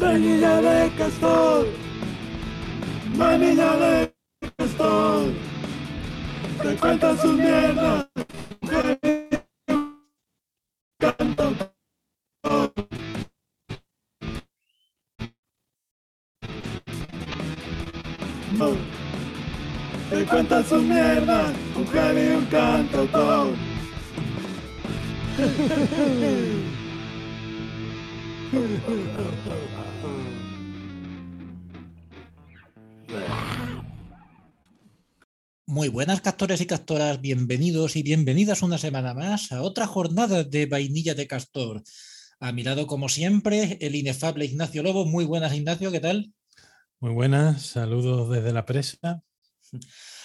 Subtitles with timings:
[0.00, 1.66] Vainilla de castor.
[3.18, 4.14] Vainilla de
[4.56, 5.26] castor.
[6.62, 8.06] Te cuentan sus mierdas.
[10.98, 11.52] Canto.
[20.08, 21.52] Te cuentan sus mierdas.
[21.76, 23.48] Un genio y un cantautor.
[35.66, 40.66] Muy buenas castores y castoras, bienvenidos y bienvenidas una semana más a otra jornada de
[40.66, 41.82] Vainilla de Castor.
[42.40, 45.04] A mi lado, como siempre, el inefable Ignacio Lobo.
[45.06, 46.32] Muy buenas, Ignacio, ¿qué tal?
[46.98, 49.22] Muy buenas, saludos desde la presa.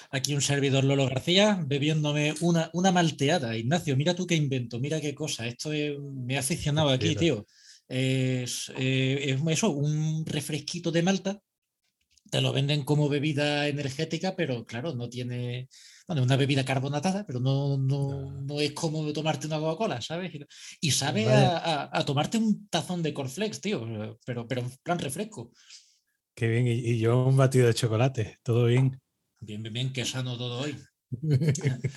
[0.09, 3.55] Aquí un servidor Lolo García bebiéndome una, una malteada.
[3.55, 5.45] Ignacio, mira tú qué invento, mira qué cosa.
[5.45, 7.45] Esto es- me ha aficionado aquí, tío.
[7.88, 11.41] Es, eh, es eso, un refresquito de malta.
[12.31, 15.69] Te lo venden como bebida energética, pero claro, no tiene.
[16.08, 20.33] Bueno, es una bebida carbonatada, pero no, no, no es como tomarte una Coca-Cola, ¿sabes?
[20.81, 21.58] Y sabe Vaya.
[21.58, 25.52] a, a- a tomarte un tazón de cornflakes, tío, pero, pero en plan refresco.
[26.36, 29.00] Qué bien, y, y yo un batido de chocolate, todo bien.
[29.39, 30.75] Bien, bien, bien, qué sano todo hoy.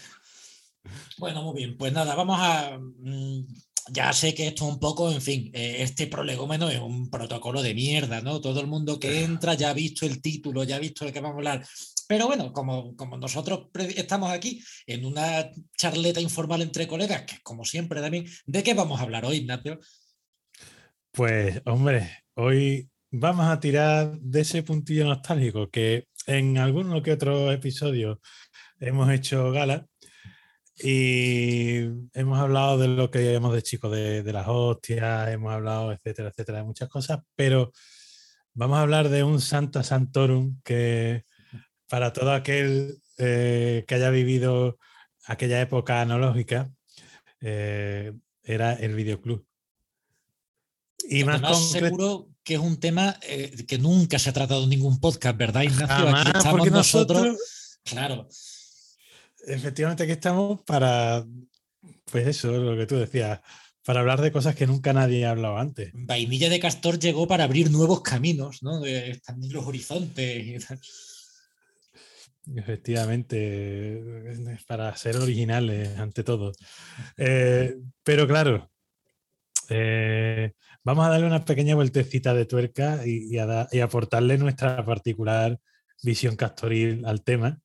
[1.18, 2.78] Bueno, muy bien, pues nada, vamos a.
[3.90, 7.74] Ya sé que esto un poco, en fin, eh, este prolegómeno es un protocolo de
[7.74, 8.40] mierda, ¿no?
[8.40, 11.20] Todo el mundo que entra ya ha visto el título, ya ha visto de qué
[11.20, 11.66] vamos a hablar.
[12.06, 17.64] Pero bueno, como, como nosotros estamos aquí en una charleta informal entre colegas, que como
[17.64, 19.78] siempre también, ¿de qué vamos a hablar hoy, Ignacio?
[21.12, 27.52] Pues, hombre, hoy vamos a tirar de ese puntillo nostálgico que en algunos que otros
[27.52, 28.18] episodios
[28.80, 29.86] hemos hecho gala
[30.80, 31.78] y
[32.14, 36.28] hemos hablado de lo que llamamos de chicos, de, de las hostias, hemos hablado, etcétera,
[36.28, 37.72] etcétera, de muchas cosas, pero
[38.54, 41.24] vamos a hablar de un Santa Santorum que
[41.88, 44.78] para todo aquel eh, que haya vivido
[45.26, 46.70] aquella época analógica
[47.40, 48.12] eh,
[48.42, 49.44] era el videoclub.
[51.08, 55.00] Y más seguro que es un tema eh, que nunca se ha tratado en ningún
[55.00, 55.86] podcast, ¿verdad, Ignacio?
[55.86, 57.18] Jamás, aquí estamos nosotros.
[57.22, 58.28] nosotros- Claro.
[59.46, 61.24] Efectivamente aquí estamos para,
[62.10, 63.40] pues eso, lo que tú decías,
[63.84, 65.90] para hablar de cosas que nunca nadie ha hablado antes.
[65.94, 68.80] Vainilla de Castor llegó para abrir nuevos caminos, ¿no?
[68.80, 70.46] De expandir los horizontes.
[70.46, 70.80] y tal.
[72.56, 74.02] Efectivamente,
[74.66, 76.52] para ser originales ante todo.
[77.16, 78.70] Eh, pero claro,
[79.68, 84.38] eh, vamos a darle una pequeña vueltecita de tuerca y, y a da- y aportarle
[84.38, 85.60] nuestra particular
[86.02, 87.60] visión castoril al tema.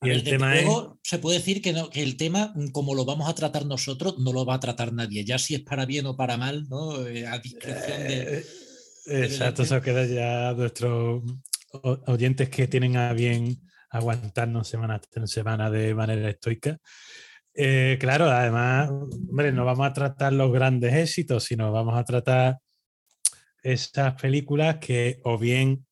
[0.00, 0.66] A Y ver, el tema es...
[1.02, 4.32] se puede decir que, no- que el tema, como lo vamos a tratar nosotros, no
[4.32, 5.24] lo va a tratar nadie.
[5.24, 7.06] Ya si es para bien o para mal, ¿no?
[7.06, 8.38] Eh, a discreción de.
[8.40, 8.44] Eh,
[9.24, 11.22] Exacto, eso queda ya nuestros
[11.72, 13.60] o- oyentes que tienen a bien
[13.90, 16.78] aguantarnos semana tras semana de manera estoica.
[17.52, 22.58] Eh, claro, además, hombre, no vamos a tratar los grandes éxitos, sino vamos a tratar
[23.62, 25.86] esas películas que o bien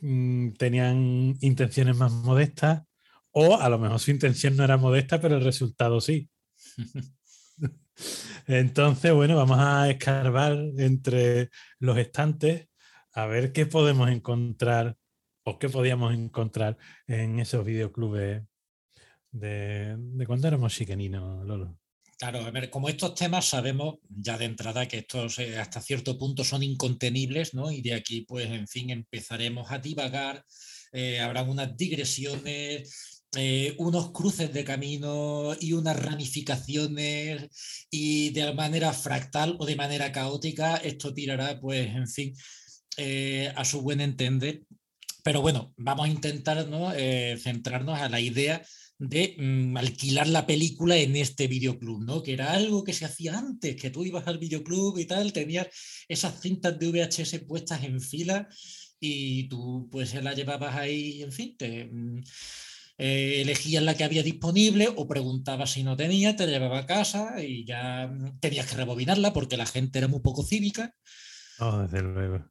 [0.00, 2.82] mm, tenían intenciones más modestas
[3.38, 6.30] o a lo mejor su intención no era modesta, pero el resultado sí.
[8.46, 12.68] Entonces, bueno, vamos a escarbar entre los estantes
[13.12, 14.96] a ver qué podemos encontrar
[15.44, 18.42] o qué podíamos encontrar en esos videoclubes
[19.32, 21.78] de, de cuando éramos chiqueninos, Lolo.
[22.18, 26.16] Claro, a ver, como estos temas sabemos ya de entrada que estos eh, hasta cierto
[26.16, 27.70] punto son incontenibles, ¿no?
[27.70, 30.42] Y de aquí, pues, en fin, empezaremos a divagar,
[30.92, 38.92] eh, habrá unas digresiones, eh, unos cruces de camino y unas ramificaciones y de manera
[38.92, 42.34] fractal o de manera caótica esto tirará, pues, en fin,
[42.96, 44.62] eh, a su buen entender.
[45.22, 46.92] Pero bueno, vamos a intentar ¿no?
[46.94, 48.62] eh, centrarnos a la idea
[48.98, 52.22] de mm, alquilar la película en este videoclub, ¿no?
[52.22, 55.68] Que era algo que se hacía antes, que tú ibas al videoclub y tal, tenías
[56.08, 58.48] esas cintas de VHS puestas en fila
[58.98, 62.22] y tú pues se la llevabas ahí, en fin, te, mm,
[62.98, 67.42] eh, elegías la que había disponible o preguntabas si no tenía, te llevaba a casa
[67.42, 68.10] y ya
[68.40, 70.94] tenías que rebobinarla porque la gente era muy poco cívica.
[71.58, 72.44] Oh, desde luego.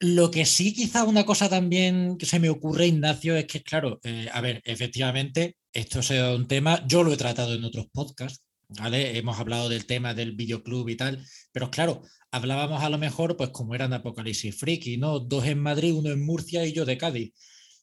[0.00, 4.00] Lo que sí, quizá una cosa también que se me ocurre, Ignacio, es que, claro,
[4.02, 8.44] eh, a ver, efectivamente, esto es un tema, yo lo he tratado en otros podcasts,
[8.68, 9.16] ¿vale?
[9.16, 13.50] Hemos hablado del tema del videoclub y tal, pero claro, hablábamos a lo mejor, pues
[13.50, 15.20] como eran Apocalipsis Friki, ¿no?
[15.20, 17.32] Dos en Madrid, uno en Murcia y yo de Cádiz.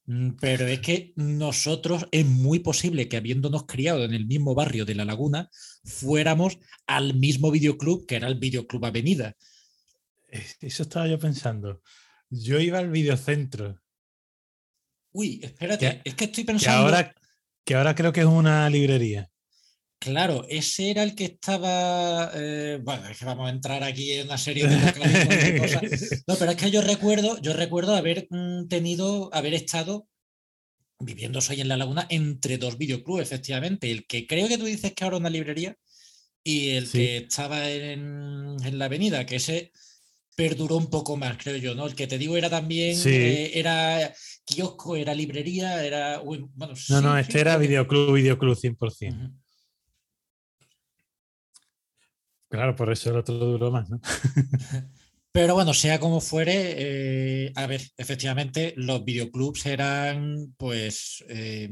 [0.06, 4.86] Mm, Pero es que nosotros es muy posible que habiéndonos criado en el mismo barrio
[4.86, 5.50] de La Laguna,
[5.83, 6.57] fuéramos
[6.88, 9.36] al mismo videoclub que era el Videoclub Avenida.
[10.59, 11.81] Eso estaba yo pensando.
[12.30, 13.80] Yo iba al videocentro.
[15.12, 16.89] Uy, espérate, es que estoy pensando.
[16.89, 17.15] Que ahora,
[17.65, 19.31] que ahora creo que es una librería.
[20.01, 22.31] Claro, ese era el que estaba.
[22.33, 26.24] Eh, bueno, es que vamos a entrar aquí en una serie de cosas.
[26.27, 30.07] No, pero es que yo recuerdo, yo recuerdo haber mm, tenido, haber estado
[31.00, 33.92] viviendo hoy en la laguna entre dos videoclubs, efectivamente.
[33.92, 35.77] El que creo que tú dices que ahora es una librería
[36.44, 39.71] y el que estaba en, la avenida, que ese
[40.36, 41.86] perduró un poco más, creo yo, ¿no?
[41.86, 44.12] El que te digo era también, eh, era
[44.45, 46.18] kiosco, era librería, era...
[46.18, 46.50] Bueno,
[46.89, 49.40] no, no, este era videoclub, videoclub 100%.
[52.51, 54.01] Claro, por eso el otro duró más, ¿no?
[55.31, 56.74] Pero bueno, sea como fuere,
[57.45, 61.69] eh, a ver, efectivamente, los videoclubs eran pues eh,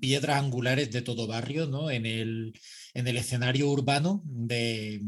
[0.00, 1.90] piedras angulares de todo barrio, ¿no?
[1.90, 2.52] En el,
[2.94, 5.02] en el escenario urbano de,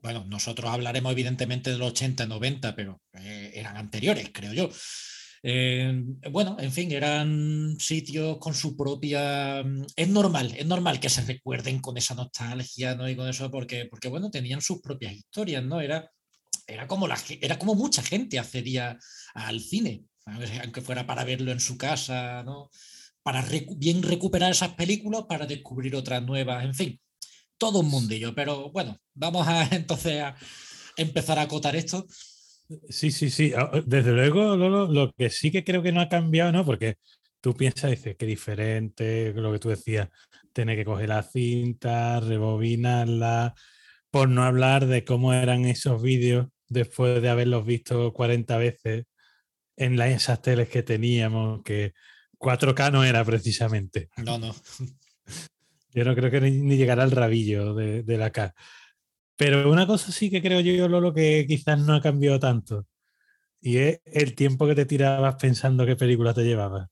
[0.00, 4.70] bueno, nosotros hablaremos evidentemente de los 80, 90, pero eh, eran anteriores, creo yo.
[5.44, 5.92] Eh,
[6.30, 9.62] bueno, en fin, eran sitios con su propia...
[9.64, 13.08] Mm, es normal, es normal que se recuerden con esa nostalgia, ¿no?
[13.08, 15.80] Y con eso, porque, porque bueno, tenían sus propias historias, ¿no?
[15.80, 16.08] Era,
[16.66, 18.98] era, como, la, era como mucha gente accedía
[19.34, 20.04] al cine,
[20.62, 22.70] aunque fuera para verlo en su casa, ¿no?
[23.22, 23.44] Para
[23.76, 27.00] bien recuperar esas películas, para descubrir otras nuevas, en fin,
[27.58, 28.34] todo un mundillo.
[28.34, 30.36] Pero bueno, vamos a entonces a
[30.96, 32.06] empezar a acotar esto.
[32.88, 33.52] Sí, sí, sí.
[33.56, 36.64] Ah, ah, desde luego, lo que sí que creo que no ha cambiado, ¿no?
[36.64, 36.96] Porque
[37.40, 40.08] tú piensas, dices, qué diferente, lo que tú decías,
[40.52, 43.54] tener que coger la cinta, rebobinarla,
[44.10, 49.04] por no hablar de cómo eran esos vídeos después de haberlos visto 40 veces
[49.76, 51.92] en las, esas teles que teníamos, que
[52.38, 54.08] 4K no era precisamente.
[54.16, 54.54] No, no.
[55.94, 58.54] Yo no creo que ni, llegara al rabillo de, de la K.
[59.44, 62.86] Pero una cosa sí que creo yo, Lolo, que quizás no ha cambiado tanto.
[63.60, 66.88] Y es el tiempo que te tirabas pensando qué película te llevaba.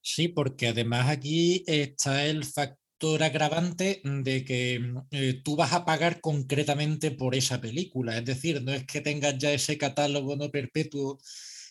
[0.00, 6.20] Sí, porque además aquí está el factor agravante de que eh, tú vas a pagar
[6.20, 8.18] concretamente por esa película.
[8.18, 11.20] Es decir, no es que tengas ya ese catálogo no perpetuo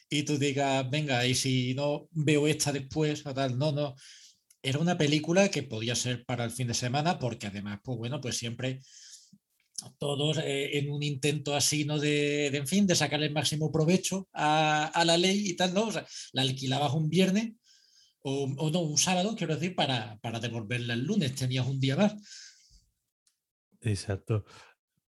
[0.09, 3.95] y tú digas, venga, y si no veo esta después, o tal, no, no.
[4.61, 8.21] Era una película que podía ser para el fin de semana, porque además, pues bueno,
[8.21, 8.79] pues siempre
[9.97, 11.99] todos eh, en un intento así, ¿no?
[11.99, 15.87] De, en fin, de sacarle el máximo provecho a, la ley y tal, ¿no?
[15.87, 17.53] O sea, la alquilabas un viernes
[18.21, 22.13] o, no, un sábado, quiero decir, para, para devolverla el lunes, tenías un día más.
[23.81, 24.45] Exacto.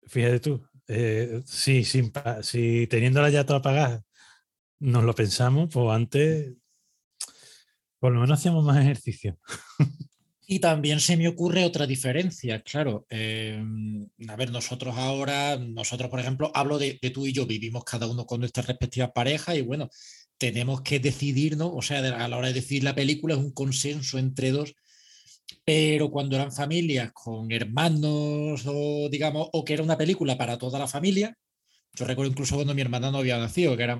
[0.08, 4.04] Fíjate tú, eh, sí, sin, si teniéndola ya toda pagada,
[4.80, 6.54] nos lo pensamos, pues antes
[8.00, 9.38] por lo menos hacíamos más ejercicio.
[10.54, 13.06] Y también se me ocurre otra diferencia, claro.
[13.10, 18.06] Em, a ver, nosotros ahora, nosotros, por ejemplo, hablo de, tú y yo, vivimos cada
[18.06, 19.90] uno con nuestras respectivas parejas y bueno,
[20.38, 24.18] tenemos que decidirnos, o sea, a la hora de decidir la película es un consenso
[24.20, 24.76] entre dos,
[25.64, 30.80] pero cuando eran familias con hermanos o digamos, o que era una película para toda
[30.80, 31.34] la familia,
[31.94, 34.00] yo recuerdo incluso cuando mi hermana no había nacido, que era,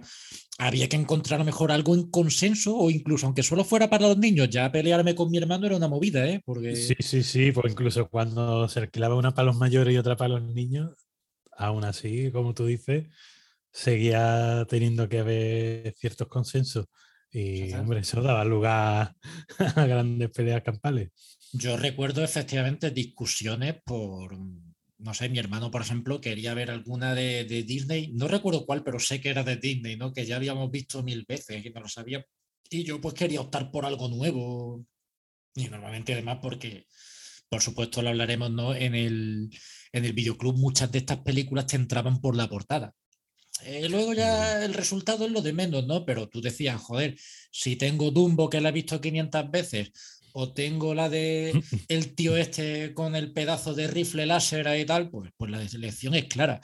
[0.58, 4.50] había que encontrar mejor algo en consenso o incluso aunque solo fuera para los niños,
[4.50, 6.42] ya pelearme con mi hermano era una movida, ¿eh?
[6.46, 6.76] Porque...
[6.76, 10.36] Sí, sí, sí, pues incluso cuando se alquilaba una para los mayores y otra para
[10.36, 10.92] los niños,
[11.58, 13.08] aún así, como tú dices,
[13.72, 16.86] seguía teniendo que haber ciertos consensos.
[17.34, 19.16] Y, hombre, eso daba lugar
[19.76, 21.12] a grandes peleas campales.
[21.54, 24.38] Yo recuerdo efectivamente discusiones por,
[25.02, 29.00] no sé, mi hermano, por ejemplo, quería ver alguna de, Disney, no recuerdo cuál, pero
[29.00, 30.14] sé que era de Disney, ¿no?
[30.14, 32.26] Que ya habíamos visto mil veces, y no lo sabía.
[32.70, 34.86] Y yo pues quería optar por algo nuevo.
[35.56, 36.88] Y normalmente además porque,
[37.50, 38.76] por supuesto, lo hablaremos, ¿no?
[38.76, 39.50] En el,
[39.92, 42.94] en el videoclub muchas de estas películas te entraban por la portada.
[43.64, 46.06] Eh, luego ya el resultado es lo de menos, ¿no?
[46.06, 47.18] Pero tú decías, joder,
[47.52, 49.92] si tengo Dumbo que la he visto 500 veces,
[50.34, 51.52] o tengo la de
[51.88, 56.16] el tío este con el pedazo de rifle láser y tal, pues, pues la selección
[56.16, 56.62] es clara.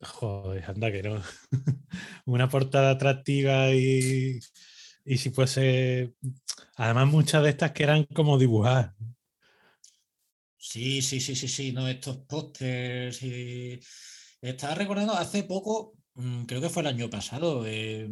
[0.00, 1.22] Joder, anda que no.
[2.26, 4.38] Una portada atractiva y,
[5.04, 6.14] y si fuese.
[6.76, 8.94] Además, muchas de estas que eran como dibujadas.
[10.58, 13.80] Sí, sí, sí, sí, sí, no, estos pósters y.
[14.40, 18.08] Estaba recordando hace poco, mm, creo que fue el año pasado, eh,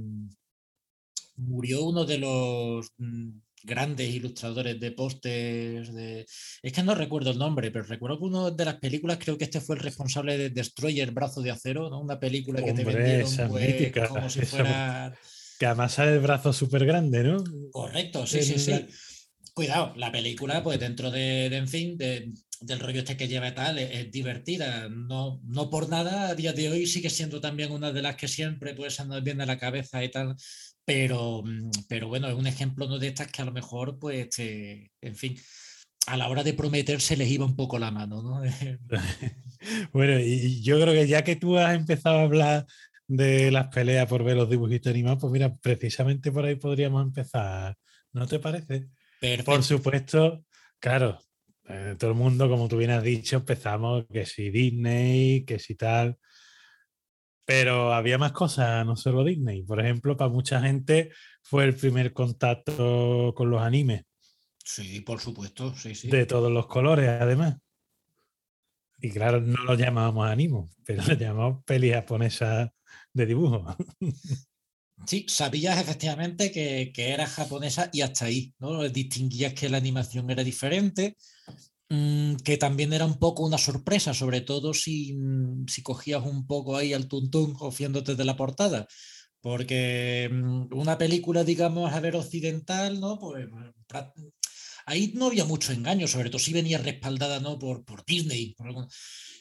[1.37, 3.31] murió uno de los mm,
[3.65, 5.93] grandes ilustradores de pósters.
[5.93, 6.27] De...
[6.63, 9.45] Es que no recuerdo el nombre, pero recuerdo que uno de las películas, creo que
[9.45, 12.01] este fue el responsable de Destroyer, Brazo de Acero, ¿no?
[12.01, 15.15] Una película que te vendieron pues, como si fuera.
[15.57, 17.45] Que además sale el brazo súper grande, ¿no?
[17.71, 18.87] Correcto, sí, sí, sí.
[19.53, 23.79] Cuidado, la película, pues dentro de, en fin, del rollo este que lleva y tal,
[23.79, 24.89] es, divertida.
[24.89, 28.27] No, no por nada, a día de hoy sigue siendo también una de las que
[28.27, 30.35] siempre pues andar bien de la cabeza y tal.
[30.85, 32.99] Pero, mm, pero bueno, es un ejemplo ¿no?
[32.99, 35.37] de estas que a lo mejor, pues, este, en fin,
[36.07, 38.43] a la hora de prometer se les iba un poco la mano, ¿no?
[39.93, 42.67] bueno, y yo creo que ya que tú has empezado a hablar
[43.07, 47.77] de las peleas por ver los dibujitos animados, pues mira, precisamente por ahí podríamos empezar,
[48.13, 48.89] ¿no te parece?
[49.45, 50.45] Por supuesto,
[50.79, 51.19] claro,
[51.67, 55.75] eh, todo el mundo, como tú bien has dicho, empezamos que si Disney, que si
[55.75, 56.19] tal,
[57.45, 59.63] pero había más cosas, no solo Disney.
[59.63, 61.11] Por ejemplo, para mucha gente
[61.43, 64.03] fue el primer contacto con los animes.
[64.65, 66.09] Sí, por supuesto, sí, sí.
[66.09, 67.57] De todos los colores, además.
[68.99, 72.73] Y claro, no lo llamábamos animo, pero lo llamamos peli japonesa
[73.13, 73.77] de dibujo.
[75.07, 78.89] Sí, sabías efectivamente que, era japonesa y hasta ahí, ¿no?
[78.89, 81.17] Distinguías que la animación era diferente,
[82.45, 86.77] que también era un poco una sorpresa, sobre todo si, mm, si cogías un poco
[86.77, 88.87] ahí al tuntún ofiándote de la portada.
[89.41, 93.19] Porque mm, una película, digamos, a ver occidental, ¿no?
[93.19, 93.47] Pues
[94.87, 97.59] ahí no había mucho engaño, sobre todo si venía respaldada ¿no?
[97.59, 98.55] por, por Disney.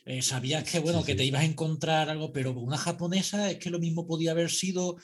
[0.05, 3.69] Eh, sabías que, bueno, que te ibas a encontrar algo, pero una japonesa es que
[3.69, 4.97] lo mismo podía haber sido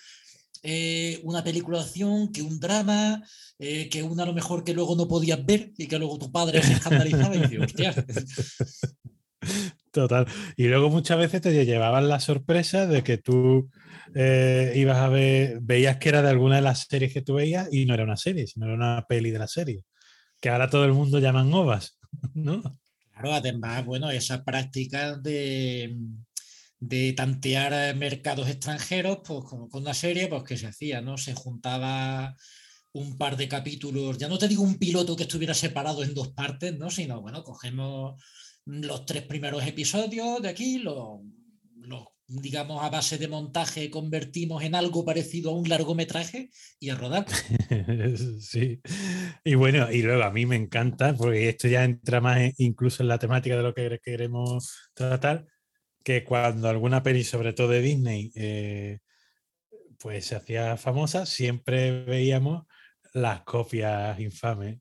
[0.64, 3.24] eh, una película de acción que un drama,
[3.58, 6.32] eh, que una a lo mejor que luego no podías ver y que luego tu
[6.32, 8.06] padre se escandalizaba y decía, hostia.
[9.92, 10.28] Total.
[10.56, 13.70] Y luego muchas veces te llevaban la sorpresa de que tú
[14.14, 17.86] ibas a ver, veías que era de alguna de las series que tú veías y
[17.86, 19.84] no era una serie, sino era una peli de la serie
[20.40, 21.98] que ahora todo el mundo llaman ovas,
[22.34, 22.62] ¿no?
[23.12, 25.98] Claro, además, bueno, esa práctica de,
[26.80, 31.18] de tantear mercados extranjeros, pues con, una serie, pues que se hacía, ¿no?
[31.18, 32.36] Se juntaba
[32.94, 36.30] un par de capítulos, ya no te digo un piloto que estuviera separado en dos
[36.30, 36.90] partes, ¿no?
[36.90, 38.22] Sino, bueno, cogemos
[38.66, 41.20] los tres primeros episodios de aquí, los,
[41.76, 46.96] los digamos, a base de montaje convertimos en algo parecido a un largometraje y a
[46.96, 47.26] rodar.
[48.40, 48.80] sí.
[49.44, 53.10] Y bueno, y luego a mí me encanta, porque esto ya entra más incluso en
[53.10, 55.48] la temática de lo que queremos tratar,
[56.10, 58.98] que cuando alguna peli, sobre todo de Disney, eh,
[60.00, 62.66] pues se hacía famosa, siempre veíamos
[63.14, 64.80] las copias infames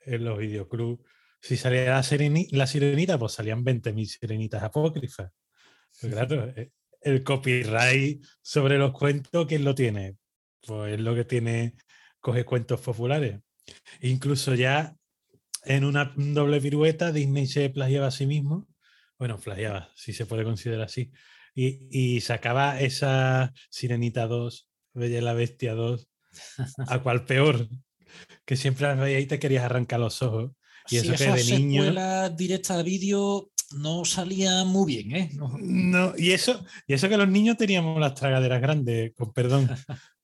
[0.00, 1.02] en los videoclubs.
[1.40, 2.04] Si salía la,
[2.50, 5.32] la sirenita, pues salían 20.000 sirenitas apócrifas.
[5.98, 10.18] Pues claro, eh, el copyright sobre los cuentos, ¿quién lo tiene?
[10.60, 11.74] Pues es lo que tiene
[12.20, 13.40] coge cuentos populares.
[14.02, 14.94] Incluso ya
[15.64, 18.68] en una doble virueta, Disney se plagiaba a sí mismo.
[19.24, 21.10] Bueno, plagiaba, si se puede considerar así.
[21.54, 26.06] Y, sacaba esa Sirenita 2, Bella y la Bestia 2,
[26.88, 27.66] a cual peor,
[28.44, 30.50] que siempre las veías y te querías arrancar los ojos.
[30.90, 32.30] Y eso que de niño.
[32.36, 35.30] directa de vídeo no salía muy bien, ¿eh?
[35.32, 36.12] No.
[36.18, 39.70] y eso, y eso que los niños teníamos las tragaderas grandes, con perdón.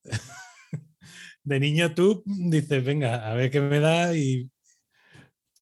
[1.45, 4.51] de niño tú dices, venga, a ver qué me da y...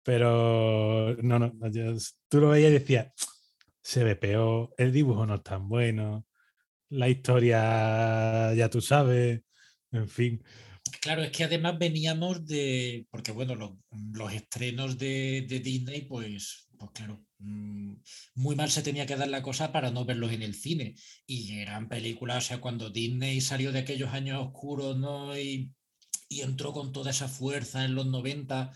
[0.08, 1.52] Pero no, no,
[2.30, 3.12] tú lo veías y decías,
[3.82, 6.26] se ve peor, el dibujo no es tan bueno,
[6.88, 9.42] la historia ya tú sabes,
[9.92, 10.42] en fin.
[11.02, 16.90] Claro, es que además veníamos de, porque bueno, los, estrenos de, de Disney, pues, pues
[16.92, 17.94] claro, Mm,
[18.34, 20.96] muy mal se tenía que dar la cosa para no verlos en el cine.
[21.26, 25.38] Y eran películas, o sea, cuando Disney salió de aquellos años oscuros, ¿no?
[25.38, 25.72] Y,
[26.30, 28.72] entró con toda esa fuerza en los 90.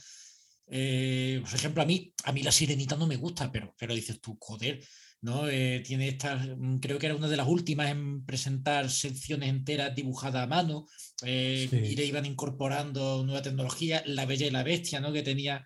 [0.67, 4.21] Eh, por ejemplo, a mí, a mí la sirenita no me gusta, pero, pero dices
[4.21, 4.83] tú, joder,
[5.21, 5.49] ¿no?
[5.49, 9.95] Eh, tiene estas, mm, creo que era una de las últimas en presentar secciones enteras
[9.95, 10.87] dibujadas a mano,
[11.25, 15.13] eh, y le iban incorporando nueva tecnología, La Bella y la Bestia, ¿no?
[15.13, 15.65] Que tenía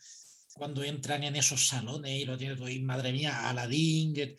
[0.54, 4.36] cuando entran en esos salones y lo tienen todo, y madre mía, Aladdin,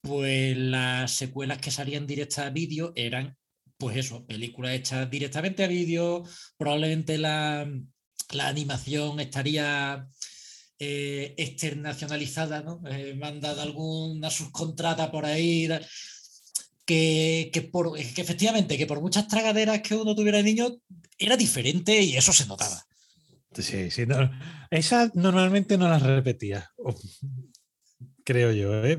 [0.00, 3.36] pues las secuelas que salían directas a vídeo eran,
[3.76, 6.24] pues eso, películas hechas directamente a vídeo,
[6.56, 7.68] probablemente la,
[8.32, 10.08] animación estaría
[10.78, 12.80] eh, externacionalizada, ¿no?
[12.88, 15.68] Eh, mandada alguna subcontrata por ahí.
[16.84, 20.68] Que, que, por, que efectivamente, que por muchas tragaderas que uno tuviera de niño,
[21.18, 22.86] era diferente y eso se notaba.
[23.52, 24.04] Sí, sí.
[24.70, 26.70] Esas normalmente no las repetía,
[28.24, 28.84] creo yo.
[28.84, 28.98] ¿eh?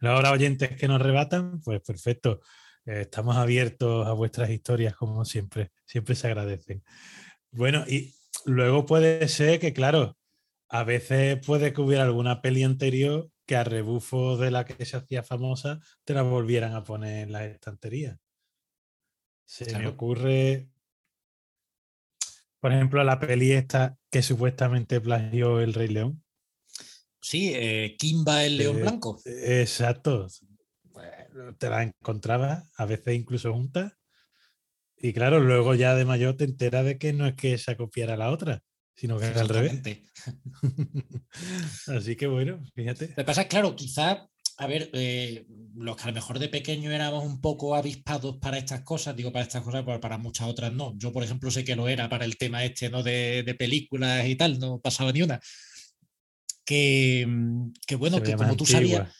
[0.00, 2.40] Ahora oyentes que nos rebatan, pues perfecto.
[2.84, 5.70] Eh, estamos abiertos a vuestras historias como siempre.
[5.86, 6.82] Siempre se agradecen.
[7.50, 8.14] Bueno, y
[8.46, 10.16] luego puede ser que, claro,
[10.68, 14.96] a veces puede que hubiera alguna peli anterior que a rebufo de la que se
[14.96, 18.18] hacía famosa te la volvieran a poner en la estantería.
[19.44, 20.68] Se me ocurre
[22.60, 26.22] Por ejemplo, la peli esta que supuestamente plagió El Rey León.
[27.20, 29.20] Sí, eh, Kimba el León Eh, Blanco.
[29.24, 30.28] Exacto.
[30.84, 33.92] Bueno, te la encontrabas a veces incluso juntas.
[35.04, 38.16] Y claro, luego ya de mayor te enteras de que no es que esa copiara
[38.16, 38.62] la otra,
[38.94, 39.82] sino que era al revés.
[41.88, 43.08] Así que bueno, fíjate.
[43.08, 44.18] Lo que pasa es, claro, quizás,
[44.58, 45.44] a ver, eh,
[45.74, 49.32] los que a lo mejor de pequeño éramos un poco avispados para estas cosas, digo
[49.32, 50.96] para estas cosas, pero para muchas otras no.
[50.96, 53.02] Yo, por ejemplo, sé que lo era para el tema este, ¿no?
[53.02, 55.40] De, de películas y tal, no pasaba ni una.
[56.64, 59.12] Que, mm, que bueno, que como tú sabías.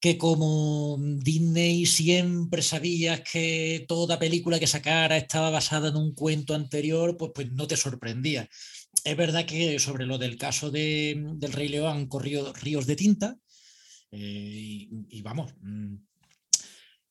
[0.00, 6.54] Que como Disney siempre sabías que toda película que sacara estaba basada en un cuento
[6.54, 8.48] anterior, pues, pues no te sorprendía.
[9.04, 12.96] Es verdad que sobre lo del caso de- del Rey León han corrido ríos de
[12.96, 13.36] tinta
[14.10, 15.94] eh, y, y vamos, mm,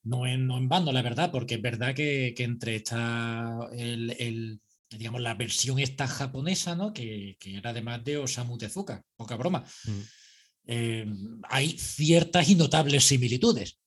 [0.04, 4.16] no en, no en vano, la verdad, porque es verdad que, que entre esta, el,
[4.20, 6.94] el, digamos, la versión esta japonesa, ¿no?
[6.94, 10.00] que, que era además de Osamu Tezuka, poca broma, Mm.
[10.68, 11.06] Eh,
[11.50, 13.80] hay ciertas y notables similitudes.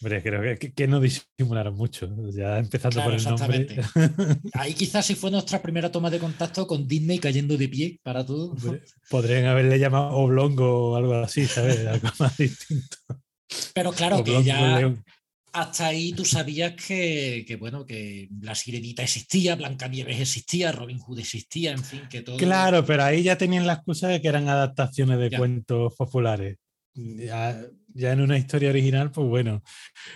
[0.00, 2.08] Hombre, creo que, que- que no disimularon mucho.
[2.34, 4.40] Ya empezando Claro, por el nombre.
[4.54, 8.26] Ahí quizás sí fue nuestra primera toma de contacto con Disney cayendo de pie para
[8.26, 8.56] todo.
[9.08, 11.86] Podrían haberle llamado oblongo o algo así, ¿sabes?
[11.86, 12.96] Algo más distinto.
[13.74, 15.04] Pero claro que Oblongo ya león.
[15.52, 21.18] Hasta ahí tú sabías que, que, bueno, que la sirenita existía, Blancanieves existía, Robin Hood
[21.18, 22.36] existía, en fin, que todo.
[22.36, 25.38] Claro, pero ahí ya tenían la excusa de que eran adaptaciones de Ya.
[25.38, 26.58] cuentos populares.
[26.94, 27.60] Ya,
[27.94, 29.62] ya en una historia original, pues bueno.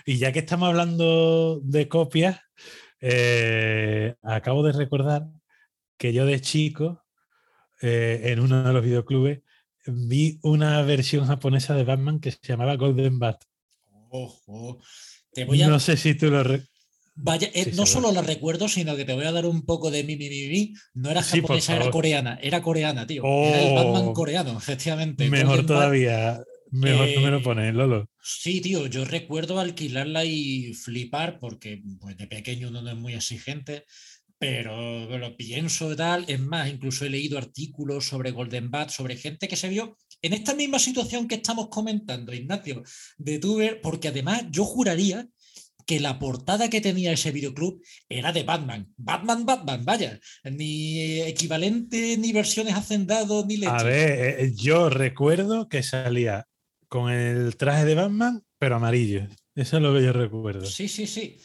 [0.05, 2.39] Y ya que estamos hablando de copias,
[2.99, 5.27] eh, acabo de recordar
[5.97, 7.03] que yo de chico,
[7.81, 9.41] eh, en uno de los videoclubes,
[9.85, 13.43] vi una versión japonesa de Batman que se llamaba Golden Bat.
[14.09, 14.79] Ojo.
[15.37, 15.67] Te voy a.
[15.67, 16.43] No sé si tú lo...
[16.43, 16.63] re-
[17.19, 19.91] Vaya, eh, Sí, no solo la recuerdo, sino que te voy a dar un poco
[19.91, 20.73] de mi, mi, mi, mi.
[20.95, 22.39] No era Sí, japonesa, era coreana.
[22.41, 23.23] Era coreana, tío.
[23.23, 24.13] Era el Batman Oh.
[24.13, 25.29] coreano, efectivamente.
[25.29, 26.41] Mejor todavía.
[26.71, 28.09] Mejor no me lo Eh, pones, Lolo.
[28.21, 33.13] Sí, tío, yo recuerdo alquilarla y flipar porque pues, de pequeño uno no es muy
[33.13, 33.85] exigente,
[34.39, 36.25] pero lo pienso y tal.
[36.27, 40.33] Es más, incluso he leído artículos sobre Golden Bat, sobre gente que se vio en
[40.33, 42.83] esta misma situación que estamos comentando, Ignacio,
[43.17, 45.27] de Tuber, porque además yo juraría
[45.87, 48.93] que la portada que tenía ese videoclub era de Batman.
[48.97, 50.19] Batman, Batman, vaya.
[50.43, 53.71] Ni equivalente, ni versiones hacendado, ni leche.
[53.71, 56.45] A ver, eh, yo recuerdo que salía
[56.89, 59.27] con el traje de Batman, pero amarillo.
[59.55, 60.65] Eso es lo que yo recuerdo.
[60.65, 61.37] Sí, sí, sí.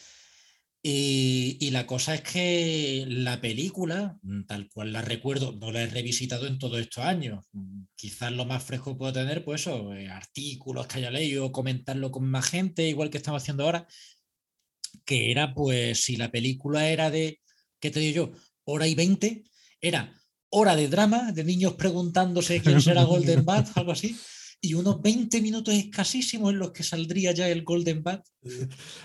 [0.85, 5.83] Y, y la cosa es que la película, mm, tal cual la recuerdo, no la
[5.83, 7.45] he revisitado en todos estos años.
[7.53, 11.53] Mm, Quizás lo más fresco que puedo tener, pues eso, eh, artículos que haya leído,
[11.53, 13.87] comentarlo con más gente, igual que estamos haciendo ahora,
[15.05, 17.39] que era, pues, si la película era de,
[17.79, 18.39] ¿qué te digo yo?
[18.65, 19.43] Hora y veinte,
[19.81, 20.13] era
[20.49, 24.15] hora de drama, de niños preguntándose quién será Golden Bat, algo así,
[24.61, 28.25] y unos 20 minutos escasísimos en los que saldría ya el Golden Bat.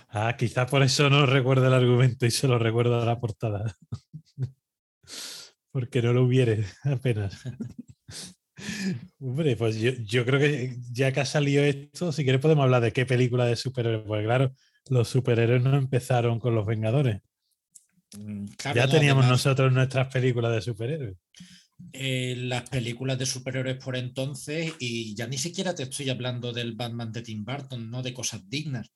[0.09, 3.77] Ah, quizás por eso no recuerdo el argumento y solo recuerdo la portada.
[5.73, 7.43] Porque no lo hubiere apenas.
[9.21, 12.83] Hombre, pues yo, yo creo que ya que ha salido esto, si quieres podemos hablar
[12.83, 14.05] de qué película de superhéroes.
[14.07, 14.55] Porque claro,
[14.91, 17.21] los superhéroes no empezaron con los Vengadores.
[18.17, 21.17] Mm, claro, ya no, teníamos además, nosotros nuestras películas de superhéroes.
[21.93, 26.75] eh, las películas de superhéroes por entonces, y ya ni siquiera te estoy hablando del
[26.75, 28.91] Batman de Tim Burton, no de cosas dignas,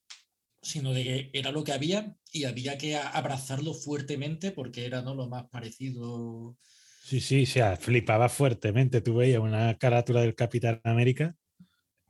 [0.63, 5.15] sino de que era lo que había y había que abrazarlo fuertemente porque era ¿no?
[5.15, 6.57] lo más parecido.
[7.05, 9.01] Sí, sí, o sea, flipaba fuertemente.
[9.01, 11.37] Tú veías una carátula del Capitán América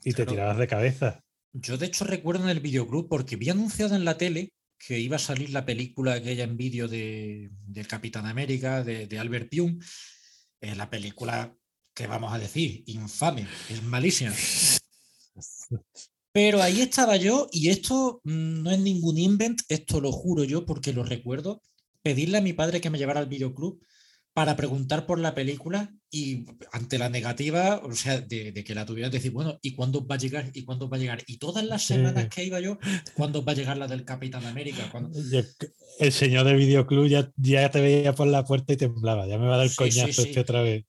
[0.05, 1.25] y te tirabas de cabeza.
[1.53, 5.17] Yo de hecho recuerdo en el videoclub porque vi anunciado en la tele que iba
[5.17, 9.81] a salir la película aquella en vídeo de, del Capitán América, de, de Albert Pyun,
[10.61, 11.55] eh, la película
[11.95, 14.35] que vamos a decir, infame, es malísima.
[16.33, 20.65] Pero ahí estaba yo y esto mm, no es ningún invent, esto lo juro yo
[20.65, 21.63] porque lo recuerdo,
[22.03, 23.81] pedirle a mi padre que me llevara al videoclub
[24.35, 28.87] para preguntar por la película y ante la negativa, o sea, de, de que la
[28.87, 30.51] tuvieran, decir, bueno, ¿y cuándo va a llegar?
[30.55, 31.23] ¿Y cuándo va a llegar?
[31.27, 31.95] Y todas las Sí.
[31.95, 32.79] semanas que iba yo,
[33.15, 34.89] ¿cuándo va a llegar la del Capitán América?
[34.91, 35.11] ¿Cuándo?
[35.31, 35.43] Yo-
[35.99, 39.27] el señor del videoclub ya, ya te veía por la puerta y temblaba.
[39.27, 40.29] Ya me va a dar Sí, coñazo sí.
[40.29, 40.85] este otra vez.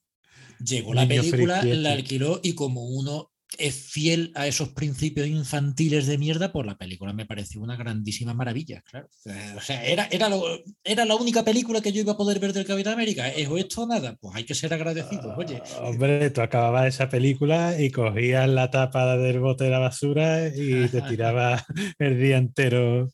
[0.65, 2.01] Llegó la película, friki la este.
[2.01, 7.13] alquiló y como uno es fiel a esos principios infantiles de mierda, pues la película
[7.13, 9.07] me pareció una grandísima maravilla, claro.
[9.55, 10.43] O sea, era, era, lo-
[10.83, 13.29] era la única película que yo iba a poder ver del Capitán América.
[13.29, 14.15] ¿Es o esto o nada?
[14.19, 15.61] Pues hay que ser agradecidos, oye.
[15.63, 20.47] Ah, Hombre, tú acababas esa película y cogías la tapa del bote de la basura
[20.47, 21.63] y te tirabas
[21.99, 23.11] el día entero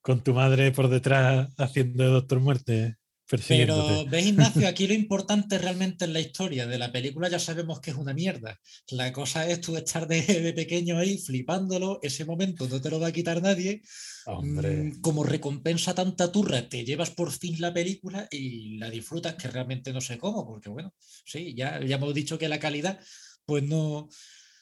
[0.00, 2.96] con tu madre por detrás haciendo de Doctor Muerte.
[3.28, 7.80] Pero ves, Ignacio, aquí lo importante realmente es la historia de la película, ya sabemos
[7.80, 8.58] que es una mierda.
[8.90, 13.08] La cosa es tú estar de, pequeño ahí flipándolo, ese momento no te lo va
[13.08, 13.82] a quitar nadie.
[14.26, 19.48] Mm, como recompensa tanta turra, te llevas por fin la película y la disfrutas, que
[19.48, 23.00] realmente no sé cómo, porque bueno, sí, ya, ya hemos dicho que la calidad,
[23.44, 24.08] pues no.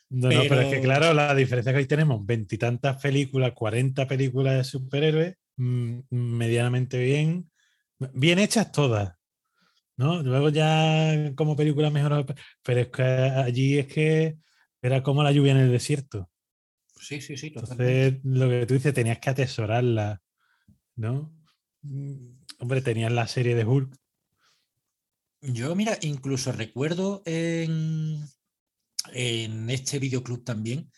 [0.08, 0.42] No, pero...
[0.42, 4.64] no, pero es que claro, la diferencia que hoy tenemos veintitantas películas, 40 películas de
[4.64, 7.50] superhéroes, mm, medianamente bien
[7.98, 9.14] bien hechas todas,
[9.96, 10.22] ¿no?
[10.22, 12.26] Luego ya como película mejor,
[12.62, 14.38] pero es que allí es que
[14.82, 16.30] era como la lluvia en el desierto.
[16.98, 17.52] Sí, sí, sí.
[17.54, 20.22] Entonces, lo que tú dices, tenías que atesorarla,
[20.96, 21.34] ¿no?
[22.58, 23.96] Hombre, tenías la serie de Hulk.
[25.42, 28.18] Yo, mira, incluso recuerdo en,
[29.12, 30.90] en este videoclub también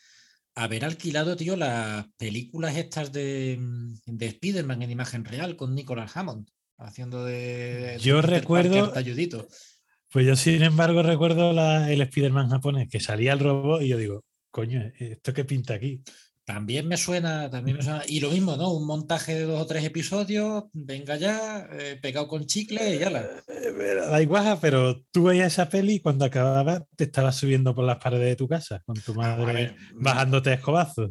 [0.54, 3.58] haber alquilado, tío, las películas estas de,
[4.06, 6.48] de Spider-Man en imagen real con Nicolas Hammond
[6.78, 7.98] haciendo de...
[8.00, 8.92] Yo recuerdo...
[10.12, 14.24] Pues yo, sin embargo, recuerdo el Spider-Man japonés, que salía el robot y yo digo,
[14.50, 16.02] coño, ¿esto qué pinta aquí?
[16.46, 18.02] También me suena, también me suena.
[18.06, 18.70] Y lo mismo, ¿no?
[18.70, 23.10] Un montaje de dos o tres episodios, venga ya, eh, pegado con chicle y ya
[23.10, 23.22] la.
[23.48, 27.84] Eh, da igual, pero tú veías esa peli y cuando acababa te estabas subiendo por
[27.84, 31.10] las paredes de tu casa con tu madre bajándote escobazos.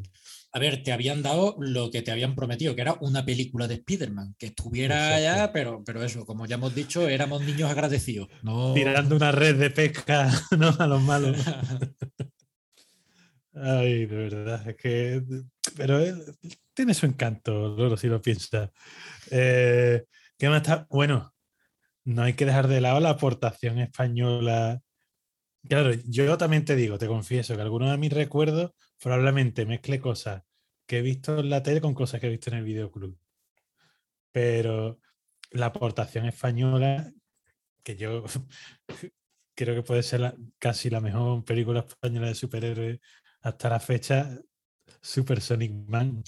[0.55, 3.73] A ver, te habían dado lo que te habían prometido, que era una película de
[3.73, 8.29] Spider-Man, que estuviera allá, pero, pero eso, como ya hemos dicho, éramos niños agradecidos.
[8.73, 10.73] Tirando una red de pesca ¿no?
[10.79, 11.35] a los malos.
[13.53, 15.21] Ay, de verdad, es que.
[15.75, 15.99] Pero
[16.73, 18.69] tiene su encanto, Loro, si lo piensas.
[19.31, 20.05] Eh,
[20.37, 20.87] ¿Qué más está?
[20.89, 21.33] Bueno,
[22.05, 24.81] no hay que dejar de lado la aportación española.
[25.67, 30.43] Claro, yo también te digo, te confieso que algunos de mis recuerdos probablemente mezcle cosas
[30.85, 33.17] que he visto en la tele con cosas que he visto en el videoclub.
[34.31, 34.99] Pero
[35.51, 37.11] la aportación española,
[37.83, 38.25] que yo
[39.55, 42.99] creo que puede ser casi la mejor película española de superhéroes
[43.41, 44.39] hasta la fecha,
[45.01, 46.23] Super Sonic Man.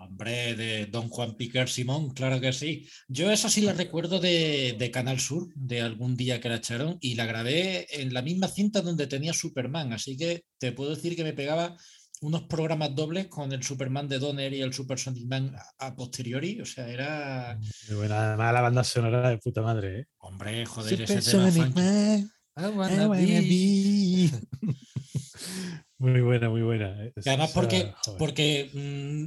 [0.00, 2.88] Hombre, de Don Juan Piquer Simón, claro que sí.
[3.06, 6.96] Yo esa sí la recuerdo de, de, Canal Sur, de algún día que la echaron,
[7.02, 11.16] y la grabé en la misma cinta donde tenía Superman, así que te puedo decir
[11.16, 11.76] que me pegaba
[12.22, 16.60] unos programas dobles con el Superman de Donner y el Super Sonic Man a, posteriori.
[16.60, 17.58] O sea, era.
[17.88, 20.06] Muy buena, además la banda sonora de puta madre, ¿eh?
[20.18, 21.50] Hombre, joder, ese tema.
[21.50, 22.30] Sonic Man.
[25.98, 26.94] muy buena, muy buena.
[27.24, 29.24] además, porque, porque mm,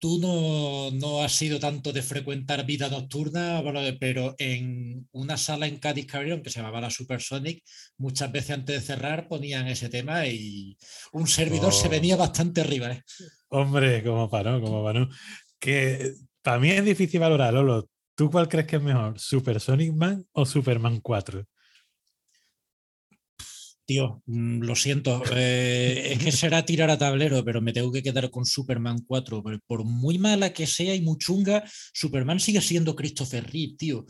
[0.00, 3.62] tú no, no, has sido tanto de frecuentar vida nocturna,
[4.00, 7.62] pero en una sala en Cádiz que se llamaba la Supersonic,
[7.98, 10.76] muchas veces antes de cerrar ponían ese tema y
[11.12, 11.90] un servidor se oh.
[11.90, 12.90] venía bastante arriba.
[12.90, 13.02] ¿eh?
[13.50, 15.08] Hombre, como para no, como para no.
[15.58, 17.88] Que para mí es difícil valorar, Lolo.
[18.14, 21.44] ¿Tú cuál crees que es mejor, Supersonic Man o Superman 4?
[23.90, 28.04] Tío, mm, lo siento, eh, es que será tirar a tablero, pero me tengo que
[28.04, 29.42] quedar con Superman 4.
[29.66, 34.06] Por muy mala que sea y muy chunga, Superman sigue siendo Christopher Reeve, tío.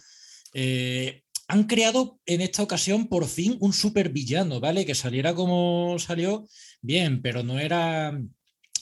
[0.52, 4.84] Eh, han creado en esta ocasión por fin un supervillano, ¿vale?
[4.84, 6.46] Que saliera como salió,
[6.82, 8.20] bien, pero no era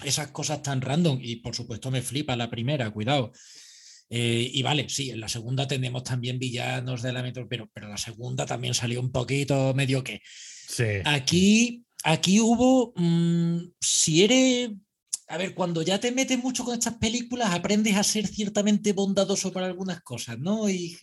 [0.03, 1.21] esas cosas tan random.
[1.23, 3.31] Y por supuesto me flipa la primera, cuidado.
[4.11, 7.87] Eh, y vale, sí, en la segunda tenemos también villanos de la metro, pero, pero
[7.89, 10.23] la segunda también salió un poquito medio que.
[11.05, 14.71] Aquí, aquí hubo, mm, si eres,
[15.29, 19.53] a ver, cuando ya te metes mucho con estas películas, aprendes a ser ciertamente bondadoso
[19.53, 20.69] para algunas cosas, ¿no?
[20.69, 20.97] Y,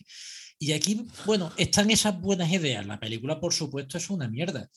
[0.58, 2.86] y aquí, bueno, están esas buenas ideas.
[2.86, 4.70] La película, por supuesto, es una mierda.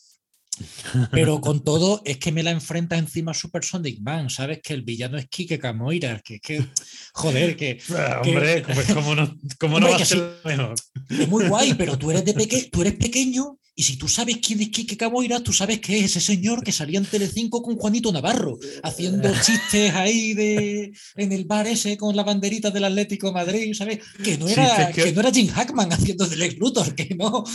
[1.11, 4.59] Pero con todo, es que me la enfrenta encima Super Sonic Man, ¿sabes?
[4.61, 6.65] Que el villano es Kike Kamoira, que es que,
[7.13, 7.79] joder, que.
[7.95, 10.75] Ah, hombre, pues como no, cómo no va a ser mejor.
[11.09, 14.39] Es muy guay, pero tú eres, de peque tú eres pequeño y si tú sabes
[14.45, 17.77] quién es Kike Kamoira, tú sabes que es ese señor que salía en Telecinco con
[17.77, 23.31] Juanito Navarro, haciendo chistes ahí de, en el bar ese con la banderita del Atlético
[23.31, 23.99] Madrid, ¿sabes?
[24.21, 25.13] Que no era, que...
[25.13, 27.45] no era Jim Hackman haciendo de Lex Luthor, que no.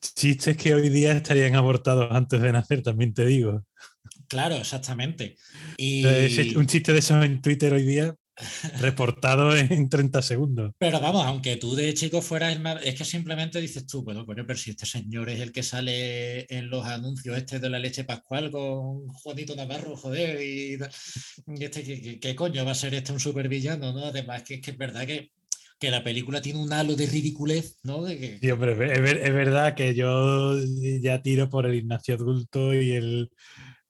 [0.00, 3.64] Chistes que hoy día estarían abortados antes de nacer, también te digo.
[4.28, 5.36] Claro, exactamente.
[5.76, 6.04] Y...
[6.56, 8.14] Un chiste de eso en Twitter hoy día
[8.80, 10.72] reportado en 30 segundos.
[10.78, 12.84] Pero vamos, aunque tú de chico fueras el más...
[12.84, 16.46] Es que simplemente dices tú, bueno, bueno, pero si este señor es el que sale
[16.54, 20.78] en los anuncios este de la leche pascual con Juanito Navarro, joder, y,
[21.60, 24.06] este, ¿qué, coño va a ser este un supervillano, no?
[24.06, 25.30] Además, que, que es verdad que
[25.78, 28.02] que la película tiene un halo de ridiculez, ¿no?
[28.04, 28.38] De que...
[28.38, 30.58] Sí, hombre, es, verdad que yo
[31.00, 33.30] ya tiro por el Ignacio adulto y el,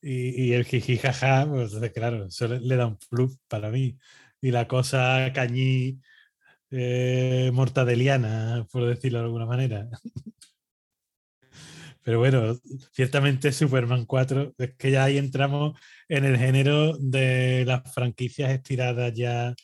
[0.03, 3.97] y, el jiji jaja, pues claro, eso le, da un plus para mí.
[4.41, 6.01] Y la cosa cañí,
[6.71, 9.89] eh, mortadeliana, por decirlo de alguna manera.
[12.03, 12.57] Pero bueno,
[12.93, 19.13] ciertamente Superman 4, es que ya ahí entramos en el género de las franquicias estiradas
[19.13, 19.55] ya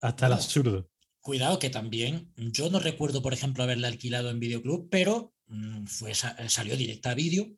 [0.00, 0.88] hasta el absurdo.
[1.24, 6.12] Cuidado que también, yo no recuerdo, por ejemplo, haberla alquilado en Videoclub, pero mm, fue,
[6.14, 7.50] salió directa a vídeo.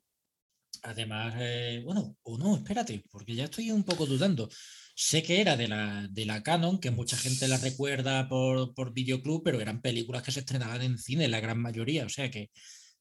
[0.83, 4.49] Además, eh, bueno, o no, espérate, porque ya estoy un poco dudando.
[4.95, 8.93] Sé que era de la, de la Canon, que mucha gente la recuerda por, por
[8.93, 12.51] Videoclub, pero eran películas que se estrenaban en cine, la gran mayoría, o sea que,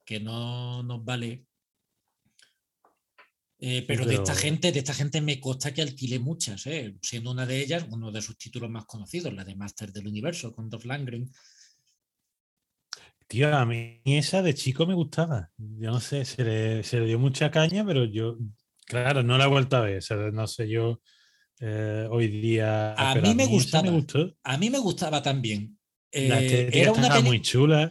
[0.04, 1.44] que no nos vale
[3.58, 6.94] eh, pero, de esta gente, de esta gente me consta que alquilé muchas, ¿eh?
[7.00, 10.54] siendo una de ellas uno de sus títulos más conocidos, la de Master del Universo,
[10.54, 11.30] con Dolph Langren.
[13.26, 15.50] Tío, a mí esa de chico me gustaba.
[15.56, 18.36] Yo no sé, se le, dio mucha caña, pero yo,
[18.84, 20.02] claro, no la he vuelto a ver.
[20.32, 21.00] no sé yo
[21.58, 22.92] eh, hoy día.
[22.92, 23.90] A mí me gustaba.
[24.44, 25.78] A mí me gustaba también.
[26.12, 27.90] era una muy chula.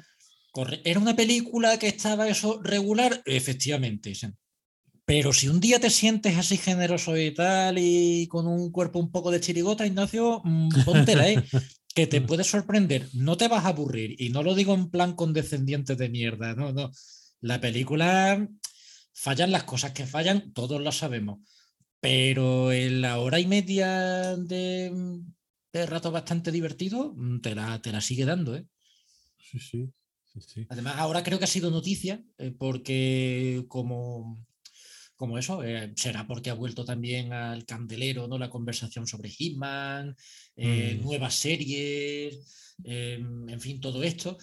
[0.85, 4.13] Era una película que estaba eso regular, efectivamente.
[5.05, 9.11] Pero si un día te sientes así generoso y tal y con un cuerpo un
[9.11, 11.43] poco de chirigota, Ignacio, mm, póntela, ¿eh?
[11.93, 13.07] que te puede sorprender.
[13.13, 14.19] No te vas a aburrir.
[14.19, 16.91] Y no lo digo en plan condescendiente de mierda, no, no.
[17.41, 18.47] La película
[19.13, 21.39] fallan las cosas que fallan, todos lo sabemos.
[21.99, 24.91] Pero en la hora y media de,
[25.85, 28.65] rato bastante divertido, mm, te la, te la sigue dando, ¿eh?
[29.37, 29.89] Sí, sí.
[30.37, 34.45] Sí, Además, ahora creo que ha sido noticia, eh, porque como
[35.15, 38.37] como eso, eh, será porque ha vuelto también al candelero, ¿no?
[38.37, 40.15] La conversación sobre Hitman,
[40.55, 41.03] eh, mm.
[41.03, 44.37] nuevas series, em, en fin, todo esto.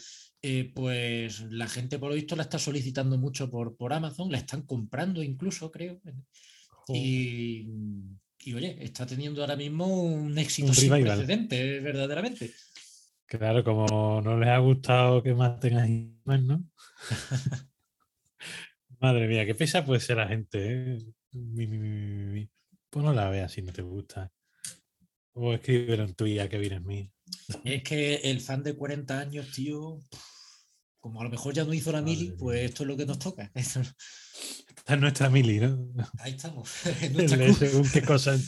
[0.44, 4.38] Eh, pues la gente por lo visto la está solicitando mucho por, por Amazon, la
[4.38, 6.00] están comprando incluso, creo.
[6.88, 7.68] Y,
[8.52, 12.52] oye, está teniendo ahora mismo un éxito sin precedente, verdaderamente.
[13.26, 16.64] Claro, como no les ha gustado que maten a Hitman, ¿no?
[19.02, 20.94] Madre mía, qué pesa puede ser la gente.
[20.94, 22.48] ¿eh?
[22.88, 24.30] pues no la veas si no te gusta.
[25.32, 27.10] O escribe en tuya que vienes mí.
[27.64, 29.98] Es que el fan de 40 años, tío,
[31.00, 33.18] como a lo mejor ya no hizo la mili, pues esto es lo que nos
[33.18, 33.50] toca.
[33.56, 35.92] Esta es nuestra mili, ¿no?
[36.18, 36.68] Ahí estamos.
[37.58, 38.38] Según qué cosa.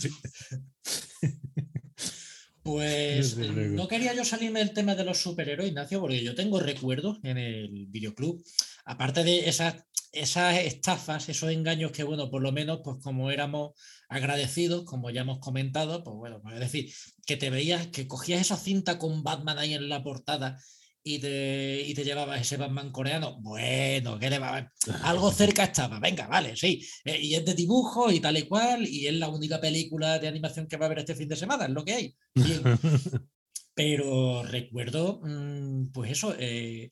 [2.62, 7.18] Pues no quería yo salirme del tema de los superhéroes, Ignacio, porque yo tengo recuerdos
[7.24, 8.42] en el videoclub,
[8.84, 13.72] aparte de esas esas estafas, esos engaños que, bueno, por lo menos, pues como éramos
[14.08, 16.92] agradecidos, como ya hemos comentado, pues bueno, pues, es decir,
[17.26, 20.58] que te veías, que cogías esa cinta con Batman ahí en la portada
[21.06, 24.72] y te, y te llevabas ese Batman coreano, bueno, ¿qué le va
[25.02, 28.86] Algo cerca estaba, venga, vale, sí, eh, y es de dibujo y tal y cual,
[28.86, 31.66] y es la única película de animación que va a haber este fin de semana,
[31.66, 32.16] es lo que hay.
[33.74, 36.88] Pero recuerdo, mm, pues eso, eh,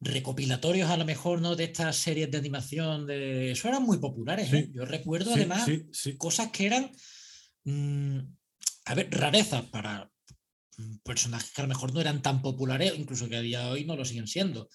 [0.00, 4.52] recopilatorios a lo mejor no de estas series de animación de eso eran muy populares
[4.52, 4.70] ¿eh?
[4.74, 5.66] yo recuerdo además
[6.18, 6.90] cosas que eran
[7.64, 8.18] mm,
[8.86, 10.10] a ver rarezas para
[11.02, 13.84] personajes que a lo mejor no eran tan populares incluso que a día de hoy
[13.84, 14.68] no lo siguen siendo.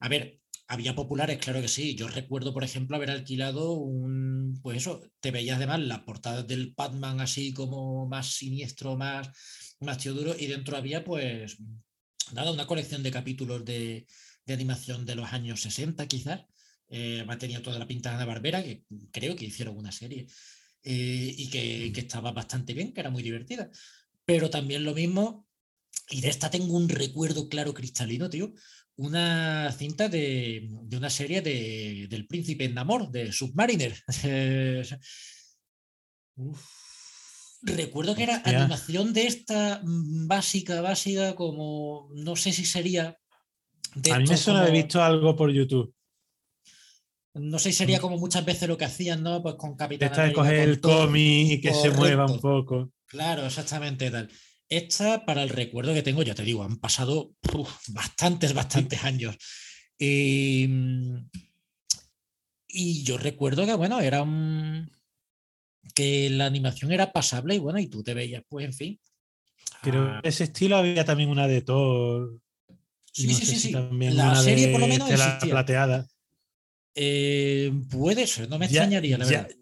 [0.00, 1.94] A ver había populares claro que sí.
[1.94, 6.74] Yo recuerdo por ejemplo haber alquilado un pues eso te veías además las portadas del
[6.76, 9.28] Batman así como más siniestro más
[9.80, 11.58] más tío duro y dentro había pues
[12.32, 14.06] nada una colección de capítulos de
[14.48, 16.46] de animación de los años 60 quizás.
[16.88, 20.26] Eh, tenía toda la pinta de Ana Barbera, que creo que hicieron una serie
[20.82, 23.70] eh, y que, que, estaba bastante bien, que era muy divertida.
[24.24, 25.46] Pero también lo mismo,
[26.10, 28.54] y de esta tengo un recuerdo claro cristalino, tío,
[28.96, 33.94] una cinta de, de una serie de, del Príncipe en Amor, de Submariner.
[37.60, 43.18] Recuerdo que era animación de esta mm, básica, básica, como no sé si sería
[44.12, 45.94] a mí me suena haber visto algo por YouTube.
[47.34, 48.00] No sé si sería mm.
[48.00, 49.42] como muchas veces lo que hacían, ¿no?
[49.42, 50.10] Pues con Capitán.
[50.10, 52.92] Esta de coger el cómic y que se mueva un poco.
[53.06, 54.28] Claro, exactamente tal.
[54.68, 57.32] Esta, para el recuerdo que tengo, ya te digo, han pasado
[57.88, 59.36] bastantes, bastantes años.
[59.98, 60.68] Y,
[63.02, 64.90] yo recuerdo que, bueno, era un.
[65.94, 69.00] que la animación era pasable y bueno, y tú te veías, pues, en fin.
[69.82, 70.20] Pero ah.
[70.22, 72.38] ese estilo había también una de Thor
[73.12, 73.72] Sí, sí, sí, sí.
[73.72, 76.06] La serie por lo menos la plateada.
[76.94, 79.56] Eh, puede ser, no me extrañaría, la ya, verdad.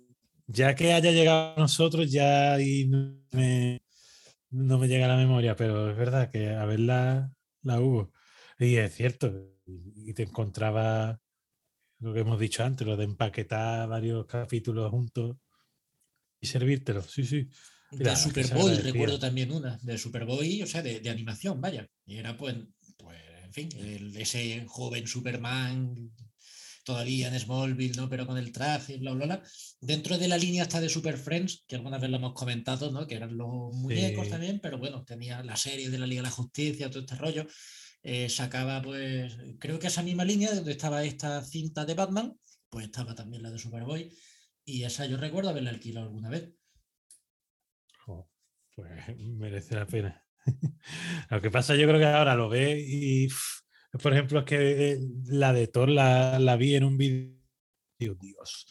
[0.47, 3.83] Ya que haya llegado a nosotros, ya y no, me,
[4.51, 7.31] no me llega a la memoria, pero es verdad que a verla
[7.63, 8.13] la hubo.
[8.59, 9.33] Y es cierto,
[9.67, 11.21] y te encontraba
[11.99, 15.37] lo que hemos dicho antes, lo de empaquetar varios capítulos juntos
[16.41, 17.11] y servírtelos.
[17.11, 17.49] Sí, sí.
[17.91, 21.87] De que se Superboy, recuerdo también una, de Superboy, o sea, de, de animación, vaya.
[22.05, 22.57] Y era pues,
[23.57, 26.13] fin, el- ese joven Superman
[26.85, 28.09] todavía en Smallville, ¿no?
[28.09, 29.43] Pero con el traje, bla, bla, bla.
[29.81, 33.07] Dentro de la línea hasta de Super Friends, que alguna vez lo hemos comentado, ¿no?
[33.07, 34.31] Que eran los muñecos Sí.
[34.31, 37.47] también, pero bueno, tenía la serie de la Liga de la Justicia, todo este rollo.
[38.09, 42.39] eh, sacaba, pues, creo que esa misma línea donde estaba esta cinta de Batman,
[42.71, 44.13] pues estaba también la de Superboy.
[44.65, 46.53] Y esa yo recuerdo haberla alquilado alguna vez.
[48.07, 48.87] Pues
[49.19, 50.26] merece la pena.
[51.31, 53.29] Lo que pasa, yo creo que ahora lo ve y,
[54.03, 57.35] por ejemplo, es que eh, la de Thor la, la vi en un vídeo.
[57.99, 58.67] Dios,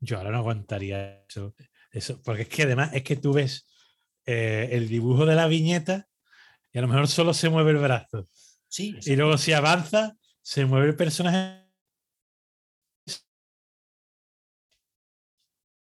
[0.00, 1.54] yo ahora no aguantaría eso,
[1.90, 2.22] eso.
[2.22, 3.66] Porque es que además es que tú ves
[4.26, 6.08] eh, el dibujo de la viñeta
[6.72, 8.28] y a lo mejor solo se mueve el brazo.
[8.68, 11.68] Sí, Y luego si avanza, se mueve el personaje.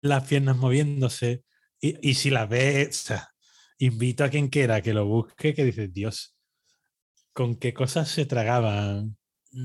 [0.02, 1.46] Las piernas moviéndose.
[1.80, 3.35] Y, y si las ves, o sea,
[3.80, 6.36] invito a quien quiera que lo busque, que dice, Dios,
[7.34, 9.18] ¿con qué cosas se tragaban?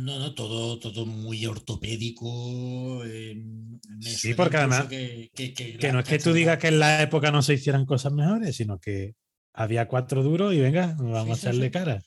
[0.07, 3.05] No, no, todo, todo muy ortopédico.
[3.05, 6.59] eh, me Sí, porque además Que, que, que Que la- no es que tú digas
[6.59, 9.15] que en la época no se hicieran cosas mejores, sino que
[9.55, 11.73] había cuatro duros y venga, vamos Sí, a echarle sí.
[11.73, 12.05] cara.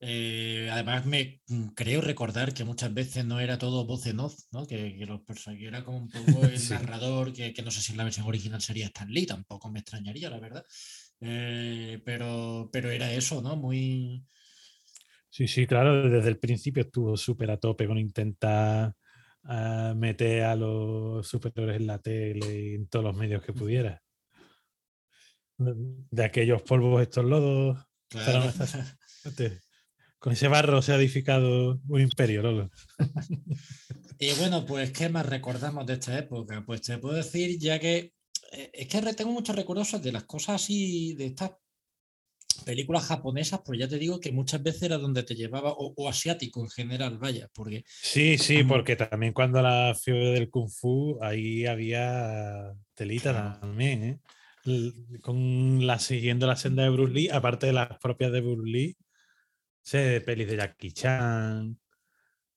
[0.00, 4.34] Eh, además, me mm, creo recordar que muchas veces no era todo voz en off,
[4.52, 4.66] ¿no?
[4.66, 7.92] Que, que los personajes era como un poco el narrador, que, que no sé si
[7.92, 10.64] en la versión original sería Stan Lee, tampoco me extrañaría, la verdad.
[11.20, 13.56] Eh, pero, pero era eso, ¿no?
[13.56, 14.24] Muy.
[15.30, 18.94] Sí, sí, claro, desde el principio estuvo súper a tope con intentar
[19.44, 24.00] ah, meter a los superhéroes en la tele y en todos los medios que pudiera.
[25.56, 27.78] De aquellos polvos, estos lodos.
[28.08, 28.52] Claro.
[30.24, 32.70] Con ese barro se ha edificado un imperio, Lolo.
[34.18, 36.62] Y bueno, pues, ¿qué más recordamos de esta época?
[36.64, 38.14] Pues te puedo decir, ya que
[38.72, 41.52] es que tengo muchos recuerdos de las cosas así, de estas
[42.64, 46.08] películas japonesas, pues ya te digo que muchas veces era donde te llevaba, o, o
[46.08, 51.18] asiático en general, vaya, porque Sí, sí, porque también cuando la fiebre del Kung Fu,
[51.20, 53.60] ahí había telita Claro.
[53.60, 54.20] también, ¿eh?
[55.20, 58.96] Con la siguiendo la senda de Bruce Lee, aparte de las propias de Bruce Lee,
[59.82, 61.78] sé, pelis de Jackie Chan,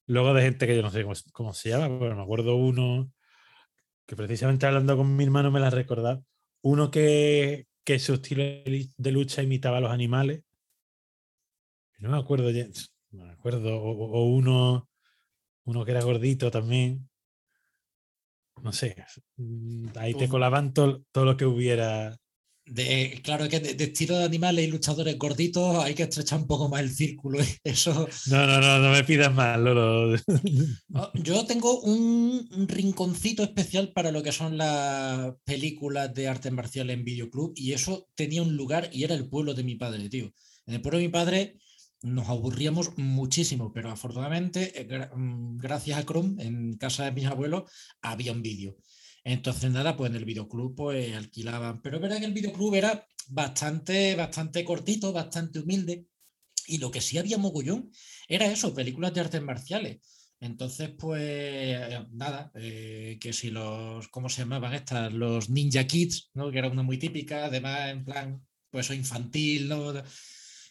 [0.05, 3.11] luego de gente que yo no sé cómo, cómo se llama, pero me acuerdo uno
[4.07, 6.23] que precisamente hablando con mi hermano me la recordaba,
[6.63, 10.43] uno que, que su estilo de lucha imitaba a los animales,
[11.99, 12.65] no me acuerdo ya,
[13.11, 14.89] no me acuerdo, o, uno,
[15.65, 17.09] uno que era gordito también.
[18.63, 18.95] No sé,
[19.35, 22.17] mm, ahí te colaban todo, todo lo que hubiera.
[22.67, 26.47] De, claro que de, de estilo de animales y luchadores gorditos hay que estrechar un
[26.47, 27.41] poco más el círculo.
[27.41, 27.47] ¿eh?
[27.63, 30.15] Eso, No, no, no, no me pidas más, Lolo.
[30.93, 36.51] Ah, Yo tengo un, un rinconcito especial para lo que son las películas de artes
[36.51, 40.09] marciales en videoclub y eso tenía un lugar y era el pueblo de mi padre,
[40.09, 40.31] tío.
[40.65, 41.57] En el pueblo de mi padre
[42.03, 47.71] nos aburríamos muchísimo, pero afortunadamente, eh, mm, gracias a Chrome, en casa de mis abuelos
[48.01, 48.77] había un vídeo.
[49.27, 51.81] Entonces, nada, pues en el videoclub pues alquilaban.
[51.81, 56.05] Pero es verdad que el videoclub era bastante, bastante cortito, bastante humilde.
[56.65, 57.91] Y lo que sí había mogollón
[58.29, 59.99] era eso, películas de artes marciales.
[60.39, 61.77] Entonces, pues
[62.11, 65.11] nada, eh, que si los, ¿cómo se llamaban estas?
[65.13, 66.49] Los Ninja Kids, ¿no?
[66.49, 69.93] Que era una muy típica, además en plan, pues infantil, ¿no?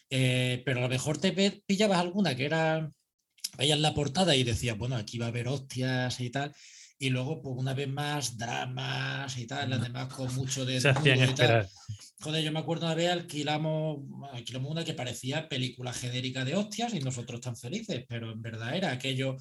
[0.09, 1.31] Eh, pero a lo mejor te
[1.67, 2.91] pillabas alguna que era,
[3.55, 6.55] veías la portada y decías, bueno, aquí va a haber hostias y tal.
[6.99, 11.19] Y luego, pues una vez más, dramas y tal, además con mucho de Se hacían
[11.19, 11.69] esperar.
[12.19, 13.99] Joder, yo me acuerdo una vez alquilamos,
[14.33, 18.75] alquilamos una que parecía película genérica de hostias y nosotros tan felices, pero en verdad
[18.75, 19.37] era aquello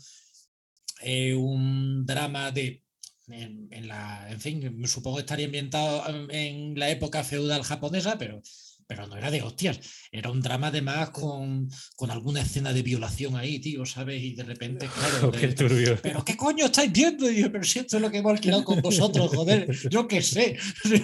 [1.02, 2.82] eh, un drama de.
[3.28, 8.16] En, en la, en fin, supongo que estaría ambientado en, en la época feudal japonesa,
[8.18, 8.40] pero,
[8.86, 9.80] pero no era de hostias.
[10.12, 14.22] Era un drama además con, con alguna escena de violación ahí, tío, ¿sabes?
[14.22, 15.28] Y de repente, claro.
[15.28, 15.98] Oh, qué de- turbio.
[16.02, 17.30] pero ¿qué coño estáis viendo?
[17.30, 20.22] Y yo, pero si esto es lo que hemos alquilado con vosotros, joder, yo qué
[20.22, 20.56] sé.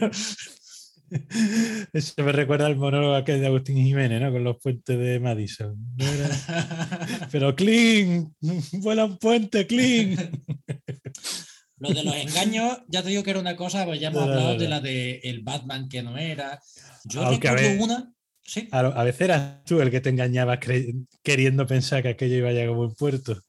[1.93, 4.33] Eso me recuerda al monólogo aquel de Agustín Jiménez, ¿no?
[4.33, 5.77] Con los puentes de Madison.
[7.31, 8.35] Pero clean,
[8.73, 10.17] vuela un puente, clean.
[11.83, 14.31] Lo de los engaños, ya te digo que era una cosa, pues ya hemos No,
[14.33, 16.61] hablado no, de la de el Batman que no era.
[17.05, 18.15] Yo Aunque, a recuerdo ver, una.
[18.45, 18.69] Sí.
[18.73, 20.59] A, veces eras tú el que te engañabas
[21.23, 23.41] queriendo pensar que aquello iba a llegar a buen puerto.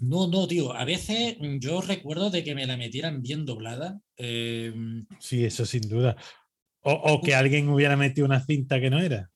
[0.00, 0.74] No, no, tío.
[0.74, 4.00] A veces yo recuerdo de que me la metieran bien doblada.
[4.18, 4.72] eh,
[5.20, 6.16] Sí, eso sin duda.
[6.82, 9.30] O, o que alguien hubiera metido una cinta que no era.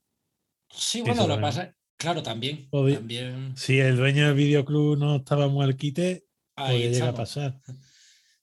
[0.70, 1.74] sí, bueno, eso lo pasa.
[1.96, 2.68] Claro, también.
[2.70, 6.24] También Si el dueño del videoclub no estaba muy al quite,
[6.56, 7.60] ahí podía llegar a pasar.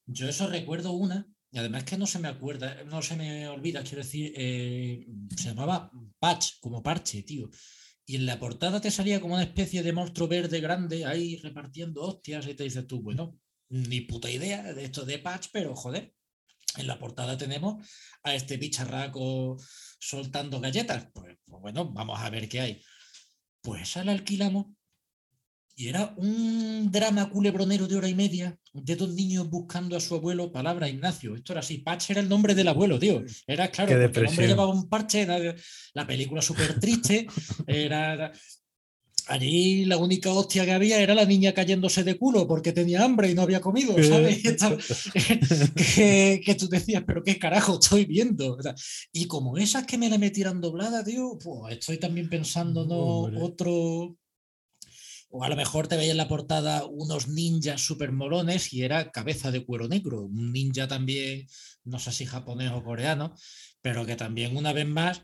[0.08, 3.84] Yo eso recuerdo una y además que no se me acuerda, no se me olvida,
[3.84, 5.06] quiero decir, eh,
[5.36, 7.50] se llamaba Patch, como parche, tío.
[8.06, 12.02] Y en la portada te salía como una especie de monstruo verde grande ahí repartiendo
[12.04, 13.38] hostias y te dices tú, bueno,
[13.70, 16.14] ni puta idea de esto de Patch, pero joder,
[16.78, 17.86] en la portada tenemos
[18.24, 19.58] a este bicharraco
[20.00, 21.08] soltando galletas.
[21.14, 22.82] Pues, pues bueno, vamos a ver qué hay.
[23.62, 24.68] Pues la alquilamos
[25.80, 30.16] y era un drama culebronero de hora y media de dos niños buscando a su
[30.16, 31.36] abuelo, palabra Ignacio.
[31.36, 33.24] Esto era así, Patch era el nombre del abuelo, tío.
[33.46, 35.28] Era claro, porque el hombre llevaba un parche,
[35.94, 37.28] la película súper triste,
[37.68, 38.32] era,
[39.28, 43.30] allí la única hostia que había era la niña cayéndose de culo porque tenía hambre
[43.30, 44.42] y no había comido, ¿sabes?
[45.76, 48.58] que, tú decías, pero qué carajo estoy viendo.
[49.14, 53.44] y como esas que me la metieran doblada, tío, pues estoy también pensando, ¿no?
[53.44, 54.18] Otro.
[55.38, 59.12] O a lo mejor te veía en la portada unos ninjas super molones y era
[59.12, 60.24] cabeza de cuero negro.
[60.24, 61.46] Un ninja también,
[61.84, 63.36] no sé si japonés o coreano,
[63.80, 65.22] pero que también una vez más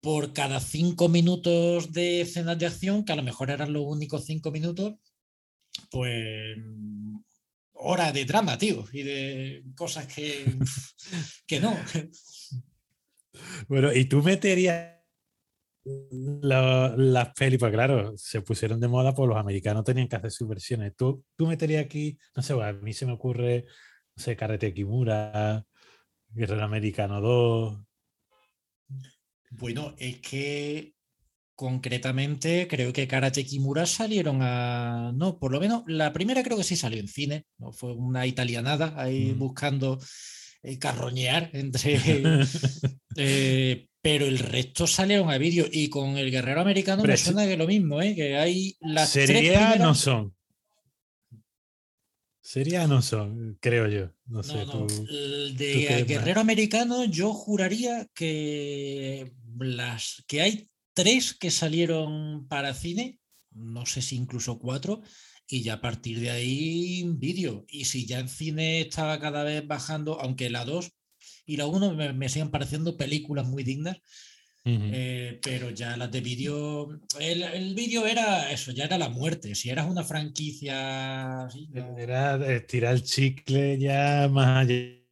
[0.00, 4.24] por cada cinco minutos de escenas de acción, que a lo mejor eran los únicos
[4.24, 4.94] cinco minutos,
[5.90, 6.56] pues
[7.72, 10.44] hora de drama, tío, y de cosas que,
[11.48, 11.76] que no.
[13.66, 14.95] Bueno, y tú meterías
[16.42, 20.48] las pelis, pues claro, se pusieron de moda, pues los americanos tenían que hacer sus
[20.48, 20.94] versiones.
[20.96, 23.66] Tú, tú meterías aquí, no sé, a mí se me ocurre,
[24.16, 25.64] no sé, Karate Kimura,
[26.28, 27.78] Guerrero Americano 2.
[29.50, 30.94] Bueno, es que
[31.54, 35.12] concretamente creo que Karate Kimura salieron a.
[35.14, 37.72] No, por lo menos la primera creo que sí salió en cine, ¿no?
[37.72, 39.38] Fue una italianada ahí mm.
[39.38, 39.98] buscando
[40.62, 41.98] eh, carroñear entre.
[43.18, 47.56] Eh, pero el resto salieron a vídeo y con el guerrero americano me suena que
[47.56, 48.14] lo mismo, ¿eh?
[48.14, 50.32] que hay las Sería no son.
[52.40, 54.12] Sería no son, creo yo.
[54.26, 54.64] No, sé.
[55.54, 63.18] de guerrero americano, yo juraría que las que hay tres que salieron para cine,
[63.50, 65.02] no sé si incluso cuatro,
[65.48, 67.64] y ya a partir de ahí vídeo.
[67.68, 70.92] Y si ya en cine estaba cada vez bajando, aunque la dos
[71.46, 73.98] y la uno me, me siguen pareciendo películas muy dignas,
[74.68, 79.54] eh, pero ya las de vídeo, el, el vídeo era eso, ya era la muerte.
[79.54, 81.46] Si eras una franquicia.
[81.96, 85.06] Era estirar el chicle ya más allá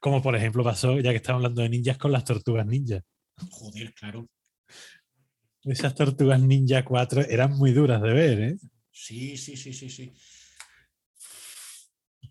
[0.00, 3.02] como por ejemplo pasó, ya que estamos hablando de ninjas, con las tortugas ninja.
[3.50, 4.28] Joder, claro.
[5.62, 8.56] Esas tortugas ninja 4 eran muy duras de ver, ¿eh?
[8.90, 10.12] Sí, sí, sí, sí, sí.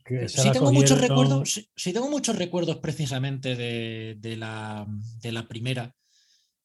[0.06, 4.86] Sí tengo, muchos recuerdos, sí, tengo muchos recuerdos precisamente de, la,
[5.20, 5.96] de la, primera.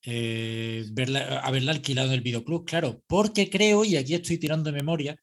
[0.03, 4.77] Eh, verla, haberla alquilado en el videoclub, claro, porque creo, y aquí estoy tirando de
[4.77, 5.17] memoria,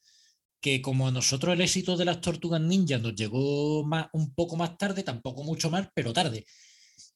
[0.60, 4.56] que como a nosotros el éxito de las tortugas ninja nos llegó más, un poco
[4.56, 6.46] más tarde, tampoco mucho más, pero tarde.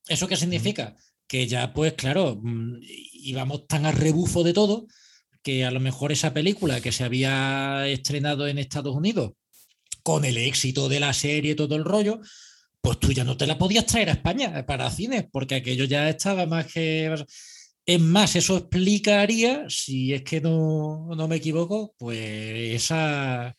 [0.08, 0.96] ¿Eso qué significa?
[1.26, 2.78] Que ya, pues claro, mm,
[3.14, 4.86] íbamos tan a rebufo de todo
[5.42, 9.32] que a lo mejor esa película que se había estrenado en Estados Unidos
[10.04, 12.22] con el éxito de la serie y todo el rollo,
[12.82, 16.10] pues tú ya no te la podías traer a España para cines, porque aquello ya
[16.10, 17.14] estaba más que...
[17.86, 22.20] Es más, eso explicaría, si es que no, me equivoco, pues
[22.76, 23.56] esa.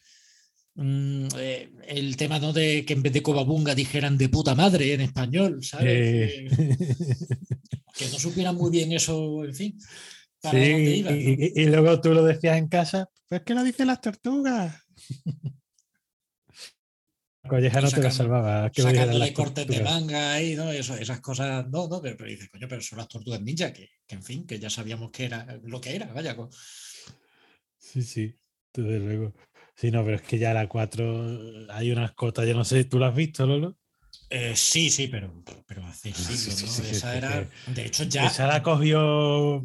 [0.74, 2.52] Mm, eh, el tema ¿no?
[2.52, 5.86] de que en vez de Cobabunga dijeran de puta madre en español, ¿sabes?
[5.88, 6.48] Eh.
[7.94, 9.78] Que, no supieran muy bien eso, en fin.
[10.50, 11.04] sí,
[11.54, 14.74] y, luego tú lo decías en casa, pues que lo dicen las tortugas.
[17.52, 18.70] Colleja no te la salvaba.
[18.74, 20.70] Sacándole cortes de manga y ¿no?
[20.72, 24.46] esas cosas, no, no, pero, dices, coño, pero son las tortugas ninja, que, en fin,
[24.46, 26.34] que ya sabíamos que era lo que era, vaya.
[27.76, 28.34] Sí, sí,
[28.72, 29.34] desde luego.
[29.74, 32.98] Sí, no, pero es que ya la 4 hay unas cotas, yo no sé, ¿tú
[32.98, 33.76] la has visto, Lolo?
[34.30, 36.86] Eh, sí, sí, pero, pero hace siglos, ¿no?
[36.86, 38.28] esa era, de hecho, ya.
[38.28, 39.62] Esa la cogió,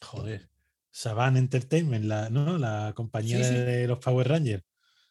[0.00, 0.48] joder,
[0.90, 2.56] Saban Entertainment, la, ¿no?
[2.56, 4.64] La compañía de los Power Rangers.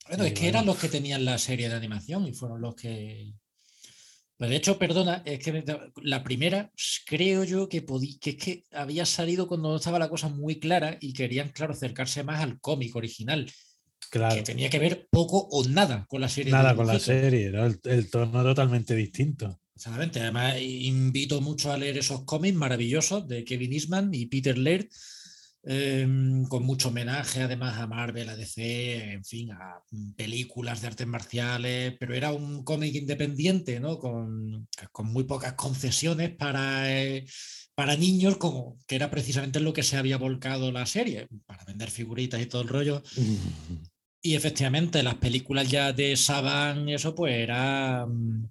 [0.10, 3.34] Bueno, es que eran los que tenían la serie de animación y fueron los que.
[4.38, 5.64] Pues de hecho, perdona, es que
[6.04, 6.72] la primera
[7.08, 7.84] creo yo que,
[8.22, 12.24] que es que había salido cuando estaba la cosa muy clara y querían, claro, acercarse
[12.24, 13.52] más al cómic original.
[14.12, 14.36] Claro.
[14.36, 16.52] Que tenía que ver poco o nada con la serie.
[16.52, 17.66] Nada con la serie, ¿no?
[17.66, 19.60] el, el tono totalmente distinto.
[19.76, 20.20] Exactamente.
[20.20, 24.88] Además, invito mucho a leer esos cómics maravillosos de Kevin Eastman y Peter Laird
[25.70, 29.84] Em, con mucho homenaje además a Marvel, a DC, en fin, a
[30.16, 34.00] películas de artes marciales, pero era un cómic independiente, ¿no?
[34.00, 37.26] Con, con, muy pocas concesiones para, eh,
[37.76, 41.66] para niños, como, que era precisamente en lo que se había volcado la serie, para
[41.66, 43.04] vender figuritas y todo el rollo.
[44.20, 48.50] Y efectivamente, las películas ya de Saban, eso pues era mm,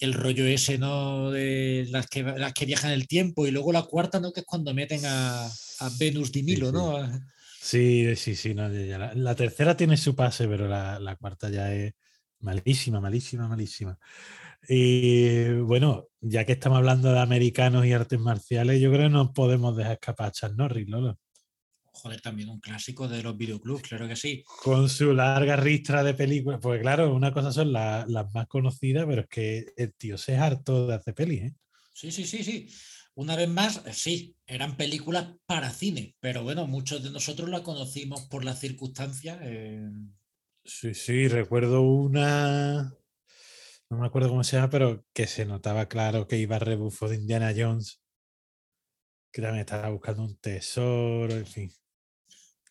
[0.00, 1.30] el rollo ese, ¿no?
[1.30, 3.46] De las que, las que viajan el tiempo.
[3.46, 4.32] Y luego la cuarta, ¿no?
[4.32, 5.48] Que es cuando meten a,
[5.80, 6.72] a Venus Di Milo, sí.
[6.72, 7.20] ¿no?
[7.60, 8.54] Sí, sí, sí.
[8.54, 11.94] No, ya la, la, tercera tiene su pase, pero la, la, cuarta ya es
[12.40, 13.98] malísima, malísima, malísima.
[14.68, 19.32] Y bueno, ya que estamos hablando de americanos y artes marciales, yo creo que no
[19.32, 21.18] podemos dejar escapar a Chuck Norris, Lolo.
[21.92, 24.44] Joder, también un clásico de los videoclubs, claro que sí.
[24.62, 26.60] Con su larga ristra de películas.
[26.62, 30.34] Porque claro, una cosa son la, las más conocidas, pero es que el tío se
[30.34, 31.54] es harto de hacer pelis, ¿eh?
[31.92, 32.68] Sí, sí, sí, sí.
[33.18, 38.28] Una vez más, sí, eran películas para cine, pero bueno, muchos de nosotros la conocimos
[38.28, 39.40] por las circunstancias.
[39.42, 39.90] Eh...
[40.64, 42.94] Sí, sí, recuerdo una,
[43.90, 47.08] no me acuerdo cómo se llama, pero que se notaba claro que iba a rebufo
[47.08, 48.00] de Indiana Jones,
[49.32, 51.72] que también estaba buscando un tesoro, en fin.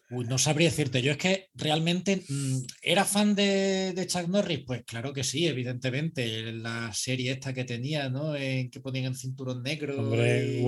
[0.09, 4.63] Uy, no sabría decirte, yo es que realmente mmm, era fan de, de, Chuck Norris,
[4.65, 8.33] pues claro que sí, evidentemente, la serie esta que tenía, ¿no?
[8.35, 9.99] En que ponían el cinturón negro.
[9.99, 10.63] Hombre, y...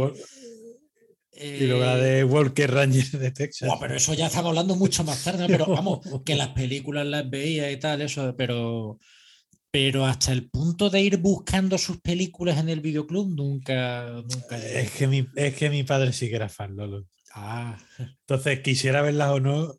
[1.41, 3.69] Y luego la de Walker Ranger de Texas.
[3.71, 5.47] Oh, pero eso ya estamos hablando mucho más tarde, ¿no?
[5.47, 8.99] pero vamos, que las películas las veía y tal, eso, pero,
[9.71, 14.91] pero hasta el punto de ir buscando sus películas en el videoclub nunca, nunca es
[14.91, 17.05] que mi Es que mi padre sí que era fan, Lolo.
[17.34, 17.77] Ah.
[17.97, 19.75] Entonces, quisiera verlas o no,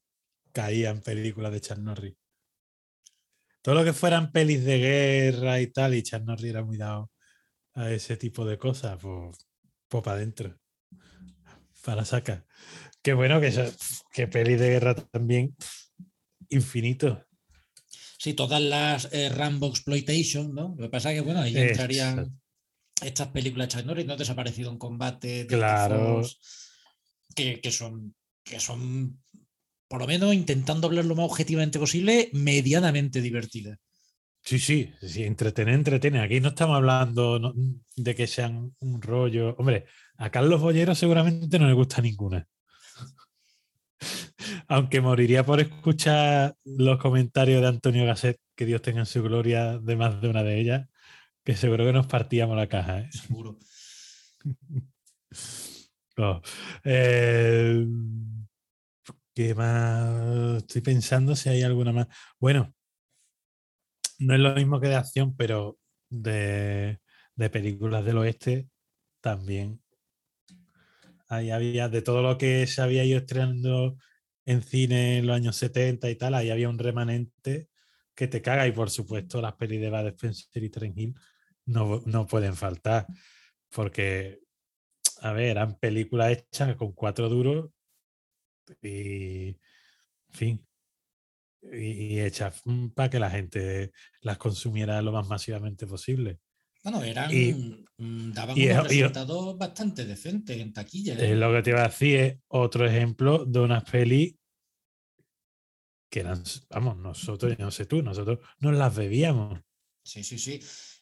[0.52, 2.14] caían películas de Chuck Norris.
[3.62, 7.10] Todo lo que fueran pelis de guerra y tal, y Chuck Norris era muy dado
[7.74, 9.36] a ese tipo de cosas, pues,
[9.88, 10.60] pues para adentro
[11.82, 12.44] para sacar.
[13.02, 13.72] Qué bueno que,
[14.12, 15.56] que peli de guerra también
[16.48, 17.24] infinito.
[18.18, 20.74] Sí, todas las eh, Rambo Exploitation, ¿no?
[20.76, 22.40] Lo que pasa es que, bueno, ahí entrarían Exacto.
[23.02, 24.16] estas películas de Chuck Norris, ¿no?
[24.16, 26.22] Desaparecido en combate, Dirty Claro.
[27.34, 28.14] Que, que son,
[28.44, 29.22] que son,
[29.88, 33.78] por lo menos intentando hablar lo más objetivamente posible, medianamente divertidas.
[34.42, 36.22] Sí, sí, sí, entretener, entretener.
[36.22, 37.52] Aquí no estamos hablando no,
[37.96, 39.54] de que sean un rollo.
[39.58, 39.84] Hombre,
[40.16, 42.46] a Carlos Bollero seguramente no le gusta ninguna.
[44.68, 49.78] Aunque moriría por escuchar los comentarios de Antonio Gasset, que Dios tenga en su gloria
[49.78, 50.88] de más de una de ellas,
[51.44, 53.00] que seguro que nos partíamos la caja.
[53.00, 53.08] ¿eh?
[53.12, 53.58] Seguro.
[56.84, 57.86] Eh,
[59.34, 60.58] ¿Qué más?
[60.58, 62.08] Estoy pensando si hay alguna más.
[62.38, 62.74] Bueno,
[64.18, 67.00] no es lo mismo que de acción, pero de,
[67.36, 68.68] de películas del oeste
[69.20, 69.82] también.
[71.28, 73.96] Ahí había de todo lo que se había ido estrenando
[74.44, 77.68] en cine en los años 70 y tal, ahí había un remanente
[78.14, 81.14] que te caga y por supuesto las pelis de Bad Spencer y Trent Hill
[81.66, 83.06] no, no pueden faltar
[83.70, 84.40] porque,
[85.20, 87.70] a ver, eran películas hechas con cuatro duros
[88.82, 89.56] y, en
[90.30, 90.66] fin,
[91.62, 92.62] y, y hechas
[92.94, 93.92] para que la gente
[94.22, 96.38] las consumiera lo más masivamente posible.
[96.82, 97.52] Bueno, eran, Y-
[97.98, 101.14] mm, daban y unos resultados bastante decentes en taquilla.
[101.14, 101.34] Es ¿eh?
[101.36, 104.36] lo que te iba a decir, es otro ejemplo de unas pelis
[106.10, 109.60] que eran, vamos, nosotros, yo no sé tú, nosotros nos las bebíamos.
[110.02, 110.60] Sí, sí, sí.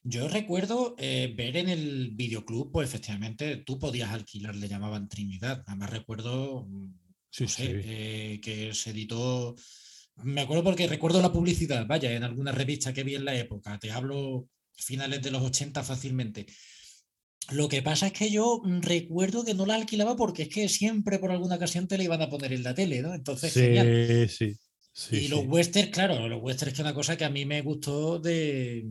[0.09, 5.63] Yo recuerdo eh, ver en el videoclub, pues efectivamente tú podías alquilar, le llamaban Trinidad.
[5.67, 6.95] Además recuerdo, mm,
[7.31, 7.73] Sí, no sé, sí.
[7.85, 9.55] eh, que se editó.
[10.25, 13.79] Me acuerdo porque recuerdo la publicidad, vaya, en alguna revista que vi en la época.
[13.79, 16.47] Te hablo finales de los 80 fácilmente.
[17.51, 20.71] Lo que pasa es que yo mm, recuerdo que no la alquilaba porque es que
[20.71, 23.13] siempre por alguna ocasión te la iban a poner en la tele, ¿no?
[23.15, 24.27] Entonces, genial.
[24.31, 24.59] Sí, sí.
[24.95, 25.47] sí, y los sí.
[25.49, 28.87] westerns, claro, los westerns que es una cosa que a mí me gustó de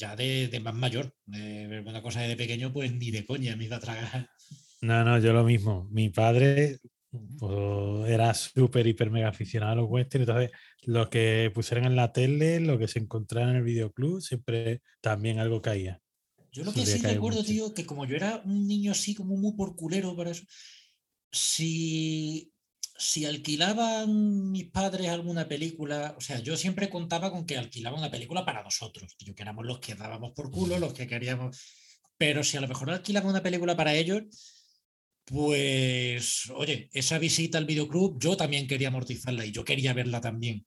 [0.00, 1.14] ya de, de más mayor.
[1.26, 4.30] De ver una cosa de pequeño, pues ni de coña me iba a tragar.
[4.80, 5.86] No, no, yo lo mismo.
[5.90, 6.78] Mi padre
[7.10, 10.26] pues, era súper, hiper, mega aficionado a los westerns.
[10.26, 10.50] Entonces,
[10.82, 15.38] lo que pusieran en la tele, lo que se encontrara en el videoclub, siempre también
[15.38, 16.00] algo caía.
[16.50, 17.52] Yo lo que Solía sí recuerdo, mucho.
[17.52, 20.44] tío, que como yo era un niño así como muy por culero para eso,
[21.30, 22.49] si,
[23.00, 28.10] si alquilaban mis padres alguna película, o sea, yo siempre contaba con que alquilaban una
[28.10, 31.58] película para nosotros, tío, que éramos los que dábamos por culo, los que queríamos,
[32.18, 34.24] pero si a lo mejor alquilaban una película para ellos,
[35.24, 40.66] pues, oye, esa visita al videoclub, yo también quería amortizarla y yo quería verla también.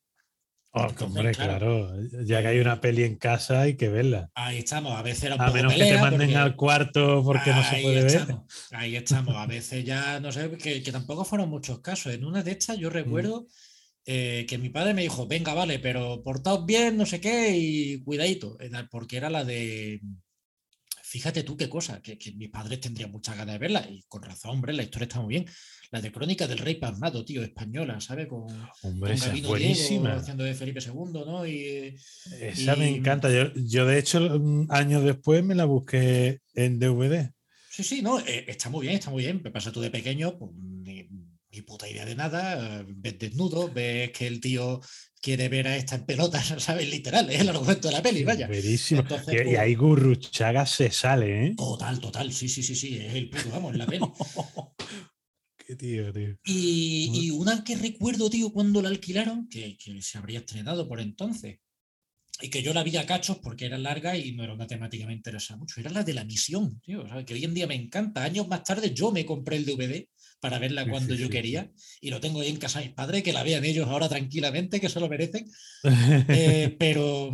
[0.76, 1.88] Oh, Entonces, hombre, claro.
[1.88, 2.24] claro.
[2.26, 4.30] Ya que hay una peli en casa, hay que verla.
[4.34, 7.62] Ahí estamos, a veces A menos que te pelea manden porque- al cuarto porque no
[7.62, 8.36] se puede ver.
[8.72, 9.36] Ahí estamos.
[9.36, 12.12] A veces ya, no sé, que, que tampoco fueron muchos casos.
[12.12, 12.80] En una de estas Mm.
[12.80, 13.46] yo recuerdo
[14.06, 18.02] eh, que mi padre me dijo, venga, vale, pero portaos bien, no sé qué, y
[18.02, 20.00] cuidadito, era- porque era la de
[21.02, 24.50] fíjate tú qué cosa, que, mis padres tendrían muchas ganas de verla, y con razón,
[24.52, 25.46] hombre, la historia está muy bien.
[25.94, 28.26] La de Crónica del Rey Pasmado, tío, española, ¿sabes?
[28.26, 28.46] Con,
[28.82, 30.14] hombre, esa es buenísima.
[30.14, 30.92] haciendo de Felipe II,
[31.24, 31.46] ¿no?
[31.46, 31.94] Y,
[32.40, 33.30] esa me encanta.
[33.30, 37.30] Yo, yo, de hecho, años después me la busqué en DVD.
[37.70, 39.40] Sí, sí, no, eh, está muy bien, está muy bien.
[39.44, 41.06] Me pasa tú de pequeño, pues, ni,
[41.64, 42.84] puta idea de nada.
[42.88, 44.80] Ves desnudo, ves que el tío
[45.22, 46.90] quiere ver a esta en pelotas, ¿sabes?
[46.90, 48.48] Literal, es el argumento de la peli, vaya.
[48.48, 49.02] Verísimo.
[49.02, 49.28] y, pues
[49.60, 51.54] ahí Gurruchaga se sale, ¿eh?
[51.56, 54.04] Total, total, sí, sí, sí, sí, es el puto, vamos, la peli.
[55.66, 56.36] Qué tío, tío.
[56.44, 61.58] Y, una que recuerdo, tío, cuando la alquilaron, que, que, se habría estrenado por entonces,
[62.42, 65.02] y que yo la vi a cachos porque era larga y no era una temática
[65.02, 67.24] que me interesa mucho, era la de la misión, tío, ¿sabes?
[67.24, 68.24] que hoy en día me encanta.
[68.24, 70.06] Años más tarde yo me compré el DVD
[70.40, 71.70] para verla cuando yo quería.
[72.00, 74.80] Y lo tengo ahí en casa de mis padres, que la vean ellos ahora tranquilamente,
[74.80, 75.50] que se lo merecen.
[76.28, 77.32] Eh, pero,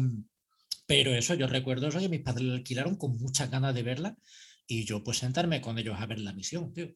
[0.87, 4.17] pero eso, yo recuerdo eso, que mis padres la alquilaron con muchas ganas de verla
[4.67, 6.95] y yo pues sentarme con ellos a ver la misión, tío.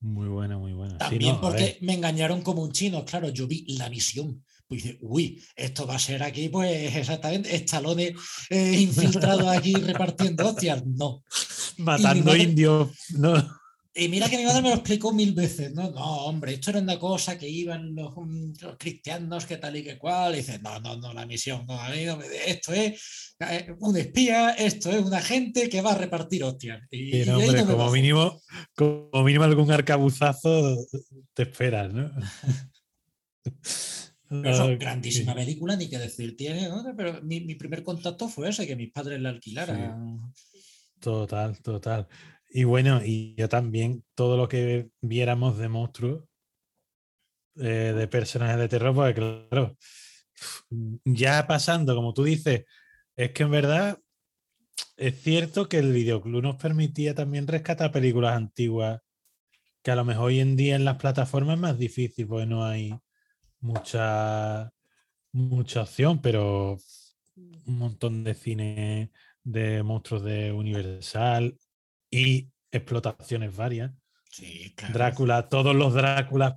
[0.00, 0.98] Muy buena, muy buena.
[0.98, 4.44] También porque me engañaron como un chino, claro, yo vi la misión.
[4.66, 8.14] Pues dice, uy, esto va a ser aquí, pues exactamente, estalones
[8.50, 10.84] eh, infiltrados aquí repartiendo hostias.
[10.86, 11.22] No.
[11.78, 12.90] Matando indios.
[13.10, 13.34] No.
[13.96, 15.88] Y mira que mi madre me lo explicó mil veces, ¿no?
[15.92, 19.98] No, hombre, esto era una cosa que iban los, mm, cristianos, que tal y que
[19.98, 20.34] cual.
[20.34, 23.96] Y dice, no, no, no, la misión, no, a mí no esto es eh, un
[23.96, 26.82] espía, esto es un agente que va a repartir hostias.
[26.90, 28.40] Y, hombre, como, mínimo,
[28.74, 30.76] como mínimo algún arcabuzazo
[31.32, 32.10] te esperas, ¿no?
[34.28, 36.82] Pero grandísima película, ni que decir tiene, ¿no?
[36.96, 40.32] pero mi, mi, primer contacto fue ese, que mis padres la alquilaran.
[40.98, 42.08] Total, total.
[42.56, 46.22] Y bueno, y yo también, todo lo que viéramos de monstruos,
[47.56, 49.76] eh, de personajes de terror, pues claro,
[51.04, 52.64] ya pasando, como tú dices,
[53.16, 53.98] es que en verdad
[54.96, 59.00] es cierto que el videoclub nos permitía también rescatar películas antiguas,
[59.82, 62.64] que a lo mejor hoy en día en las plataformas es más difícil, porque no
[62.64, 62.94] hay
[63.58, 64.72] mucha,
[65.32, 66.78] mucha opción, pero
[67.34, 69.10] un montón de cine
[69.42, 71.58] de monstruos de Universal,
[72.14, 73.92] y explotaciones varias.
[74.92, 76.54] Drácula, todos los Dráculas,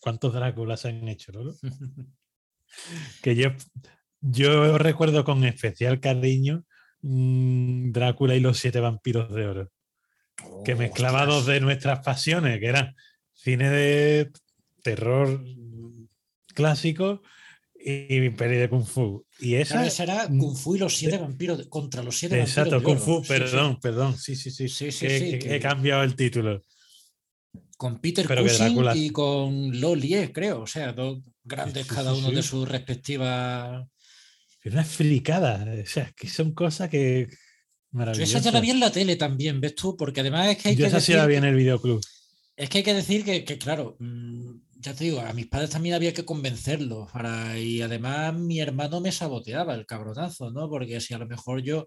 [0.00, 1.32] ¿cuántos Dráculas se han hecho?
[3.22, 3.50] que yo,
[4.20, 6.64] yo recuerdo con especial cariño
[7.02, 9.72] mm, Drácula y los siete vampiros de oro.
[10.64, 12.94] que mezclaba dos de nuestras pasiones, que eran
[13.32, 14.30] cine de
[14.82, 15.44] terror
[16.54, 17.22] clásico
[17.88, 19.24] y peli de Kung Fu.
[19.38, 22.92] Y esa, será Kung Fu y los siete vampiros contra los siete Exacto, vampiros.
[22.92, 24.18] Exacto, Kung Fu, perdón, perdón.
[24.18, 24.68] Sí, sí, sí.
[24.68, 26.64] sí, sí, He cambiado el título.
[27.76, 30.62] Con Peter Cushing y con Lolier, creo.
[30.62, 33.86] O sea, dos grandes cada uno de sus respectivas.
[34.62, 35.64] Pero una fricada.
[35.80, 37.28] O sea, que son cosas que.
[37.92, 38.32] Maravillosas.
[38.32, 39.96] Yo esa ya la vi en la tele también, ¿ves tú?
[39.96, 40.88] Porque además es que hay Yo que.
[40.88, 42.04] Esa sí la vi en el videoclub.
[42.56, 45.70] Es que hay que decir que, que claro, mm, ya te digo, a mis padres
[45.70, 47.10] también había que convencerlos.
[47.10, 50.68] Para, y además mi hermano me saboteaba el cabronazo, ¿no?
[50.68, 51.86] Porque si a lo mejor yo,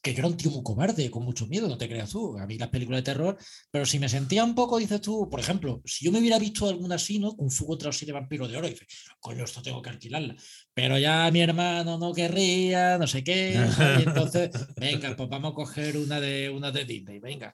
[0.00, 2.46] que yo era un tío muy cobarde, con mucho miedo, no te creas tú, a
[2.46, 3.36] mí las películas de terror,
[3.72, 6.68] pero si me sentía un poco, dices tú, por ejemplo, si yo me hubiera visto
[6.68, 7.32] alguna así, ¿no?
[7.32, 8.86] Un fuego tras siete vampiros de oro, dices,
[9.18, 10.36] coño, esto tengo que alquilarla.
[10.72, 13.54] Pero ya mi hermano no querría, no sé qué,
[13.98, 17.52] y entonces, venga, pues vamos a coger una de, una de Disney, venga.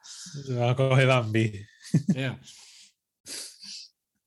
[0.50, 1.66] Vamos a coger Bambi.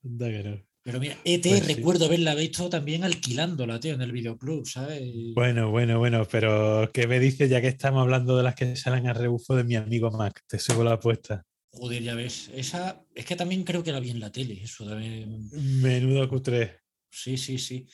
[0.02, 5.02] Pero mira, ET pues recuerdo haberla visto también alquilándola, tío, en el videoclub, ¿sabes?
[5.34, 9.06] Bueno, bueno, bueno, pero ¿qué me dices ya que estamos hablando de las que salen
[9.06, 10.42] a rebufo de mi amigo Mac?
[10.46, 11.44] Te subo la apuesta.
[11.70, 12.50] Joder, ya ves.
[12.54, 15.50] Esa, es que también creo que la vi en la tele, eso también.
[15.52, 16.78] Menudo Q3.
[17.10, 17.86] Sí, sí, sí.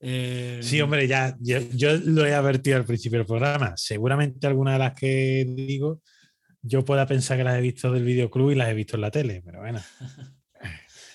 [0.00, 3.74] Eh, sí, hombre, ya yo, yo, lo he advertido al principio del programa.
[3.76, 6.02] Seguramente alguna de las que digo,
[6.60, 9.10] yo pueda pensar que las he visto del videoclub y las he visto en la
[9.10, 9.80] tele, pero bueno.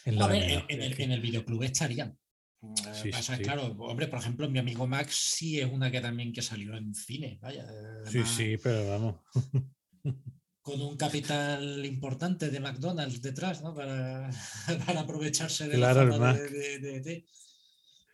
[0.05, 2.17] En, el, videoclub estarían.
[2.61, 6.75] Eh, claro, hombre, por ejemplo, mi amigo Max sí es una que también que salió
[6.75, 7.67] en cine, vaya.
[8.05, 9.15] sí, sí, pero vamos.
[10.61, 13.73] Con un capital importante de McDonald's detrás, ¿no?
[13.73, 14.29] Para,
[14.99, 17.25] aprovecharse de la de,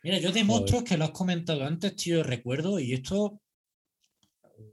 [0.02, 3.42] Mira, yo de monstruos que lo has comentado antes, tío, recuerdo, y esto,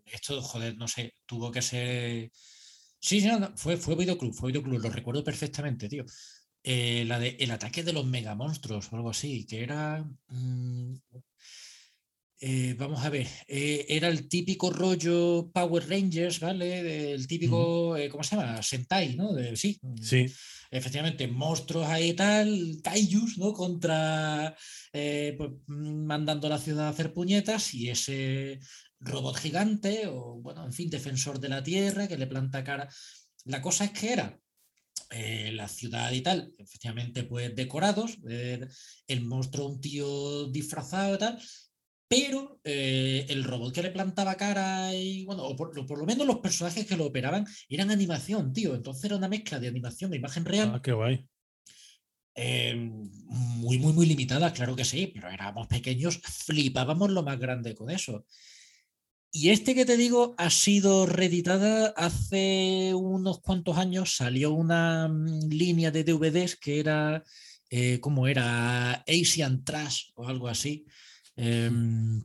[0.05, 2.31] esto, joder, no sé, tuvo que ser.
[2.99, 6.05] Sí, no, fue, fue videoclub, fue videoclub, lo recuerdo perfectamente, tío.
[6.67, 10.03] Eh, la de El ataque de los megamonstruos o algo así, que era.
[10.29, 10.95] Mm,
[12.39, 17.13] eh, vamos a ver, eh, era el típico rollo Power Rangers, ¿vale?
[17.13, 18.63] El típico, ¿cómo se llama?
[18.63, 19.29] Sentai, ¿no?
[19.55, 19.79] sí.
[20.01, 20.25] Sí.
[20.71, 23.53] Efectivamente, monstruos ahí y tal, kaijus, ¿no?
[23.53, 24.55] Contra,
[24.91, 28.59] pues, mandando a la ciudad a hacer puñetas y ese
[28.99, 32.89] robot gigante o, bueno, en fin, defensor de la Tierra que le planta cara.
[33.45, 34.39] La cosa es que era
[35.11, 41.39] eh, la ciudad y tal, efectivamente, pues decorados, el monstruo un tío disfrazado y tal,
[42.07, 46.37] pero eh, el robot que le plantaba cara y, bueno, o por, lo menos los
[46.37, 48.75] personajes que lo operaban eran animación, tío.
[48.75, 50.71] Entonces era una mezcla de animación e imagen real.
[50.75, 51.27] Ah, qué guay.
[52.35, 57.73] Em, muy, muy, muy limitada, claro que sí, pero éramos pequeños, flipábamos lo más grande
[57.73, 58.25] con eso.
[59.35, 65.49] Y este que te digo ha sido reeditada hace unos cuantos años, salió una mm,
[65.49, 67.23] línea de DVDs que era,
[67.69, 69.03] eh, ¿cómo era?
[69.07, 70.85] Asian Trash o algo así
[71.35, 72.23] Em,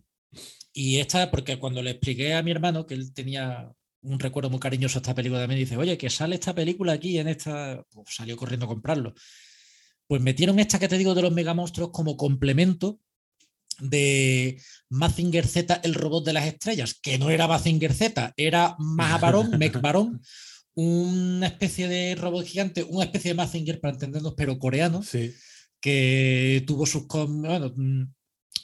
[0.72, 4.60] y esta, porque cuando le expliqué a mi hermano que él tenía un recuerdo muy
[4.60, 8.14] cariñoso a esta película, me dice, oye, que sale esta película aquí en esta, pues
[8.14, 9.14] salió corriendo a comprarlo.
[10.06, 13.00] Pues metieron esta que te digo de los megamonstruos como complemento
[13.80, 19.50] de Mazinger Z, el robot de las estrellas, que no era Mazinger Z, era Mahabaron,
[19.58, 20.20] Mekbaron,
[20.74, 25.02] una especie de robot gigante, una especie de Mazinger para entendernos, pero coreano,
[25.80, 27.06] que tuvo sus...
[27.06, 27.72] Bueno,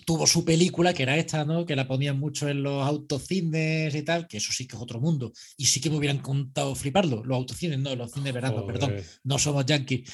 [0.07, 1.67] tuvo su película, que era esta, ¿no?
[1.67, 5.01] Que la ponían mucho en los autocines y tal, que eso sí que es otro
[5.01, 5.33] mundo.
[5.57, 7.25] Y sí que me hubieran contado fliparlo.
[7.25, 8.95] Los autocines, no, los cines de verano, perdón.
[9.25, 10.09] No somos yankees.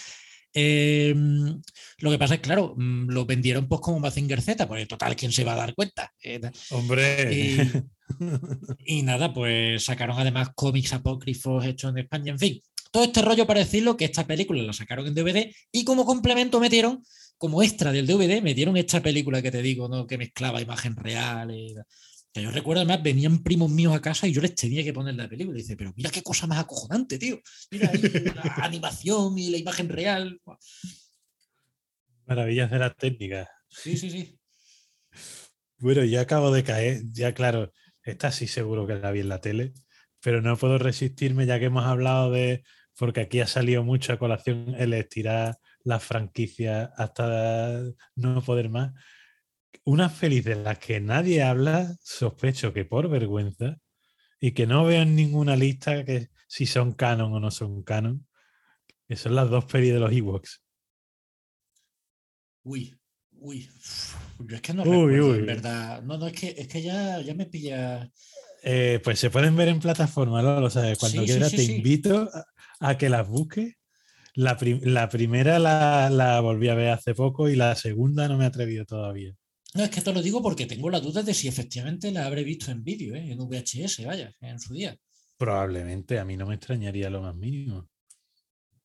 [0.54, 1.60] Em,
[1.98, 5.32] lo que pasa es, claro, mm, lo vendieron pues como Mazinger Z, porque total, ¿quién
[5.32, 6.12] se va a dar cuenta?
[6.22, 6.40] Eh,
[6.70, 7.84] Hombre.
[8.84, 12.60] Y, nada, pues sacaron además cómics apócrifos hechos en España, en fin.
[12.90, 16.60] Todo este rollo para decirlo que esta película la sacaron en DVD y como complemento
[16.60, 17.02] metieron
[17.38, 20.06] como extra del DVD me dieron esta película que te digo, ¿no?
[20.06, 21.50] Que mezclaba imagen real.
[21.50, 21.74] Y...
[22.32, 25.14] Que yo recuerdo además, venían primos míos a casa y yo les tenía que poner
[25.14, 25.58] la película.
[25.58, 27.40] Y dice, pero mira qué cosa más acojonante, tío.
[27.70, 30.40] Mira la animación y la imagen real.
[32.26, 33.50] Maravillas de la técnica.
[33.68, 34.38] Sí, sí, sí.
[35.78, 37.02] Bueno, ya acabo de caer.
[37.12, 37.70] Ya, claro,
[38.02, 39.74] esta sí seguro que la vi en la tele,
[40.22, 42.62] pero no puedo resistirme ya que hemos hablado de.
[42.96, 47.82] Porque aquí ha salido mucho a colación el estirar la franquicia hasta
[48.14, 48.92] no poder más.
[49.84, 53.78] Una feliz de las que nadie habla, sospecho que por vergüenza,
[54.40, 58.26] y que no vean ninguna lista que si son canon o no son canon,
[59.08, 60.62] que son las dos pelis de los Ewoks.
[62.64, 62.96] Uy,
[63.32, 63.68] uy.
[64.38, 66.02] Yo es que no recuerdo, en verdad.
[66.02, 68.10] No, no, es que, es que ya, ya me pilla.
[68.62, 70.60] Eh, pues se pueden ver en plataforma, ¿no?
[70.60, 70.98] Lo sabes.
[70.98, 72.30] Cuando quieras te invito
[72.80, 73.74] a, que las busques
[74.34, 74.56] la,
[75.08, 79.34] primera la, volví a ver hace poco y la segunda no me he atrevido todavía.
[79.74, 82.44] No, es que te lo digo porque tengo la duda de si efectivamente la habré
[82.44, 83.32] visto en vídeo, ¿eh?
[83.32, 84.96] en VHS, vaya, en su día.
[85.38, 87.88] Probablemente, a mí no me extrañaría lo más mínimo.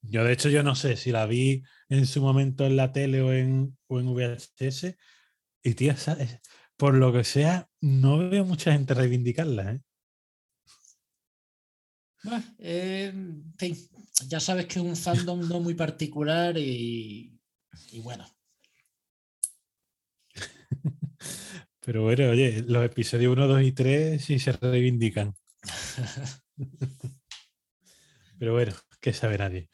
[0.02, 3.22] Yo, de hecho, yo no sé si la vi en su momento en la tele
[3.22, 4.96] o en, o en VHS.
[5.64, 5.98] Y, tía,
[6.78, 9.82] por lo que sea, no veo mucha gente reivindicarla, ¿eh?
[12.60, 13.14] eh
[14.28, 17.40] ya sabes que es un fandom no muy particular y,
[18.02, 18.26] bueno.
[21.88, 25.34] Pero bueno, oye, los episodios 1, 2 y 3 sí se reivindican.
[28.38, 29.70] Pero bueno, que sabe nadie.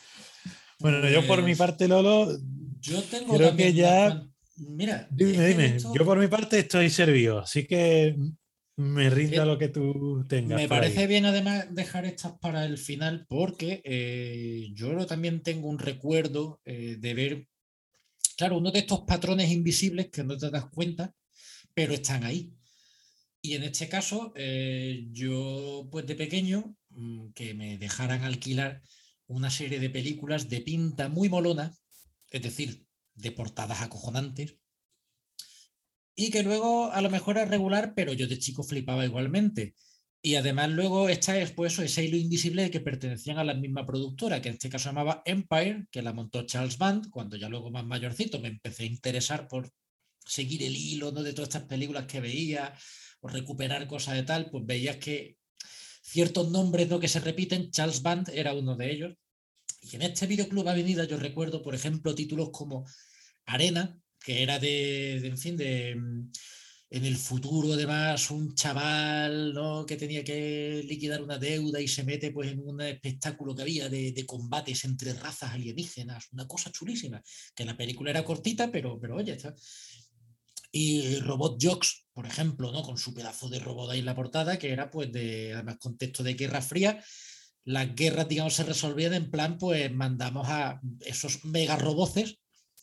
[0.77, 2.37] Bueno, yo por mi pues parte, Lolo,
[2.79, 4.27] yo tengo creo que ya.
[4.57, 5.77] Mira, dime, dime.
[5.79, 8.15] Yo por mi parte estoy servido, así que
[8.75, 10.61] me rinda lo que tú tengas.
[10.61, 15.79] Me parece bien además dejar estas para el final porque eh, yo también tengo un
[15.79, 17.47] recuerdo eh, de ver,
[18.37, 21.11] claro, uno de estos patrones invisibles que no te das cuenta,
[21.73, 22.53] pero están ahí.
[23.41, 28.81] Y en este caso, eh, yo pues de pequeño, mm, que me dejaran alquilar
[29.27, 31.75] una serie de películas de pinta muy molona,
[32.31, 34.57] es decir, de portadas acojonantes,
[36.15, 39.75] y que luego a lo mejor es regular, pero yo de chico flipaba igualmente.
[40.21, 44.41] Y además luego está después ese hilo invisible de que pertenecían a la misma productora,
[44.41, 47.85] que en este caso llamaba Empire, que la montó Charles Band, cuando ya luego más
[47.85, 49.69] mayorcito me empecé a interesar por
[50.25, 51.23] seguir el hilo ¿no?
[51.23, 52.73] de todas estas películas que veía
[53.21, 55.37] o recuperar cosas de tal, pues veías que
[56.01, 56.99] ciertos nombres ¿no?
[56.99, 59.13] que se repiten, Charles Band era uno de ellos.
[59.81, 62.85] Y en este videoclub Avenida yo recuerdo, por ejemplo, títulos como
[63.45, 66.31] Arena, que era de, en fin, de mm,
[66.93, 69.83] en el futuro además un chaval ¿no?
[69.83, 73.89] que tenía que liquidar una deuda y se mete pues en un espectáculo que había
[73.89, 77.23] de, de, combates entre razas alienígenas, una cosa chulísima,
[77.55, 79.55] que la película era cortita, pero, pero oye, está.
[80.75, 82.81] Y Robot Jocks, por ejemplo, ¿no?
[82.81, 86.23] con su pedazo de robot ahí en la portada, que era pues de, además, contexto
[86.23, 86.99] de Guerra Fría,
[87.63, 92.39] las guerras, digamos, se resolvían en plan, pues mandamos a esos mega roboces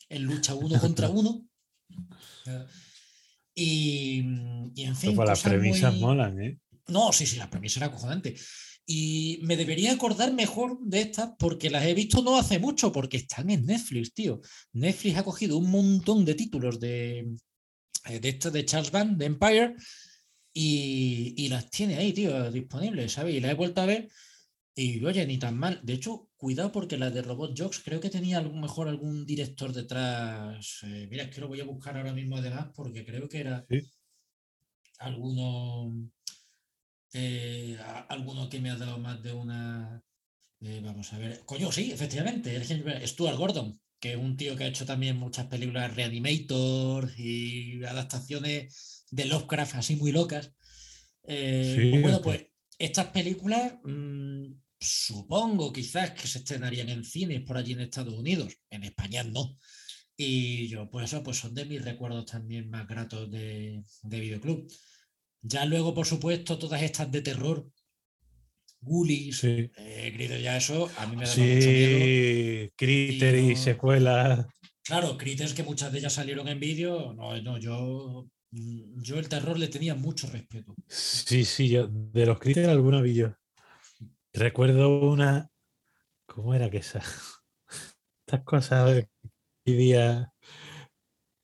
[0.08, 1.44] en lucha uno contra uno.
[3.54, 4.22] Y,
[4.74, 5.16] y en fin.
[5.16, 6.58] Pues las premisas muy- molan, ¿eh?
[6.86, 8.36] No, sí, sí, la premisa era acojonante.
[8.86, 13.16] Y me debería acordar mejor de estas porque las he visto no hace mucho, porque
[13.16, 14.40] están en Netflix, tío.
[14.72, 17.28] Netflix ha cogido un montón de títulos de,
[18.04, 19.74] de estos de Charles Band, de Empire,
[20.52, 23.34] y, y las tiene ahí, tío, disponibles, ¿sabes?
[23.34, 24.08] Y las he vuelto a ver
[24.74, 25.80] y, oye, ni tan mal.
[25.82, 29.26] De hecho, cuidado porque las de Robot Jocks creo que tenía a lo mejor algún
[29.26, 30.80] director detrás.
[30.84, 33.64] Eh, mira, es que lo voy a buscar ahora mismo además porque creo que era
[33.68, 33.80] Sí.
[34.98, 36.10] alguno,
[37.12, 40.02] eh, a- alguno que me ha dado más de una.
[40.62, 41.40] eh, vamos a ver.
[41.46, 42.62] Coño, sí, efectivamente.
[43.06, 49.04] Stuart Gordon, que es un tío que ha hecho también muchas películas Reanimator y adaptaciones
[49.10, 50.52] de Lovecraft así muy locas.
[51.24, 52.46] Eh, Sí, pues bueno, pues
[52.78, 54.46] estas películas mm,
[54.80, 58.56] supongo quizás que se estrenarían en cines por allí en Estados Unidos.
[58.70, 59.58] En España no.
[60.16, 64.70] Y yo, pues eso, pues son de mis recuerdos también más gratos de, de videoclub.
[65.42, 67.70] Ya luego, por supuesto, todas estas de terror,
[68.82, 69.70] Ghoulies, Sí.
[69.76, 71.60] eh, Grito, ya eso, a mí me da mucho miedo.
[72.04, 74.46] Sí, Critter y no- secuelas.
[74.82, 79.28] Claro, Critters, que muchas de ellas salieron en vídeo, no, no, yo, mm, yo el
[79.28, 80.74] terror le tenía mucho respeto.
[80.88, 83.34] Sí, sí, yo de los Critter alguna vi yo.
[84.32, 85.50] Recuerdo una.
[86.26, 87.00] ¿Cómo era que esa?
[88.26, 89.04] Estas cosas
[89.64, 90.32] que día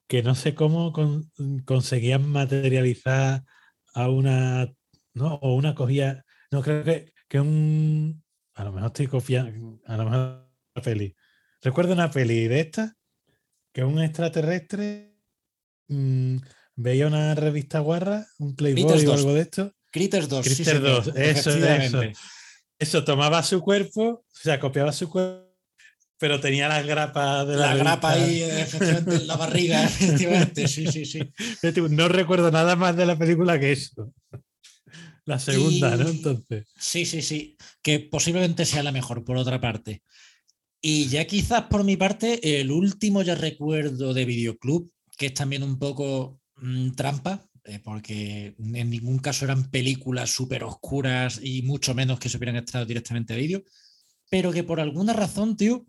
[0.08, 1.30] que no sé cómo con-
[1.64, 3.44] conseguían materializar
[3.94, 4.72] a una.
[5.14, 5.34] ¿No?
[5.36, 6.24] O una cogía.
[6.52, 8.22] No, creo que, que un.
[8.54, 9.80] A lo mejor estoy confiando.
[9.86, 11.14] A lo mejor una peli.
[11.62, 12.92] Recuerdo una peli de estas
[13.72, 15.14] que un extraterrestre
[15.88, 16.36] mm,
[16.76, 19.18] veía una revista guarra, un Playboy o 2.
[19.18, 19.72] algo de esto.
[19.92, 20.44] Critters 2.
[20.44, 22.00] sí, Critters señor, 2, eso, eso.
[22.78, 25.46] Eso tomaba su cuerpo, o sea, copiaba su cuerpo,
[26.18, 30.86] pero tenía las grapas de la, La grapa ahí, efectivamente, en la barriga, efectivamente, sí,
[30.86, 31.20] sí, sí.
[31.90, 34.12] No recuerdo nada más de la película que eso.
[35.26, 36.08] La segunda, ¿no?
[36.08, 36.68] Entonces.
[36.78, 37.56] Sí, sí, sí.
[37.82, 40.02] Que posiblemente sea la mejor, por otra parte.
[40.80, 45.64] Y ya quizás por mi parte, el último ya recuerdo de Videoclub, que es también
[45.64, 51.94] un poco mm, trampa, eh, porque en ningún caso eran películas súper oscuras y mucho
[51.94, 53.64] menos que se hubieran estado directamente a vídeo,
[54.30, 55.84] pero que por alguna razón, tío,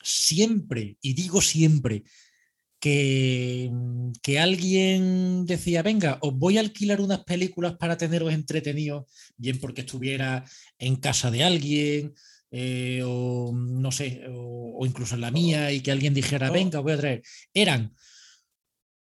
[0.00, 2.04] siempre, y digo siempre,
[2.82, 3.70] que,
[4.24, 9.04] que alguien decía, venga, os voy a alquilar unas películas para teneros entretenidos,
[9.36, 10.44] bien porque estuviera
[10.78, 12.12] en casa de alguien,
[12.50, 16.52] eh, o no sé, o, o incluso en la mía, y que alguien dijera, Oh.
[16.52, 17.22] venga, os voy a traer.
[17.54, 17.94] Eran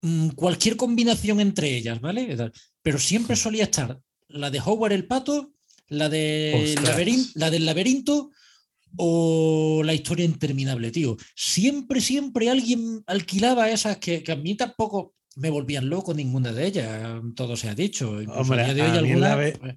[0.01, 2.37] mm, cualquier combinación entre ellas, ¿vale?
[2.81, 3.99] Pero siempre solía estar
[4.29, 5.51] la de Howard el Pato,
[5.89, 6.73] la, de
[7.35, 8.31] la del laberinto
[8.95, 11.17] o la historia interminable, tío.
[11.35, 16.65] Siempre, siempre alguien alquilaba esas que, que a mí tampoco me volvían loco ninguna de
[16.65, 18.17] ellas, todo se ha dicho.
[18.35, 19.75] Hombre, a de hoy a mí el alguna, pues,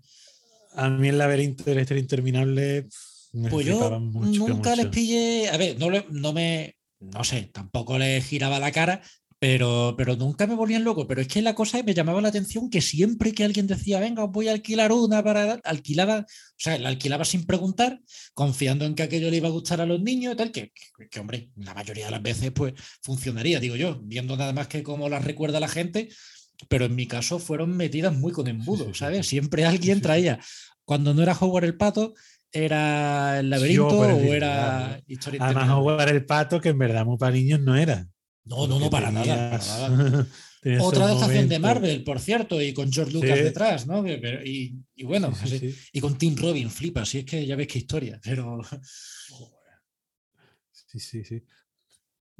[0.74, 2.86] A mí el laberinto de la historia interminable
[3.32, 7.50] me Pues yo mucho, nunca les pillé, a ver, no, le- no me, no sé,
[7.52, 9.02] tampoco les giraba la cara,
[9.40, 11.08] pero, pero nunca me volvían loco.
[11.08, 14.22] Pero es que la cosa me llamaba la atención que siempre que alguien decía, venga,
[14.22, 16.24] os voy a alquilar una para alquilaba, o
[16.58, 18.00] sea, la alquilaba sin preguntar,
[18.34, 21.08] confiando en que aquello le iba a gustar a los niños y tal, que, que,
[21.08, 24.82] que, hombre, la mayoría de las veces pues funcionaría, digo yo, viendo nada más que
[24.82, 26.10] cómo las recuerda la gente,
[26.68, 29.26] pero en mi caso fueron metidas muy con embudo, ¿sabes?
[29.26, 30.38] Siempre alguien traía,
[30.84, 32.12] cuando no era Howard el Pato,
[32.52, 37.32] era el laberinto o era historia Además, jugar el pato, que en verdad muy para
[37.32, 38.06] niños no era.
[38.50, 40.26] No, no, no, para nada, para
[40.84, 41.58] Otra adaptación de.
[41.58, 43.44] Marvel, por cierto, y con George Lucas Sí.
[43.44, 44.02] detrás, ¿no?
[44.02, 45.88] Pero- Y, y bueno, Sí, sí, así- sí.
[45.94, 48.60] y con Tim Robin, flipa, si es que ya ves qué historia, pero
[50.72, 51.42] Sí, sí, sí.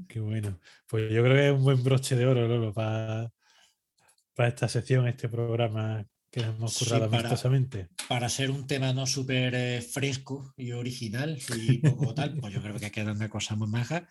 [0.08, 0.58] Qué bueno.
[0.86, 3.30] Pues yo creo que es un buen broche de oro, Lolo, para,
[4.34, 7.88] para esta sección, este programa que hemos Sí, currado para- amistosamente.
[8.08, 12.60] para ser un tema no súper eh, fresco y original y poco tal, pues yo
[12.62, 14.08] creo que queda una cosa muy maja.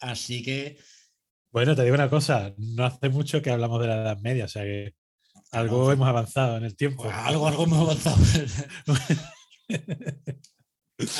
[0.00, 0.78] Así que
[1.56, 4.48] Bueno, te digo una cosa, no hace mucho que hablamos de la Edad Media, o
[4.48, 4.92] sea que
[5.52, 7.04] algo hemos avanzado en el tiempo.
[7.04, 8.18] pues, algo, algo hemos avanzado.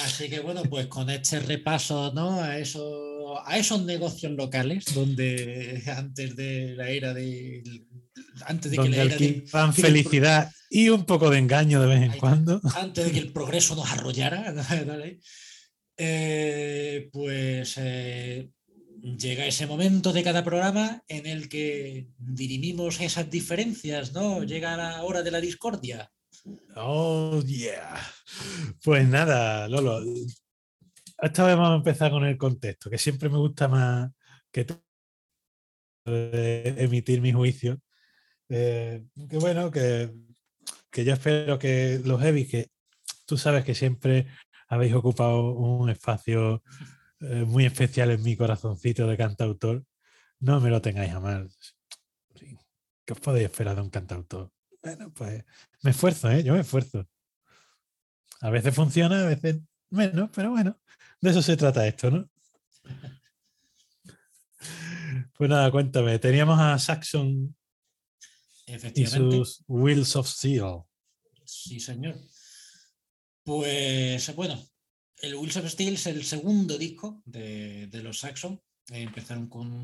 [0.05, 2.39] Así que bueno, pues con este repaso ¿no?
[2.43, 7.63] a, esos, a esos negocios locales donde antes de la era de
[8.45, 12.03] antes de que la era de- pro- felicidad y un poco de engaño de vez
[12.13, 12.61] en cuando.
[12.75, 14.53] antes de que el progreso nos arrollara,
[14.87, 15.19] ¿vale?
[15.97, 18.51] Eh, pues eh,
[19.15, 24.43] llega ese momento de cada programa en el que dirimimos esas diferencias, ¿no?
[24.43, 26.11] Llega la hora de la discordia.
[26.75, 28.01] Oh, yeah.
[28.83, 30.01] Pues nada, Lolo.
[31.19, 34.11] Esta vez vamos a empezar con el contexto, que siempre me gusta más
[34.51, 34.67] que
[36.05, 37.81] emitir mi juicio.
[38.49, 40.13] Eh, que bueno, que,
[40.91, 42.71] que yo espero que los heavy, que
[43.25, 44.27] tú sabes que siempre
[44.69, 46.63] habéis ocupado un espacio
[47.21, 49.85] eh, muy especial en mi corazoncito de cantautor,
[50.41, 51.51] no me lo tengáis a mal.
[53.05, 54.53] ¿Qué os podéis esperar de un cantautor?
[54.83, 55.45] Bueno, pues
[55.83, 56.43] me esfuerzo, ¿eh?
[56.43, 57.09] Yo me esfuerzo.
[58.41, 59.61] A veces funciona, a veces
[59.91, 60.79] menos, pero bueno,
[61.21, 62.29] de eso se trata esto, ¿no?
[65.37, 66.19] Pues nada, cuéntame.
[66.19, 67.55] Teníamos a Saxon
[68.67, 70.83] y sus Wheels of Steel.
[71.45, 72.17] Sí, señor.
[73.45, 74.61] Pues bueno,
[75.23, 78.61] el Wheels of Steel es el segundo disco de, los Saxon.
[78.91, 79.83] empezaron con,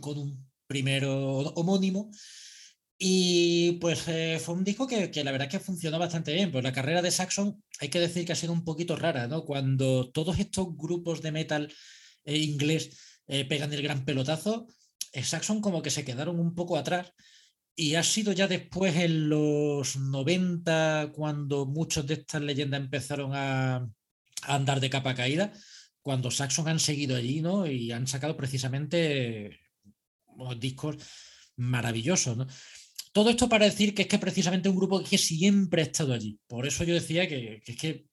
[0.00, 2.10] con un primero homónimo.
[3.04, 6.52] Y pues eh, fue un disco que, la verdad que funcionó bastante bien.
[6.52, 9.44] Pues la carrera de Saxon hay que decir que ha sido un poquito rara, ¿no?
[9.44, 11.72] Cuando todos estos grupos de metal
[12.24, 12.96] eh, inglés
[13.26, 14.68] eh, pegan el gran pelotazo,
[15.20, 17.12] Saxon como que se quedaron un poco atrás.
[17.74, 23.88] Y ha sido ya después en los 90 cuando muchos de estas leyendas empezaron a
[24.42, 25.52] andar de capa caída,
[26.02, 27.66] cuando Saxon han seguido allí, ¿no?
[27.66, 29.60] Y han sacado precisamente
[30.58, 30.96] discos
[31.56, 32.46] maravillosos, ¿no?
[33.12, 36.38] Todo esto para decir que es que precisamente un grupo que siempre ha estado allí.
[36.46, 38.06] Por eso yo decía que, es que,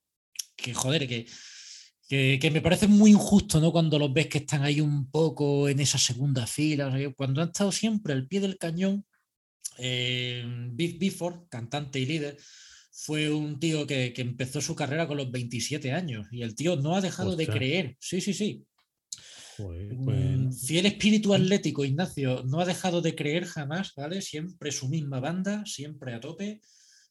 [0.57, 1.25] que, joder, que,
[2.09, 3.71] que, me parece muy injusto, ¿no?
[3.71, 7.71] Cuando los ves que están ahí un poco en esa segunda fila, cuando han estado
[7.71, 9.05] siempre al pie del cañón.
[9.77, 12.37] Eh, Big Bifford, cantante y líder,
[13.01, 16.95] fue un tío que, empezó su carrera con los 27 años y el tío no
[16.95, 17.95] ha dejado de creer.
[17.99, 18.65] Sí, sí, sí.
[19.57, 24.21] Mm, fiel espíritu atlético, Ignacio, no ha dejado de creer jamás, ¿vale?
[24.21, 26.61] Siempre su misma banda, siempre a tope.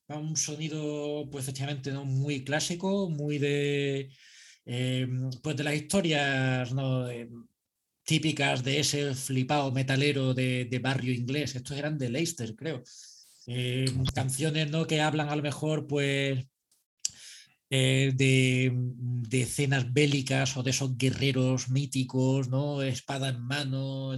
[0.08, 2.04] un sonido, pues efectivamente, ¿no?
[2.04, 4.10] muy clásico, muy de.
[4.66, 5.06] Eh,
[5.42, 6.70] pues de las historias
[8.04, 11.54] típicas de ese flipado metalero de, barrio inglés.
[11.56, 12.82] Estos eran de Leicester, creo.
[13.50, 14.86] Eh, canciones ¿no?
[14.86, 16.44] que hablan a lo mejor, pues
[17.70, 22.82] eh, de, de, escenas bélicas o de esos guerreros míticos, ¿no?
[22.82, 24.14] Espada en mano,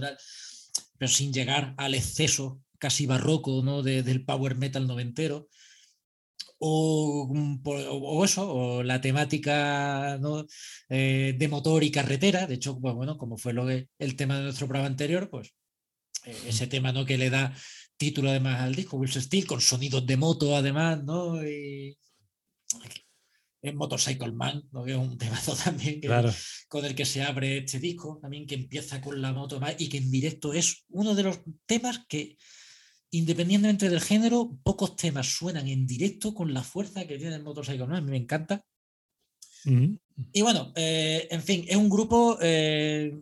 [0.97, 3.81] pero sin llegar al exceso casi barroco ¿no?
[3.83, 5.47] del power metal noventero.
[6.59, 7.61] O, mm,
[8.25, 10.19] eso, o la temática.
[10.89, 12.47] Eh, de motor y carretera.
[12.47, 15.53] De hecho, pues, bueno, como fue lo el tema de nuestro programa anterior, pues
[16.25, 17.05] ese tema ¿no?
[17.05, 17.55] que le da
[18.01, 21.47] título además al disco, Wilson Steel, con sonidos de moto además, ¿no?
[21.47, 21.95] Y,
[23.61, 26.01] en Motorcycle Man, que es un temazo también
[26.67, 29.99] con el que se abre este disco, también que empieza con la moto y que
[29.99, 32.37] en directo es uno de los temas que,
[33.11, 37.85] independientemente del género, pocos temas suenan en directo con la fuerza que tiene el Motorcycle
[37.85, 38.65] Man, a mí me encanta.
[40.33, 42.39] Y bueno, eh, en fin, es un grupo...
[42.41, 43.15] Eh,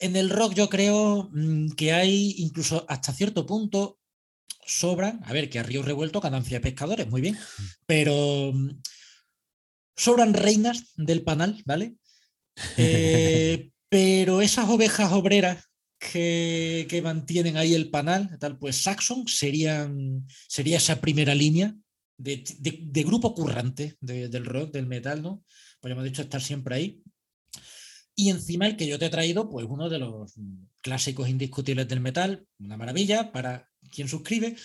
[0.00, 3.99] en el rock yo creo mm, que hay incluso hasta cierto punto
[4.66, 7.38] sobran, a ver, que a Río Revuelto ganancia de pescadores, muy bien,
[7.86, 8.80] pero mm,
[9.96, 11.96] sobran reinas del panal, ¿vale?
[12.76, 15.64] Eh, pero esas ovejas obreras
[15.98, 21.74] que, mantienen ahí el panal, tal, pues Saxon serían, sería esa primera línea
[22.16, 25.44] de, grupo currante del rock, del metal, ¿no?
[25.80, 27.02] Pues hemos dicho estar siempre ahí.
[28.14, 30.34] Y encima el que yo te he traído, pues uno de los
[30.82, 34.56] clásicos indiscutibles del metal, una maravilla para quien suscribe,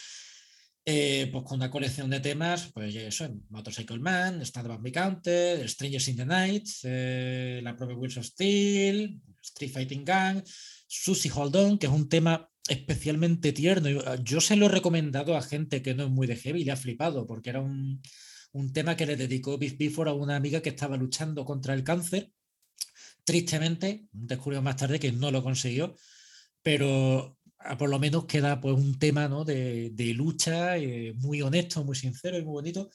[0.85, 6.07] eh, pues con una colección de temas, pues eso, Motorcycle Man, Stand Up Counter, Strangers
[6.09, 10.43] in the Night, eh, la propia Wheels of Steel, Street Fighting Gang,
[10.87, 14.01] Susie Hold On, que es un tema especialmente tierno.
[14.05, 16.65] Ah, yo se lo he recomendado a gente que no es muy de heavy y
[16.65, 18.01] le ha flipado, porque era un,
[18.51, 21.83] un tema que le dedicó Biff Bifford a una amiga que estaba luchando contra el
[21.83, 22.31] cáncer.
[23.23, 25.95] Tristemente, descubrió más tarde que no lo consiguió,
[26.61, 27.39] pero
[27.77, 32.43] por lo menos queda pues un tema de, lucha eh, muy honesto, muy sincero y
[32.43, 32.89] muy bonito.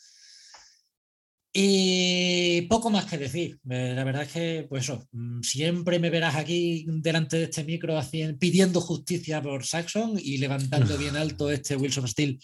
[1.53, 3.59] Y poco más que decir.
[3.69, 7.65] Eh, la verdad es que, pues eso, mm, siempre me verás aquí delante de este
[7.65, 7.99] micro
[8.39, 12.39] pidiendo justicia por Saxon y levantando bien alto este Wilson Steel.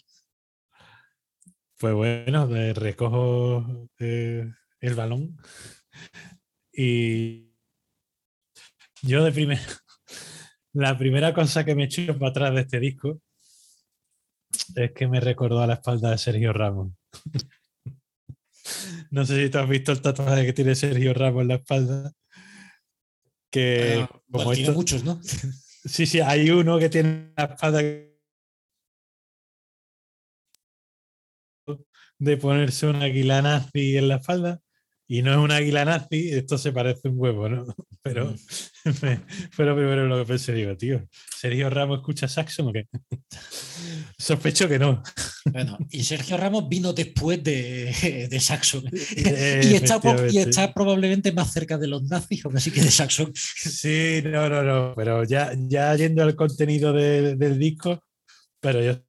[1.79, 4.51] Pues bueno, recojo eh,
[4.81, 5.37] el balón.
[6.73, 7.53] Y
[9.03, 9.63] yo de primero,
[10.77, 13.23] la primera cosa que me echó para atrás de este disco
[14.75, 16.93] es que me recordó a la espalda de Sergio Ramos.
[19.11, 22.13] no sé si tú has visto el tatuaje que tiene Sergio Ramos en la espalda.
[23.51, 25.19] Que como tiene muchos, ¿no?
[25.85, 27.81] sí, sí, hay uno que tiene la espalda
[32.19, 34.61] de ponerse una águila nazi en la espalda
[35.09, 37.65] y no es una águila nazi, esto se parece un huevo, ¿no?
[38.03, 38.35] pero,
[38.87, 38.87] Mm.
[39.57, 42.87] pero primero lo que pensé, digo, tío, ¿Sergio Ramos escucha Saxon o qué?
[44.19, 45.03] Sospecho que no.
[45.47, 48.85] Bueno, y Sergio Ramos vino después de, de Saxon.
[49.17, 50.01] Eh, y, está,
[50.31, 53.33] y probablemente más cerca de los nazis, aún así que de Saxon.
[53.35, 54.95] Sí, no, no, no.
[54.97, 58.03] Pero ya, ya yendo al contenido de- del disco,
[58.61, 59.03] pero yo voy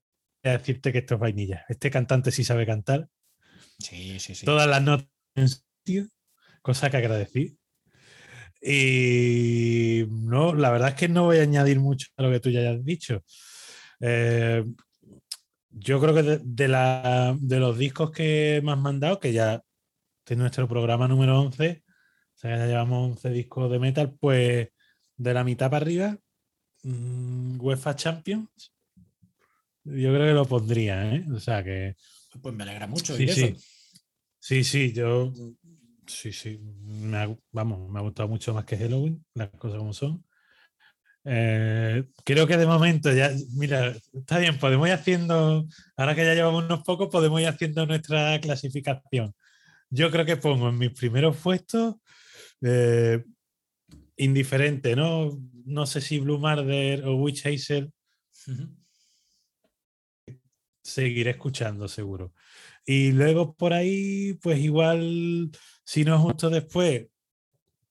[0.54, 1.66] a decirte que esto es vainilla.
[1.70, 3.08] Este cantante sí sabe cantar.
[3.80, 4.46] Sí, sí, sí.
[4.46, 6.08] Todas las notas en sitio,
[6.62, 7.58] cosa que agradecí.
[8.62, 12.50] Y no, la verdad es que no voy a añadir mucho a lo que tú
[12.50, 13.24] ya hayas dicho.
[14.00, 14.66] Eh,
[15.70, 19.62] yo creo que de, de la- de los discos que me has mandado, que ya
[20.20, 21.84] este es nuestro programa número 11,
[22.36, 24.70] o sea, ya llevamos 11 discos de metal, pues
[25.16, 26.18] de la mitad para arriba,
[26.84, 28.74] mm, UEFA Champions,
[29.84, 31.26] yo creo que lo pondría, ¿eh?
[31.34, 31.96] O sea que...
[32.42, 33.16] Pues me alegra mucho.
[33.16, 33.44] Sí, sí.
[33.46, 33.56] eso.
[34.40, 35.34] Sí, sí, yo.
[36.08, 36.60] Sí, sí.
[36.60, 40.24] Me ha, vamos, me ha gustado mucho más que Halloween, las cosas como son.
[41.26, 46.34] Eh, creo que de momento ya, mira, está bien, podemos ir haciendo, ahora que ya
[46.34, 49.36] llevamos unos pocos, podemos ir haciendo nuestra clasificación.
[49.90, 51.96] Yo creo que pongo en mis primeros puestos
[52.62, 53.24] eh,
[54.16, 55.38] indiferente, ¿no?
[55.66, 57.92] No sé si Blue Marder o Witch Hazel
[58.48, 58.70] Ujú.
[60.82, 62.34] seguiré escuchando seguro.
[62.88, 65.52] Y luego por ahí, pues igual,
[65.86, 67.08] si no justo después,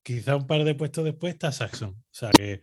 [0.03, 1.91] quizá un par de puestos después está Saxon.
[1.91, 2.63] O sea que,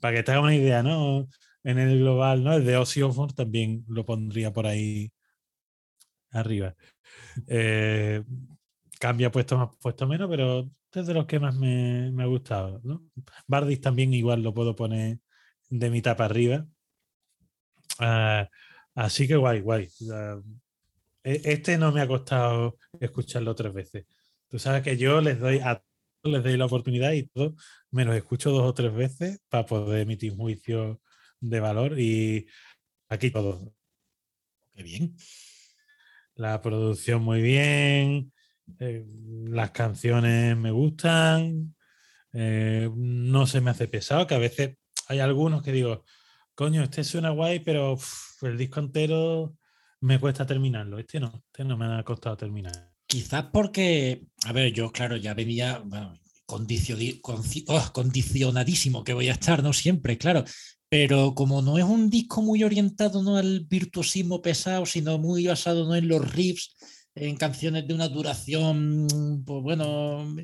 [0.00, 1.28] para que te una idea, ¿no?
[1.64, 2.54] En el global, ¿no?
[2.54, 3.02] El de Ozzy
[3.36, 5.12] también lo pondría por ahí
[6.30, 6.74] arriba.
[7.46, 8.24] Eh,
[9.00, 12.80] cambia puesto más, puesto menos, pero es de los que más me, me ha gustado,
[12.84, 13.04] ¿no?
[13.46, 15.20] Bardis también igual lo puedo poner
[15.70, 16.66] de mitad para arriba.
[17.98, 18.48] Ah,
[18.94, 19.88] así que guay, guay.
[20.12, 20.40] Ah,
[21.28, 24.06] Este no me ha costado escucharlo tres veces.
[24.48, 25.82] Tú sabes que yo les doy a
[26.22, 27.30] les doy la oportunidad y
[27.90, 31.00] me los escucho dos o tres veces para poder emitir juicio
[31.40, 32.46] de valor y
[33.08, 33.72] aquí todo.
[34.74, 35.16] Qué bien.
[36.34, 38.32] La producción muy bien,
[38.78, 39.04] eh,
[39.48, 41.74] las canciones me gustan,
[42.32, 44.76] eh, no se me hace pesado, que a veces
[45.08, 46.04] hay algunos que digo,
[46.54, 47.98] coño, este suena guay, pero
[48.42, 49.56] el disco entero
[50.00, 50.98] me cuesta terminarlo.
[50.98, 52.92] Este no, este no me ha costado terminar.
[53.06, 56.14] Quizás porque, a ver, yo, claro, ya venía bueno,
[56.46, 59.72] conci- oh, condicionadísimo que voy a estar, ¿no?
[59.72, 60.44] Siempre, claro.
[60.90, 63.36] Pero como no es un disco muy orientado ¿no?
[63.36, 65.94] al virtuosismo pesado, sino muy basado ¿no?
[65.94, 66.76] en los riffs,
[67.14, 69.06] en canciones de una duración,
[69.44, 70.34] pues bueno,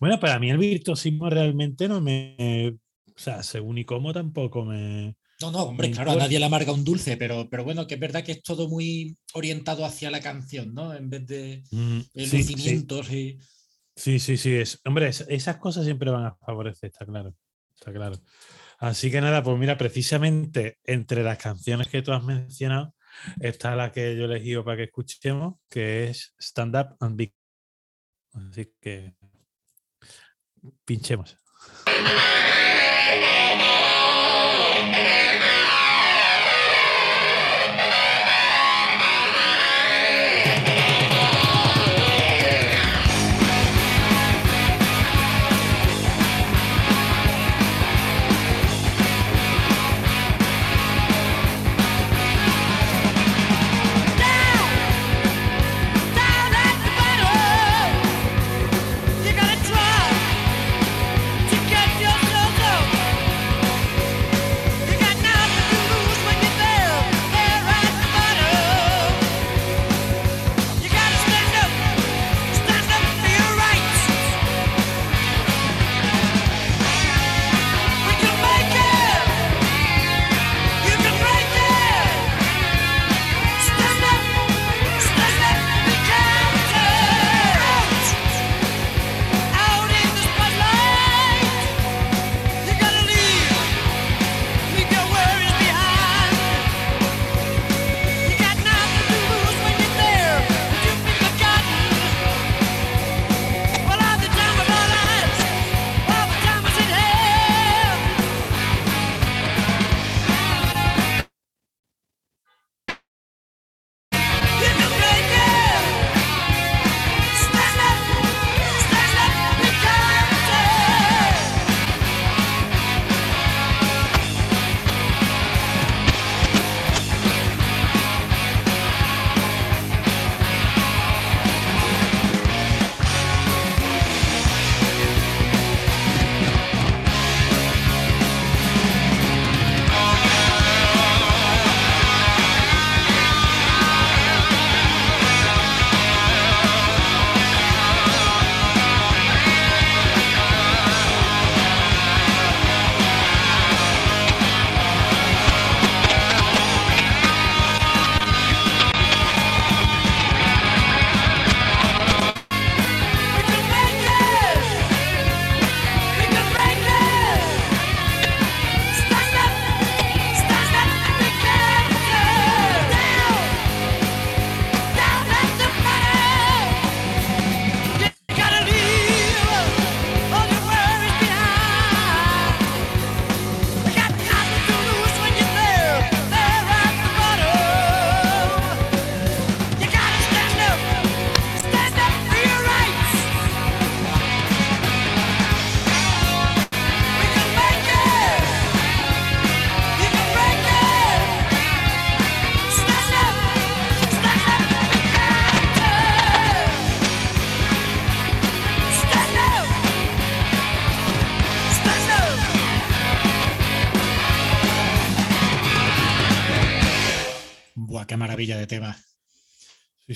[0.00, 2.76] Bueno, para mí el virtuosismo realmente no me.
[3.06, 5.16] O sea, según y cómo tampoco me.
[5.40, 7.94] No, no, hombre, Me claro, a nadie le amarga un dulce, pero, pero bueno, que
[7.94, 10.94] es verdad que es todo muy orientado hacia la canción, ¿no?
[10.94, 13.38] En vez de Mm, de sí, sí, lucimientos y...
[13.94, 14.80] sí, sí, sí, es.
[14.86, 17.34] Hombre, es- esas cosas siempre van a favorecer, está claro.
[17.74, 18.16] Está claro.
[18.78, 22.94] Así que nada, pues mira, precisamente entre las canciones que tú has mencionado,
[23.40, 27.34] está la que yo he elegido para que escuchemos, que es Stand Up and Big.
[28.32, 29.14] Así que
[30.86, 31.36] pinchemos.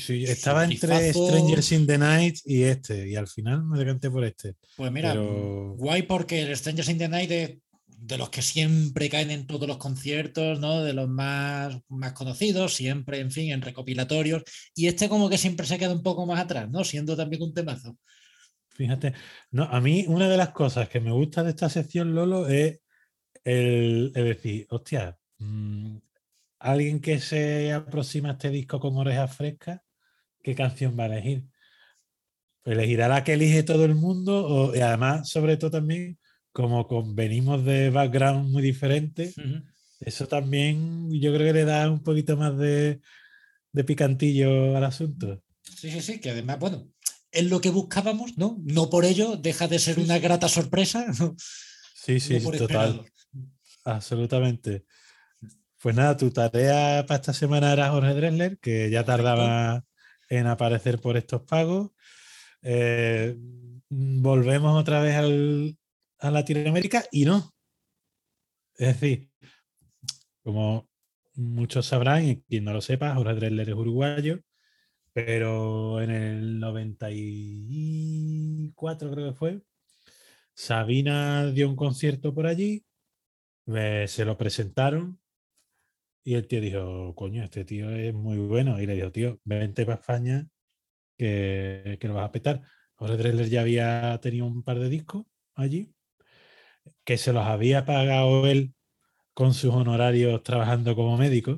[0.01, 1.13] Sí, estaba entre.
[1.13, 4.55] Strangers in the Night y este, y al final me decanté por este.
[4.77, 9.11] Pues mira, Pero- guay porque el Strangers in the Night es de los que siempre
[9.11, 10.83] caen en todos los conciertos, ¿no?
[10.83, 14.43] De los más, más conocidos, siempre, en fin, en recopilatorios.
[14.75, 16.83] Y este como que siempre se queda un poco más atrás, ¿no?
[16.83, 17.99] Siendo también un temazo.
[18.71, 19.13] Fíjate,
[19.51, 22.81] no, a mí una de las cosas que me gusta de esta sección, Lolo, es
[23.45, 25.97] el, el decir, hostia, mm,
[26.61, 29.81] alguien que se aproxima a este disco con orejas frescas,
[30.43, 31.45] ¿qué canción va a elegir?
[32.65, 34.47] ¿Elegirá la que elige todo el mundo?
[34.47, 36.19] O, y además, sobre todo también,
[36.53, 39.63] como con- venimos de background muy diferentes, Ujú.
[40.01, 43.01] eso también yo creo que le da un poquito más de,
[43.73, 45.43] de picantillo al asunto.
[45.63, 46.87] Sí, sí, sí, que además, bueno,
[47.33, 48.59] es lo que buscábamos, ¿no?
[48.63, 51.07] No por ello deja de ser una grata sorpresa.
[51.21, 51.35] ¿no?
[51.95, 53.05] Sí, sí, No total.
[53.85, 54.85] Absolutamente.
[55.83, 59.83] Pues nada, tu tarea para esta semana era Jorge Dressler, que ya tardaba
[60.31, 61.91] en aparecer por estos pagos.
[62.63, 63.37] Eh,
[63.91, 65.77] volvemos otra vez al-
[66.21, 67.53] a Latinoamérica y no.
[68.77, 69.29] Es decir,
[70.43, 70.89] como
[71.35, 74.41] muchos sabrán, y quien no lo sepa, Jorge Dressler es uruguayo,
[75.13, 79.61] pero en el 94 creo que fue,
[80.55, 82.85] Sabina dio un concierto por allí,
[83.67, 85.20] eh, se lo presentaron
[86.23, 88.81] y el tío dijo, coño, este tío es muy bueno.
[88.81, 90.49] Y le dijo, tío, vente para España
[91.17, 92.63] que, que lo vas a petar.
[92.95, 95.25] Jorge Dressler ya había tenido un par de discos
[95.55, 95.95] allí,
[97.05, 98.75] que se los había pagado él
[99.33, 101.53] con sus honorarios trabajando como médico.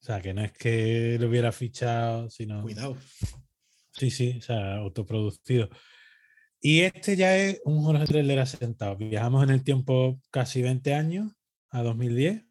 [0.00, 2.62] O sea, que no es que lo hubiera fichado, sino...
[2.62, 2.96] Cuidado.
[3.92, 5.68] Sí, sí, o sea, autoproducido.
[6.60, 8.96] Y este ya es un Jorge Dressler asentado.
[8.96, 11.32] Viajamos en el tiempo casi 20 años,
[11.70, 12.47] a 2010.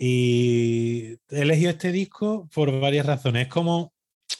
[0.00, 3.46] Y he elegido este disco por varias razones.
[3.46, 3.92] Es como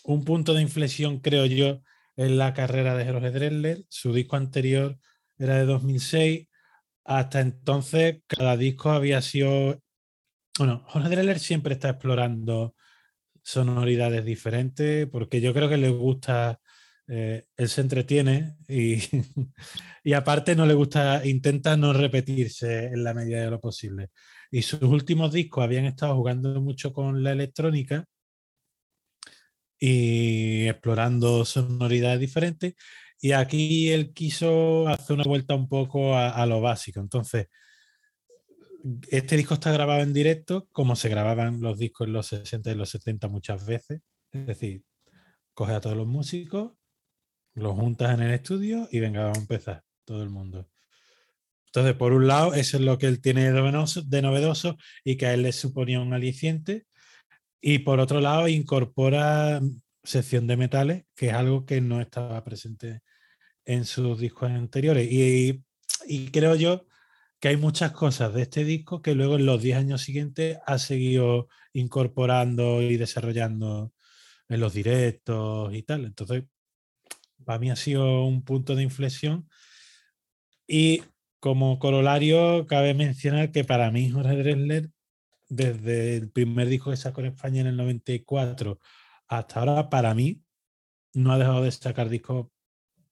[0.04, 1.82] un punto de inflexión, creo yo,
[2.16, 3.84] en la carrera de Jorge Dressler.
[3.88, 4.98] Su disco anterior
[5.36, 6.46] era de 2006.
[7.04, 9.82] Hasta entonces, cada disco había sido.
[10.58, 12.76] Bueno, Jorge Dressler siempre está explorando
[13.42, 16.60] sonoridades diferentes, porque yo creo que le gusta,
[17.08, 18.98] eh, él se entretiene y,
[20.04, 24.10] y aparte no le gusta, intenta no repetirse en la medida de lo posible.
[24.50, 28.04] Y sus últimos discos habían estado jugando mucho con la electrónica
[29.78, 32.74] y explorando sonoridades diferentes.
[33.20, 37.00] Y aquí él quiso hacer una vuelta un poco a, a lo básico.
[37.00, 37.48] Entonces,
[39.10, 42.74] este disco está grabado en directo, como se grababan los discos en los 60 y
[42.74, 44.02] los 70 muchas veces.
[44.32, 44.82] Es decir,
[45.54, 46.77] coge a todos los músicos,
[47.54, 50.68] los juntas en el estudio y venga, vamos a empezar, todo el mundo.
[51.66, 55.16] Entonces, por un lado, eso es lo que él tiene de novedoso, de novedoso y
[55.16, 56.86] que a él le suponía un aliciente.
[57.60, 59.60] Y por otro lado, incorpora
[60.02, 63.02] sección de metales, que es algo que no estaba presente
[63.66, 65.06] en sus discos anteriores.
[65.10, 65.62] Y,
[66.06, 66.86] y creo yo
[67.40, 70.78] que hay muchas cosas de este disco que luego en los 10 años siguientes ha
[70.78, 73.92] seguido incorporando y desarrollando
[74.48, 76.06] en los directos y tal.
[76.06, 76.44] Entonces,
[77.48, 79.48] para mí ha sido un punto de inflexión.
[80.66, 81.02] Y
[81.40, 84.90] como corolario, cabe mencionar que para mí Jorge Dressler,
[85.48, 88.78] desde el primer disco que sacó en España en el 94
[89.28, 90.42] hasta ahora, para mí,
[91.14, 92.48] no ha dejado de sacar discos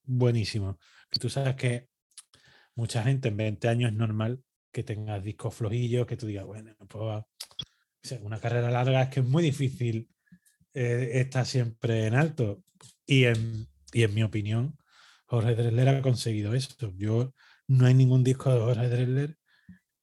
[0.05, 0.77] buenísimos.
[1.19, 1.89] Tú sabes que
[2.75, 6.77] mucha gente en 20 años es normal que tengas discos flojillos, que tú digas, bueno,
[6.87, 7.25] pues
[8.21, 10.11] una carrera larga es que es muy difícil
[10.75, 12.63] eh, estar siempre en alto.
[13.07, 14.79] Y en, y en mi opinión,
[15.27, 16.75] Jorge Dressler ha conseguido eso.
[16.97, 17.33] Yo
[17.67, 19.37] no hay ningún disco de Jorge Dressler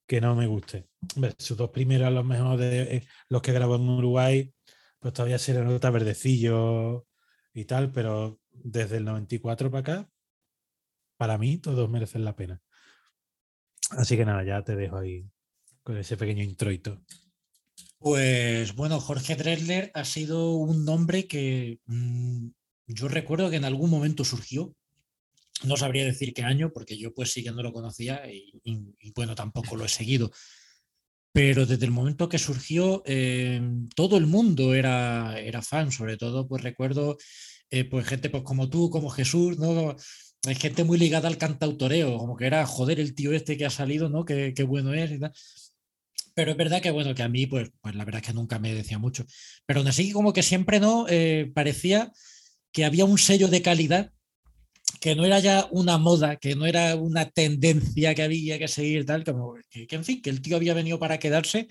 [0.06, 0.90] que no me guste.
[1.38, 4.54] Sus dos primeros, a lo mejor de eh, los que grabó en Uruguay,
[5.00, 7.08] pues todavía se le nota verdecillo
[7.54, 10.10] y tal, pero desde el 94 para acá,
[11.18, 12.62] para mí todos merecen la pena.
[13.92, 15.30] Así que nada, ya te dejo ahí
[15.84, 17.02] con ese pequeño introito.
[18.00, 22.50] Pues bueno, Jorge Dressler ha sido un nombre que mm,
[22.88, 24.76] yo recuerdo que en algún momento surgió.
[25.64, 28.60] No sabría decir qué año, porque yo pues sí que no lo conocía y,
[29.16, 30.32] bueno, tampoco lo he seguido.
[31.32, 33.62] Pero desde el momento que surgió, eh,
[33.96, 37.18] todo el mundo era, era fan, sobre todo pues recuerdo
[37.76, 39.96] eh, pues gente pues como tú, como Jesús, ¿no?
[40.46, 43.72] Hay gente muy ligada al cantautoreo, como que era, joder, el tío este que ha
[43.72, 44.26] salido, ¿no?
[44.26, 45.12] Qué, bueno es.
[46.36, 48.60] Pero es verdad que, bueno, que a mí, pues, pues la verdad es que nunca
[48.60, 49.26] me decía mucho.
[49.66, 51.08] Pero aún así, como que siempre, ¿no?
[51.10, 52.12] Eh, parecía
[52.74, 54.12] que había un sello de calidad,
[55.02, 59.06] que no era ya una moda, que no era una tendencia que había que seguir,
[59.06, 61.68] tal, como que, en fin, que el tío había venido para quedarse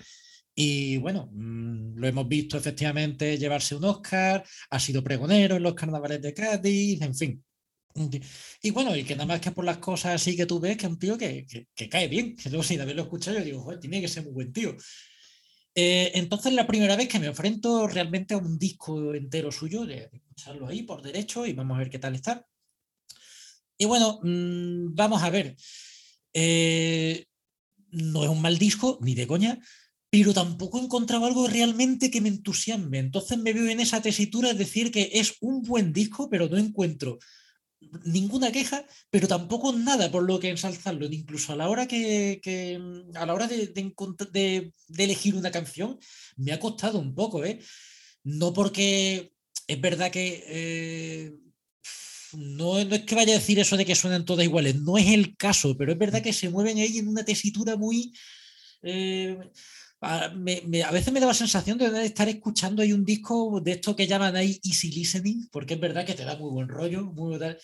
[0.55, 5.75] Y bueno, mm, lo hemos visto efectivamente llevarse un Oscar, ha sido pregonero en los
[5.75, 7.43] carnavales de Cádiz, en fin.
[8.61, 10.85] Y bueno, y que nada más que por las cosas así que tú ves, que
[10.85, 13.61] es un tío que, que- que cae bien, que luego sin haberlo escuchado yo digo,
[13.61, 14.75] joder, tiene que ser muy buen tío.
[15.75, 20.09] Eh, entonces la primera vez que me enfrento realmente a un disco entero suyo, de,
[20.13, 22.45] escucharlo ahí por derecho y vamos a ver qué tal está.
[23.77, 25.55] Y bueno, mm, vamos a ver.
[26.33, 27.25] Eh,
[27.91, 29.59] no es un mal disco, ni de coña,
[30.09, 32.99] pero tampoco he encontrado algo realmente que me entusiasme.
[32.99, 36.57] Entonces me veo en esa tesitura de decir que es un buen disco, pero no
[36.57, 37.19] encuentro
[38.05, 41.05] ninguna queja, pero tampoco nada por lo que ensalzarlo.
[41.07, 43.93] Incluso a la hora que, que, mm, a la hora de, de
[44.31, 45.99] de- de elegir una canción,
[46.37, 47.59] me ha costado un poco, ¿eh?
[48.23, 49.33] No porque
[49.67, 51.33] es verdad que eh,
[52.33, 55.07] no, no es que vaya a decir eso de que suenan todas iguales, no es
[55.07, 58.13] el caso, pero es verdad que se mueven ahí en una tesitura muy.
[58.83, 59.37] eh,
[60.03, 63.73] a, me- a veces me da la sensación de estar escuchando ahí un disco de
[63.73, 67.05] esto que llaman ahí easy listening, porque es verdad que te da muy buen rollo,
[67.05, 67.57] muy tal,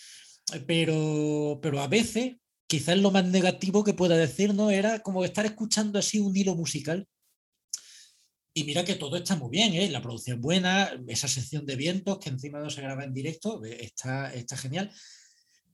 [0.66, 2.38] pero, pero a veces,
[2.68, 4.72] quizás lo más negativo que pueda decir, ¿no?
[4.72, 7.08] Era como estar escuchando así un hilo musical.
[8.54, 9.90] Y mira que todo está muy bien, ¿eh?
[9.90, 13.78] la producción buena, esa sección de vientos que encima no se graba en directo, eh,
[13.86, 14.92] está, está genial.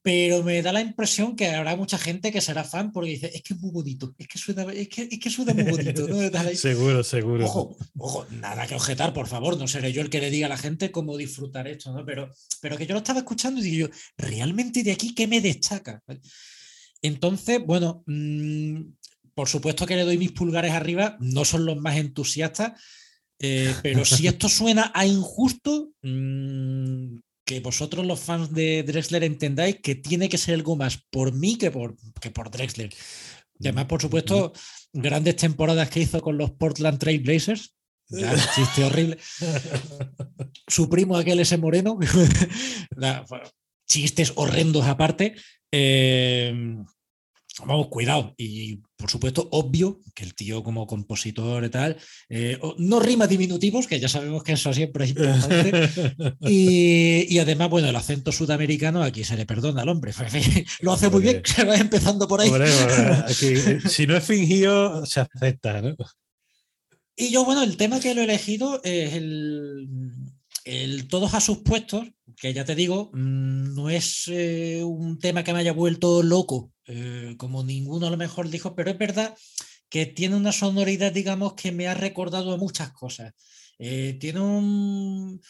[0.05, 3.41] Pero me da la impresión que habrá mucha gente que será fan porque dice, es
[3.41, 6.07] que es muy bonito, es que suena, es que, es que suena muy bonito.
[6.07, 6.15] ¿no?
[6.55, 7.43] Seguro, seguro.
[7.43, 10.49] Ojo, ojo, nada que objetar, por favor, no seré yo el que le diga a
[10.49, 12.05] la gente cómo disfrutar esto, ¿no?
[12.05, 12.29] Pero,
[12.61, 16.03] pero que yo lo estaba escuchando y digo yo, ¿realmente de aquí qué me destaca?
[17.01, 18.81] Entonces, bueno, mm,
[19.33, 22.79] por supuesto que le doy mis pulgares arriba, no son los más entusiastas,
[23.39, 29.77] eh, pero si esto suena a injusto, mm, que vosotros los fans de Drexler entendáis
[29.81, 32.93] que tiene que ser algo más por mí que por, que por Drexler.
[33.59, 34.51] Y además, por supuesto,
[34.91, 37.75] grandes temporadas que hizo con los Portland Trail Blazers.
[38.09, 39.17] Ya, chiste horrible.
[40.67, 41.97] Su primo aquel ese moreno.
[43.87, 45.35] Chistes horrendos aparte.
[45.71, 46.83] Eh,
[47.63, 48.33] vamos, cuidado.
[48.37, 51.97] Y por supuesto, obvio que el tío como compositor y tal,
[52.29, 55.89] eh, no rima diminutivos, que ya sabemos que eso siempre es importante.
[56.47, 60.11] Y, y además, bueno, el acento sudamericano aquí se le perdona al hombre.
[60.81, 62.49] Lo hace muy bien, se va empezando por ahí.
[62.49, 65.95] Hombre, hombre, aquí, eh, si no es fingido, se acepta, ¿no?
[67.15, 69.87] Y yo, bueno, el tema que lo he elegido es el,
[70.65, 72.07] el todos a sus puestos,
[72.37, 76.71] que ya te digo, mm, no es eh, un tema que me haya vuelto loco,
[76.87, 79.35] eh, como ninguno a lo mejor dijo, pero es verdad
[79.89, 83.33] que tiene una sonoridad, digamos, que me ha recordado a muchas cosas.
[83.79, 85.41] Eh, tiene un,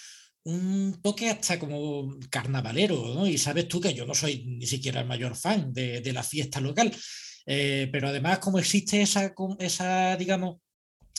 [0.44, 3.28] un toque hasta como carnavalero, ¿no?
[3.28, 6.24] Y sabes tú que yo no soy ni siquiera el mayor fan de, de la
[6.24, 6.92] fiesta local,
[7.46, 10.58] eh, pero además como existe esa, esa digamos,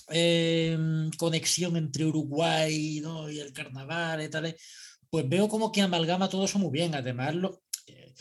[0.08, 0.78] eh,
[1.18, 3.28] conexión entre Uruguay ¿no?
[3.28, 4.56] y el carnaval y tal,
[5.16, 6.94] pues veo como que amalgama todo eso muy bien.
[6.94, 8.12] Además, lo, eh,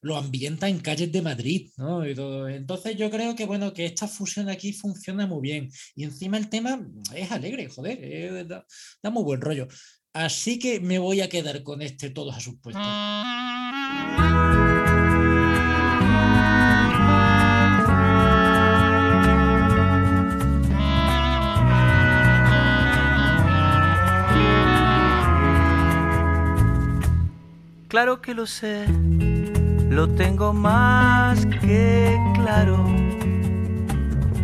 [0.00, 2.02] lo ambienta en calles de Madrid, ¿no?
[2.02, 5.68] Entonces yo creo que bueno, que esta fusión aquí funciona muy bien.
[5.94, 6.80] Y encima el tema
[7.14, 8.64] es alegre, joder, da,
[9.02, 9.68] da muy buen rollo.
[10.14, 12.82] Así que me voy a quedar con este todos a sus puestos.
[27.90, 28.86] Claro que lo sé,
[29.88, 32.78] lo tengo más que claro.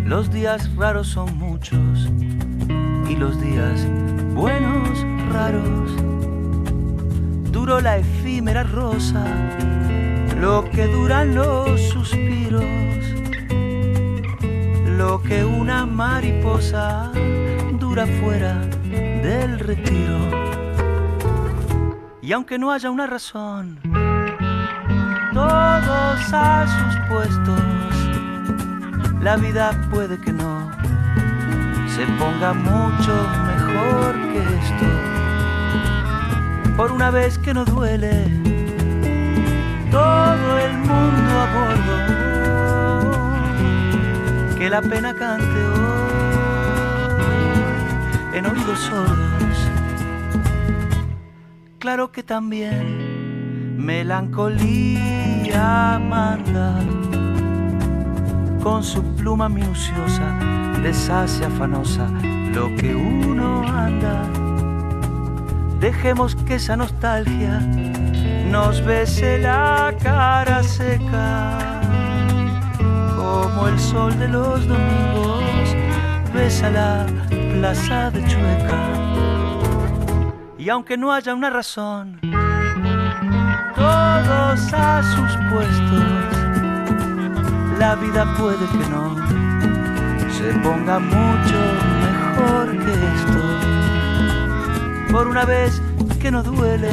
[0.04, 2.08] Los días raros son muchos
[3.08, 3.86] y los días
[4.34, 5.92] buenos raros.
[7.52, 9.24] Duro la efímera rosa,
[10.40, 12.64] lo que duran los suspiros,
[14.98, 17.12] lo que una mariposa
[17.78, 18.60] dura fuera
[19.22, 20.55] del retiro.
[22.26, 23.78] Y aunque no haya una razón,
[25.32, 27.62] todos a sus puestos,
[29.22, 30.68] la vida puede que no
[31.86, 33.14] se ponga mucho
[33.46, 34.86] mejor que esto.
[36.76, 38.24] Por una vez que no duele,
[39.92, 41.96] todo el mundo a bordo,
[44.58, 46.10] que la pena cante hoy
[48.34, 49.35] en oídos sordos
[51.86, 55.60] claro que también melancolía
[56.02, 56.80] manda
[58.60, 60.36] con su pluma minuciosa
[60.82, 62.08] deshace afanosa
[62.52, 64.24] lo que uno anda
[65.78, 67.60] dejemos que esa nostalgia
[68.50, 71.56] nos bese la cara seca
[73.14, 75.76] como el sol de los domingos
[76.34, 77.06] vez a la
[77.52, 79.05] plaza de Chueca.
[80.66, 82.18] Y aunque no haya una razón,
[83.76, 86.02] todos a sus puestos,
[87.78, 89.14] la vida puede que no
[90.28, 91.54] se ponga mucho
[92.02, 93.42] mejor que esto.
[95.12, 95.80] Por una vez
[96.20, 96.90] que no duele,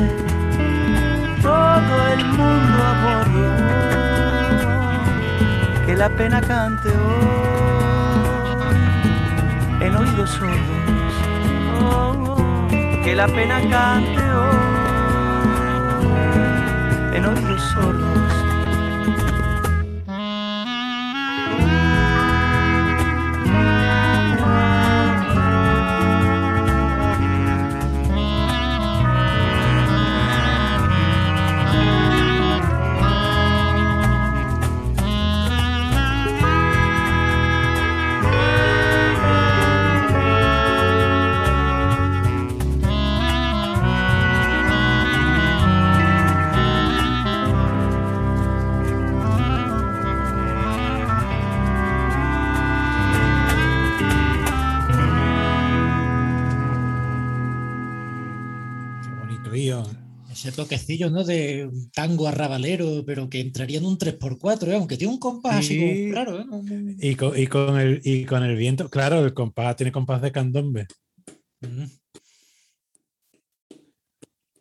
[1.41, 3.49] todo el mundo aborrió.
[5.87, 7.23] Que la pena cante hoy
[9.81, 11.13] en oídos sordos.
[11.81, 12.22] Oh,
[13.03, 14.55] que la pena cante hoy
[17.13, 18.12] en oídos sordos.
[60.43, 61.23] Ese toquecillo, ¿no?
[61.23, 64.75] De tango arrabalero, pero que entraría en un 3x4, ¿eh?
[64.75, 65.79] aunque tiene un compás así Sí.
[65.79, 66.45] como claro, ¿eh?
[66.45, 69.93] No- no- Y con, y con el, y con el viento, claro, el compás tiene
[69.93, 70.85] compás de candombe.
[71.61, 71.85] Mm.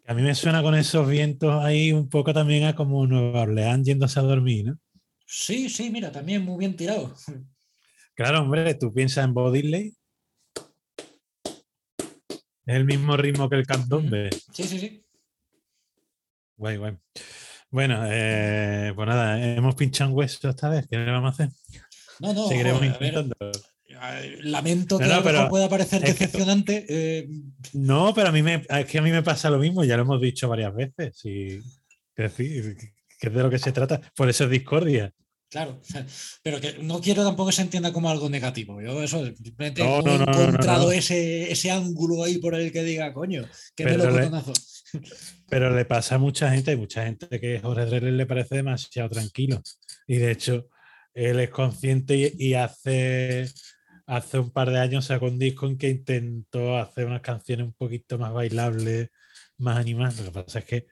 [0.06, 3.84] A mí me suena con esos vientos ahí un poco también a como Nueva Orleans
[3.84, 4.78] yéndose a dormir, ¿no?
[5.26, 7.12] Sí, sí, mira, también muy bien tirado.
[8.14, 9.94] Claro, hombre, tú piensas en Bodiley.
[12.66, 14.30] Es el mismo ritmo que el candombe.
[14.52, 15.04] Sí, sí, sí.
[16.56, 16.96] Guay, guay.
[17.70, 20.86] Bueno, eh, pues nada, hemos pinchado un hueso esta vez.
[20.90, 21.54] ¿Qué le vamos a hacer?
[22.20, 23.34] No, no, Seguiremos joder, intentando.
[24.42, 26.84] lamento que No, lo pero pueda parecer que- decepcionante.
[26.88, 27.28] eh,
[27.72, 30.02] No, pero a mí me, es que a mí me pasa lo mismo, ya lo
[30.02, 31.18] hemos dicho varias veces.
[31.24, 31.60] Y,
[32.14, 32.76] que, decir,
[33.18, 34.00] que es de lo que se trata.
[34.14, 35.12] Por eso es discordia.
[35.48, 35.80] Claro,
[36.42, 38.80] pero que no quiero tampoco que se entienda como algo negativo.
[38.80, 40.92] Yo eso simplemente No, no, no, he encontrado no.
[40.92, 43.46] Ese, ese ángulo ahí por el que diga, coño,
[43.76, 43.96] que me
[45.48, 49.08] Pero le- pasa a mucha gente, hay mucha gente que Jorge Drexler le parece demasiado
[49.10, 49.60] tranquilo.
[50.06, 50.68] Y de hecho,
[51.14, 53.50] él es consciente y, y hace,
[54.06, 57.74] hace un par de años sacó un disco en que intentó hacer unas canciones un
[57.74, 59.10] poquito más bailables,
[59.58, 60.18] más animadas.
[60.20, 60.86] Lo que pasa es que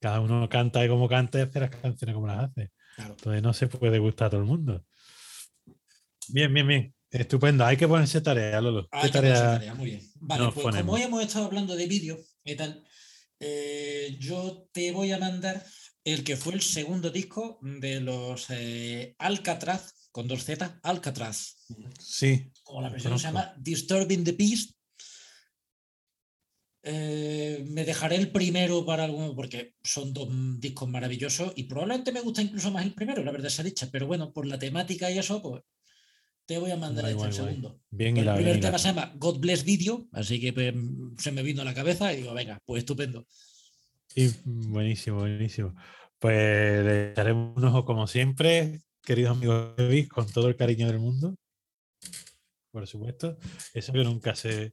[0.00, 2.70] cada uno canta y como canta y hace las canciones como las hace.
[2.96, 3.14] Claro.
[3.14, 4.84] Entonces no se puede gustar a todo el mundo.
[6.28, 6.94] Bien, bien, bien.
[7.10, 7.64] Estupendo.
[7.64, 8.86] Hay que ponerse tarea, Lolo.
[8.90, 9.58] Ah, ¿Qué hay que ponerse tarea?
[9.58, 10.02] tarea, muy bien.
[10.20, 10.94] Vale, pues como ponemos?
[10.94, 12.84] hoy hemos estado hablando de vídeo y tal,
[13.40, 15.64] eh, yo te voy a mandar
[16.04, 21.66] el que fue el segundo disco de los eh, Alcatraz, con dos Z, Alcatraz.
[22.00, 22.50] Sí.
[22.62, 24.74] Como la versión se llama Disturbing the Peace.
[26.82, 30.28] Eh, me dejaré el primero para alguno porque son dos
[30.58, 34.06] discos maravillosos y probablemente me gusta incluso más el primero, la verdad sea dicha, pero
[34.06, 35.62] bueno, por la temática y eso, pues
[36.48, 37.48] te voy a mandar Guay, este guay, el guay.
[37.50, 37.80] segundo.
[37.90, 40.74] Bien El primer bien tema se llama God Bless Video, así que pues,
[41.18, 43.26] se me vino a la cabeza y digo, venga, pues estupendo.
[44.14, 45.74] Y buenísimo, buenísimo.
[46.18, 50.98] Pues le echaremos un ojo como siempre, queridos amigos de con todo el cariño del
[50.98, 51.36] mundo.
[52.70, 53.36] Por supuesto.
[53.74, 54.72] Eso que nunca se.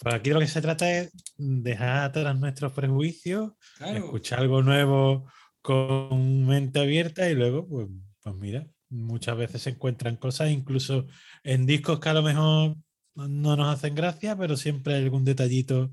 [0.00, 5.30] Por aquí lo que se trata es dejar atrás nuestros prejuicios, Claro, escuchar algo nuevo
[5.62, 7.86] con mente abierta y luego, pues,
[8.20, 11.06] pues mira, muchas veces se encuentran cosas, incluso
[11.42, 12.76] en discos que a lo mejor
[13.14, 15.92] no nos hacen gracia, pero siempre hay algún detallito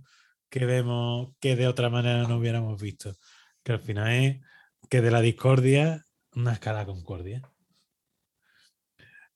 [0.50, 3.16] que vemos que de otra manera no hubiéramos visto.
[3.64, 4.42] Que al final es
[4.90, 6.06] que de la discordia,
[6.36, 7.42] una escala concordia.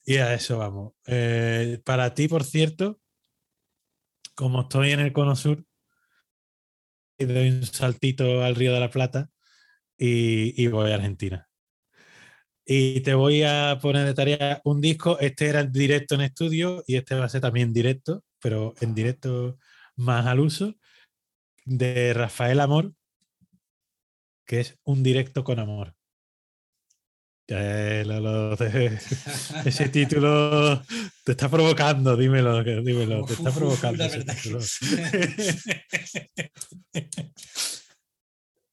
[0.04, 0.94] Y a eso vamos.
[1.08, 3.00] Eh, para ti, por cierto,
[4.36, 5.66] como estoy en el Cono Sur,
[7.18, 9.30] y doy un saltito al Río de la Plata
[9.98, 11.48] y voy a Argentina.
[12.66, 15.20] Y te voy a poner de tarea un disco.
[15.20, 19.60] Este era directo en estudio y este va a ser también directo, pero en directo
[19.96, 20.74] más al uso,
[21.64, 22.94] de Rafael Amor,
[24.46, 25.94] que es un directo con amor.
[27.48, 28.96] Eh, lo- lo- te-
[29.66, 30.84] ese título
[31.24, 33.98] te está provocando, dímelo, dímelo, te está Uf, provocando.
[34.00, 34.36] la ese verdad.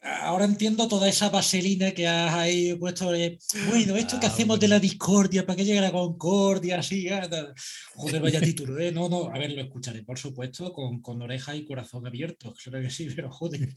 [0.02, 3.06] ahora entiendo toda esa vaselina que has ahí puesto.
[3.06, 6.80] bueno, esto que Ah, hacemos de la discordia, ¿para qué llega la concordia?
[6.80, 7.28] Así, ah,
[7.94, 8.90] joder, vaya título, ¿eh?
[8.92, 12.82] No, no, a ver, lo escucharé, por supuesto, con, con oreja y corazón abiertos, claro
[12.82, 13.68] que sí, pero joder.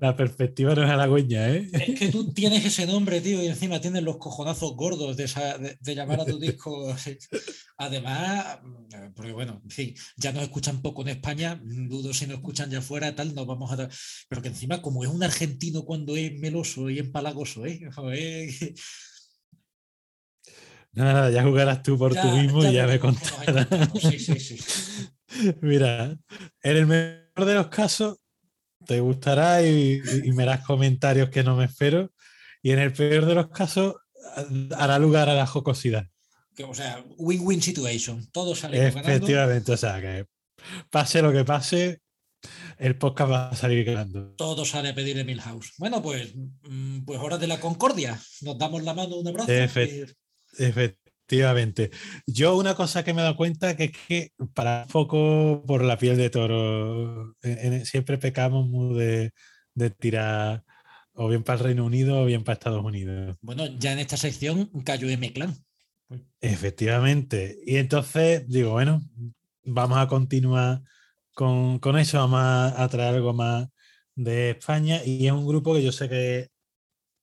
[0.00, 1.68] La perspectiva no es halagüeña, ¿eh?
[1.72, 5.58] Es que tú tienes ese nombre, tío, y encima tienes los cojonazos gordos de, esa-
[5.58, 6.94] de- de llamar a tu disco.
[7.80, 12.26] Además, mm, porque bueno, en fin, ya nos escuchan poco en España, mm, dudo si
[12.26, 13.90] nos escuchan ya fuera, tal, nos vamos a dar.
[14.28, 17.80] Pero que encima, como es un argentino cuando es meloso y empalagoso, ¿eh?
[17.94, 18.50] Joder,
[20.92, 23.68] Nada, ya jugarás tú por tú ya- mismo y ya me contarás.
[24.00, 24.58] Sí, sí, sí.
[25.60, 26.18] Mira,
[26.62, 28.18] en el mejor de los casos
[28.86, 32.12] te gustará y, y me harás comentarios que no me espero.
[32.62, 33.96] Y en el peor de los casos
[34.76, 36.08] hará lugar a la jocosidad.
[36.58, 38.26] Que, o sea, win-win situation.
[38.32, 39.08] Todos salimos ganando.
[39.12, 40.26] Efectivamente, o sea que
[40.90, 42.00] pase lo que pase,
[42.78, 44.34] el podcast va a salir ganando.
[44.34, 45.74] Todo sale a pedir Milhouse.
[45.78, 48.18] Bueno, pues, mm, pues hora de la concordia.
[48.40, 49.52] Nos damos la mano, un abrazo.
[49.52, 50.04] Y-
[50.58, 51.90] Efectivamente.
[52.26, 55.96] Yo una cosa que me he dado cuenta que es que para poco por la
[55.96, 59.30] piel de toro, en- en- siempre pecamos muy de,
[59.74, 60.64] de tirar
[61.12, 63.36] o bien para el Reino Unido o bien para Estados Unidos.
[63.42, 65.54] Bueno, ya en esta sección cayó M-Clan.
[66.40, 67.58] Efectivamente.
[67.64, 69.02] Y entonces digo, bueno,
[69.64, 70.82] vamos a continuar
[71.34, 73.68] con, con eso, vamos a, a traer algo más
[74.14, 75.00] de España.
[75.04, 76.48] Y es un grupo que yo sé que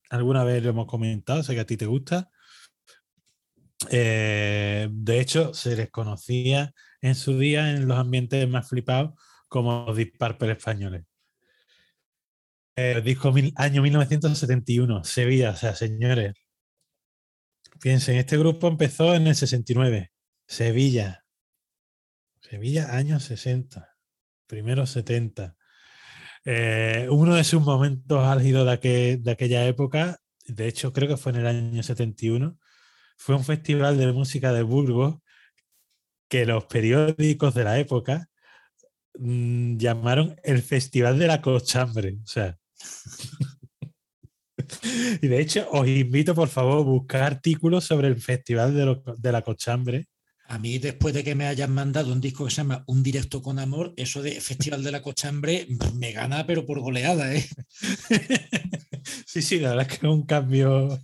[0.09, 2.29] alguna vez lo hemos comentado, sé que a ti te gusta.
[3.91, 9.13] Eh, de hecho, se les conocía en su día en los ambientes más flipados
[9.47, 11.03] como Deep Purple españoles.
[12.77, 16.33] Eh, disco mil- año 1971, Sevilla, o sea, señores,
[17.85, 20.11] Piensen, este grupo empezó en el 69.
[20.47, 21.23] Sevilla.
[22.41, 23.95] Sevilla, años 60.
[24.47, 25.55] Primeros 70.
[26.45, 31.33] Eh, uno de sus momentos álgidos de, de aquella época, de hecho creo que fue
[31.33, 32.57] en el año 71,
[33.17, 35.17] fue un festival de música de Burgos
[36.27, 38.31] que los periódicos de la época
[39.19, 42.17] mm, llamaron el Festival de la Cochambre.
[42.23, 42.57] O sea,
[45.21, 49.03] y de hecho, os invito, por favor, a buscar artículos sobre el Festival de, lo-
[49.17, 50.05] de la Cochambre.
[50.47, 53.41] A mí, después de que me hayan mandado un disco que se llama Un directo
[53.41, 55.65] con amor, eso de Festival de la Cochambre
[55.95, 57.47] me gana, pero por goleada, ¿eh?
[59.25, 60.99] sí, sí, la verdad es que es un cambio.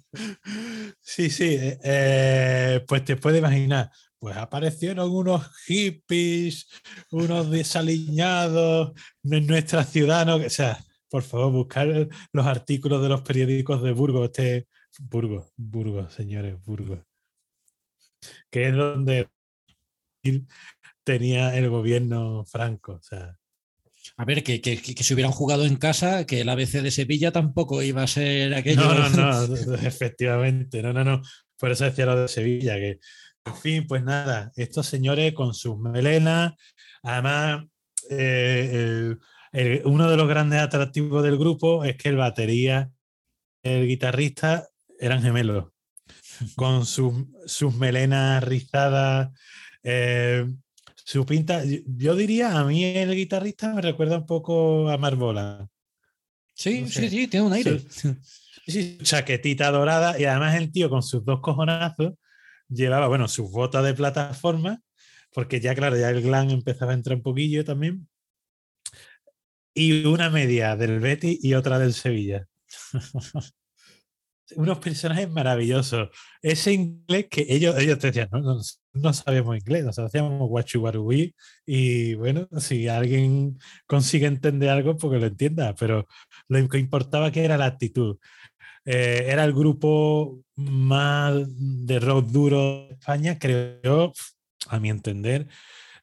[1.01, 1.45] Sí, sí.
[1.59, 3.89] eh, eh, pues te puedes imaginar,
[4.19, 6.67] pues aparecieron unos hippies,
[7.11, 8.91] unos desaliñados
[9.23, 10.35] en nuestra ciudad, ¿no?
[10.35, 10.79] O sea,
[11.11, 14.67] por favor, buscar los artículos de los periódicos de Burgos, este
[14.97, 16.99] Burgos, Burgos, señores, Burgos.
[18.49, 19.27] Que es donde
[21.03, 22.93] tenía el gobierno franco.
[22.93, 23.37] O sea,
[24.15, 27.81] A ver, que, que, si hubieran jugado en casa, que el ABC de Sevilla tampoco
[27.81, 28.81] iba a ser aquello.
[28.81, 31.21] No, no, no, efectivamente, no, no, no.
[31.57, 32.99] Por eso decía lo de Sevilla, que,
[33.45, 36.53] en fin, pues nada, estos señores con sus melenas,
[37.03, 37.65] además,
[38.09, 39.19] eh, el-
[39.51, 42.89] el- uno de los grandes atractivos del grupo es que el batería,
[43.63, 44.67] el guitarrista
[44.99, 45.65] eran gemelos,
[46.55, 47.13] con sus,
[47.45, 49.29] sus melenas rizadas,
[49.83, 50.47] eh,
[50.95, 55.67] su pinta, yo- diría, a mí el guitarrista me recuerda un poco a Marbola.
[56.53, 57.09] Sí, No sí, sé.
[57.09, 57.79] sí, tiene un aire.
[58.67, 62.13] Sí, chaquetita dorada y además el tío con sus dos cojonazos
[62.69, 64.79] llevaba, bueno, sus botas de plataforma,
[65.33, 68.07] porque ya, claro, ya el glam empezaba a entrar un poquillo también,
[69.73, 72.45] y una media del Betis y otra del Sevilla.
[74.55, 76.09] Unos personajes maravillosos.
[76.41, 78.59] Ese inglés que ellos, ellos te decían, no,
[78.93, 81.33] no, sabemos inglés, nos hacíamos guachuguarubí
[81.65, 83.57] y bueno, si alguien
[83.87, 86.05] consigue entender algo, porque lo entienda, pero
[86.49, 88.17] lo que importaba que era la actitud.
[88.83, 94.11] Eh, era el grupo más de rock duro de España, creo
[94.67, 95.47] a mi entender,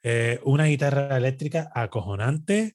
[0.03, 2.74] eh, una guitarra eléctrica acojonante,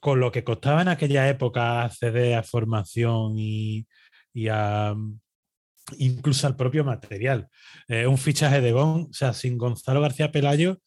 [0.00, 3.86] con lo que costaba en aquella época acceder a formación y,
[4.32, 4.94] y a
[5.98, 7.48] incluso al propio material.
[7.88, 10.78] Eh, un fichaje de Gon, o sea, sin Gonzalo García Pelayo,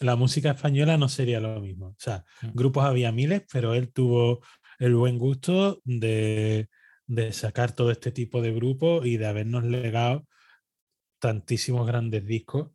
[0.00, 1.88] la música española no sería lo mismo.
[1.88, 2.48] O sea, Mm.
[2.54, 4.40] grupos había miles, pero él tuvo
[4.78, 6.68] el buen gusto de,
[7.06, 10.26] de sacar todo este tipo de grupos y de habernos legado
[11.20, 12.70] tantísimos grandes discos,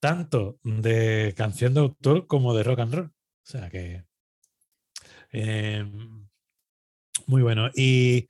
[0.00, 3.06] tanto de canción de autor como de rock and roll.
[3.06, 3.12] O
[3.50, 4.04] sea que
[5.32, 5.84] eh,
[7.26, 7.70] muy bueno.
[7.74, 8.28] Y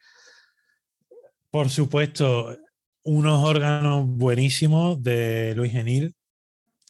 [1.50, 2.56] por supuesto,
[3.02, 6.14] unos órganos buenísimos de Luis Genil,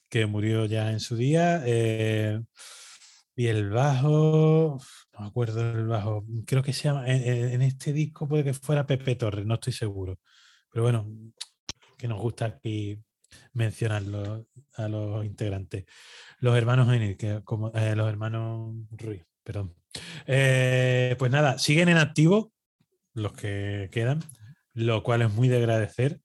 [0.09, 1.63] que murió ya en su día.
[1.67, 2.41] eh,
[3.37, 4.79] Y el bajo,
[5.13, 8.87] no me acuerdo del bajo, creo que se llama, en, este disco puede que fuera
[8.87, 10.19] Pepe Torres, no estoy seguro.
[10.73, 11.07] Pero bueno,
[11.99, 12.99] que nos gusta aquí
[13.53, 15.85] mencionarlo a los integrantes.
[16.41, 19.75] Los hermanos Henry, que como eh, los hermanos Ruiz, perdón.
[20.27, 22.53] Eh, pues nada, siguen en activo
[23.15, 24.23] los que quedan,
[24.75, 26.21] lo cual es muy de agradecer.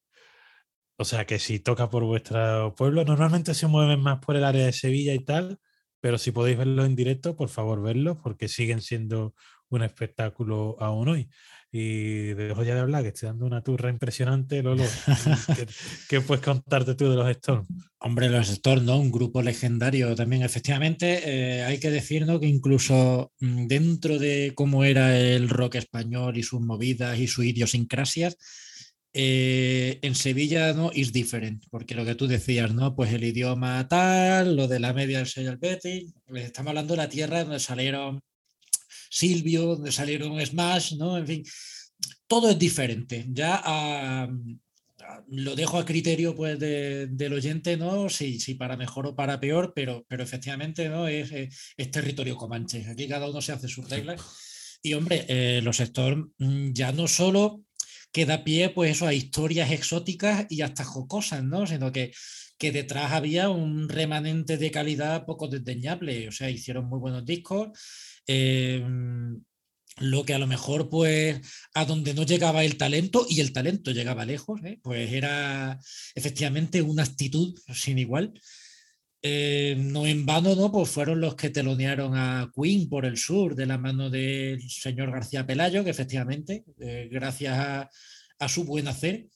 [0.97, 4.65] O sea que si toca por vuestro pueblo, normalmente se mueven más por el área
[4.65, 5.59] de Sevilla y tal,
[5.99, 9.33] pero si podéis verlo en directo, por favor verlos, porque siguen siendo
[9.69, 11.29] un espectáculo aún hoy.
[11.73, 14.83] Y dejo ya de hablar, que estoy dando una turra impresionante, Lolo.
[15.55, 15.65] ¿Qué,
[16.09, 17.65] qué puedes contarte tú de los Storm?
[17.99, 18.99] Hombre, los Storm, ¿no?
[18.99, 21.21] Un grupo legendario también, efectivamente.
[21.23, 22.41] eh, hay que decir, ¿no?
[22.41, 27.45] Que incluso mm, dentro de cómo era el rock español y sus movidas y sus
[27.45, 28.37] idiosincrasias,
[29.13, 30.91] eh, en Sevilla, ¿no?
[30.93, 32.95] Is different, porque lo que tú decías, ¿no?
[32.95, 37.09] Pues el idioma tal, lo de la media del sello Betty, estamos hablando de la
[37.09, 38.21] tierra donde salieron
[39.11, 41.17] Silvio, donde salieron Smash, ¿no?
[41.17, 41.43] En fin,
[42.27, 43.25] todo es diferente.
[43.29, 44.29] Ya ah,
[45.01, 48.07] ah, lo dejo a criterio pues, de- del oyente, ¿no?
[48.09, 51.07] Si, si para mejor o para peor, pero, pero efectivamente ¿no?
[51.09, 52.85] es, es- es territorio comanche.
[52.87, 54.21] Aquí cada uno se hace sus reglas.
[54.81, 57.65] Y hombre, eh, los Storm mm, ya no solo
[58.11, 61.65] queda pie pues eso a historias exóticas y hasta jocosas, ¿no?
[61.67, 62.13] Sino que,
[62.57, 66.27] que detrás había un remanente de calidad poco desdeñable.
[66.27, 67.69] O sea, hicieron muy buenos discos.
[68.27, 68.83] eh,
[69.97, 71.41] lo que a lo mejor, pues,
[71.73, 74.79] a donde no llegaba el talento, y el talento llegaba lejos, ¿eh?
[74.81, 75.79] pues era
[76.15, 78.33] efectivamente una actitud sin igual.
[79.23, 80.71] Eh, no en vano, ¿no?
[80.71, 85.11] Pues fueron los que telonearon a Queen por el sur, de la mano del señor
[85.11, 87.89] García Pelayo, que efectivamente, eh, gracias a,
[88.39, 89.27] a su buen hacer,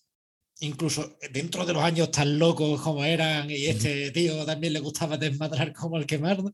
[0.62, 5.18] incluso dentro de los años tan locos como eran, y este tío también le gustaba
[5.18, 6.52] desmadrar como el quemar, ¿no?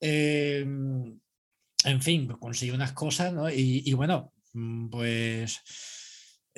[0.00, 0.66] Eh,
[1.84, 3.48] en fin, consiguió unas cosas, ¿no?
[3.48, 5.60] Y, y bueno, mm, pues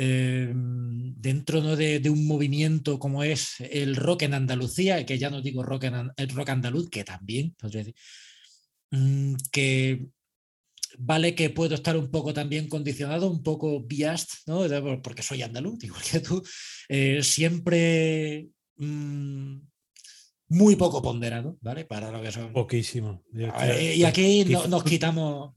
[0.02, 1.77] eh, dentro ¿no?
[1.77, 5.85] de, de un movimiento como es el rock en Andalucía, que ya no digo rock
[5.85, 7.94] en el rock andaluz, que también, decir,
[8.93, 10.06] mm, que
[10.98, 14.62] vale que puedo estar un poco también condicionado, un poco biased, ¿no?
[15.02, 16.43] Porque soy andaluz, igual que tú,
[16.89, 19.56] eh, siempre mm,
[20.48, 21.85] muy poco ponderado, ¿vale?
[21.85, 22.52] Para lo que son.
[22.55, 23.22] Poquísimo.
[23.32, 25.55] Yo ver, Y aquí no- nos quitamos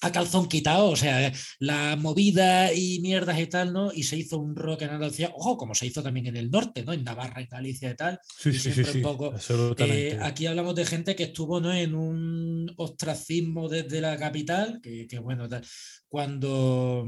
[0.00, 3.92] a calzón quitado, o sea, la movida y mierdas y tal, ¿no?
[3.92, 6.84] Y se hizo un rock en Andalucía, ojo, como se hizo también en el norte,
[6.84, 6.92] ¿no?
[6.92, 8.20] En Navarra, en Galicia y tal.
[8.38, 10.08] Sí, y sí, sí, siempre un sí, poco, absolutamente.
[10.10, 11.72] Eh, aquí hablamos de gente que estuvo ¿no?
[11.72, 15.64] en un ostracismo desde la capital, que, que bueno, tal,
[16.08, 17.06] cuando,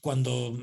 [0.00, 0.58] cuando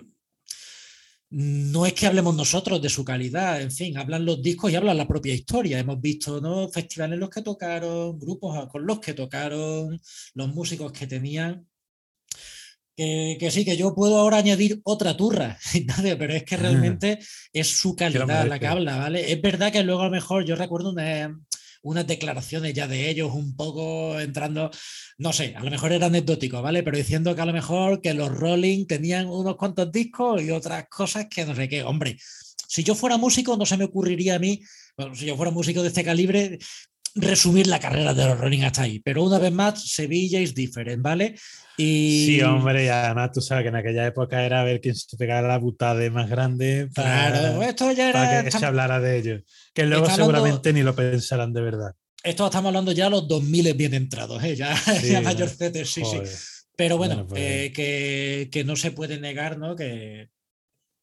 [1.29, 4.97] no es que hablemos nosotros de su calidad, en fin, hablan los discos y hablan
[4.97, 5.79] la propia historia.
[5.79, 6.69] Hemos visto ¿no?
[6.69, 9.99] festivales en los que tocaron, grupos con los que tocaron,
[10.35, 11.67] los músicos que tenían.
[12.95, 15.55] Que, que sí, que yo puedo ahora añadir otra turra,
[16.17, 17.19] pero es que realmente
[17.53, 19.31] es su calidad la que habla, ¿vale?
[19.31, 21.39] Es verdad que luego a lo mejor yo recuerdo una-
[21.81, 24.71] unas declaraciones ya de ellos un poco entrando,
[25.17, 26.83] no sé, a lo mejor era anecdótico, ¿vale?
[26.83, 30.87] Pero diciendo que a lo mejor que los Rolling tenían unos cuantos discos y otras
[30.89, 31.83] cosas que no sé qué.
[31.83, 32.17] Hombre,
[32.67, 34.61] si yo fuera músico no se me ocurriría a mí,
[34.97, 36.59] bueno, si yo fuera músico de este calibre,
[37.17, 38.99] resumir la carrera de los Rolling hasta ahí.
[38.99, 41.35] Pero una vez más, Sevilla es diferente, ¿vale?
[41.77, 42.25] Y...
[42.25, 45.47] Sí, hombre, y además tú sabes que en aquella época era ver quién se pegaba
[45.47, 48.43] la butada más grande para, Claro, esto ya para era...
[48.43, 49.41] que se estamos- hablara de ellos.
[49.73, 51.91] Que luego está hablando- seguramente ni lo pensarán de verdad.
[52.23, 54.55] Esto estamos hablando ya los 2000 bien entrados, ¿eh?
[54.55, 55.25] ya, Sí, ya ¿no?
[55.25, 56.17] mayorcetes, sí, sí.
[56.17, 56.29] Joder.
[56.75, 59.75] Pero bueno, Bueno, pues- eh, que, que no se puede negar, ¿no?
[59.75, 60.29] Que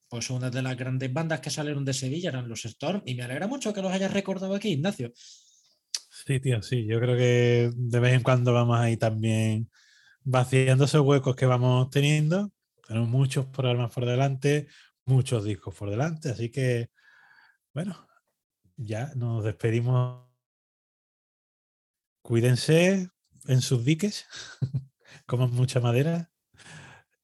[0.08, 3.24] pues una de las grandes bandas que salieron de Sevilla eran los Storm y me
[3.24, 5.12] alegra mucho que los hayas recordado aquí, Ignacio.
[6.26, 6.86] Sí, tío, sí.
[6.86, 9.70] Yo creo que de vez en cuando vamos ahí también
[10.22, 12.50] vaciando esos huecos que vamos teniendo.
[12.86, 14.68] Tenemos muchos programas por delante,
[15.04, 16.90] muchos discos por delante, así que,
[17.74, 18.08] bueno,
[18.76, 20.24] ya nos despedimos.
[22.22, 23.10] Cuídense
[23.46, 24.26] en sus diques,
[25.26, 26.30] coman mucha madera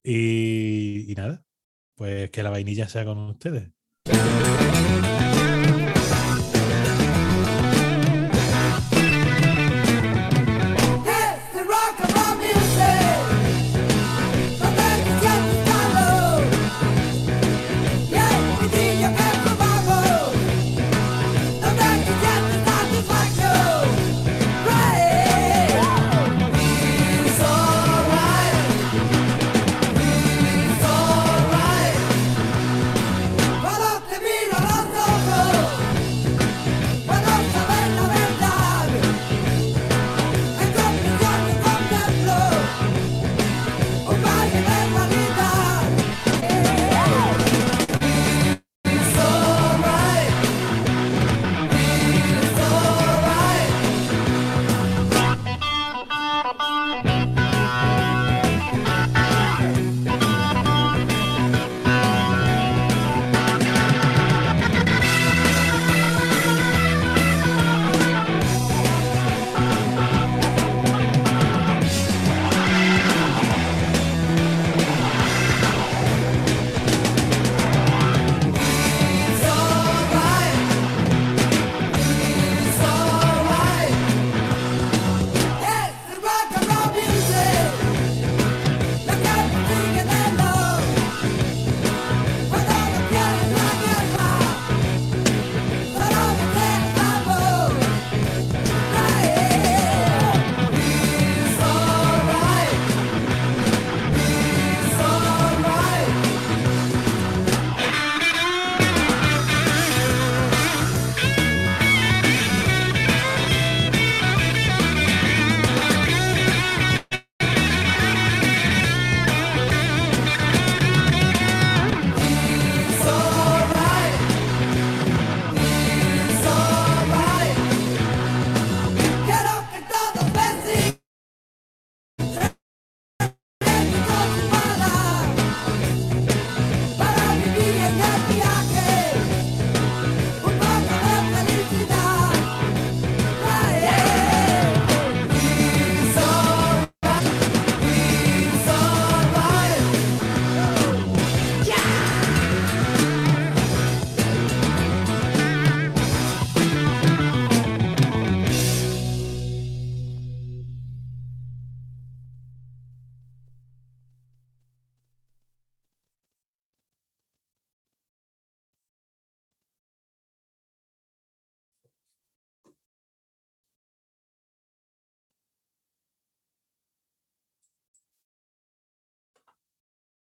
[0.03, 1.43] y, y nada,
[1.95, 3.71] pues que la vainilla sea con ustedes.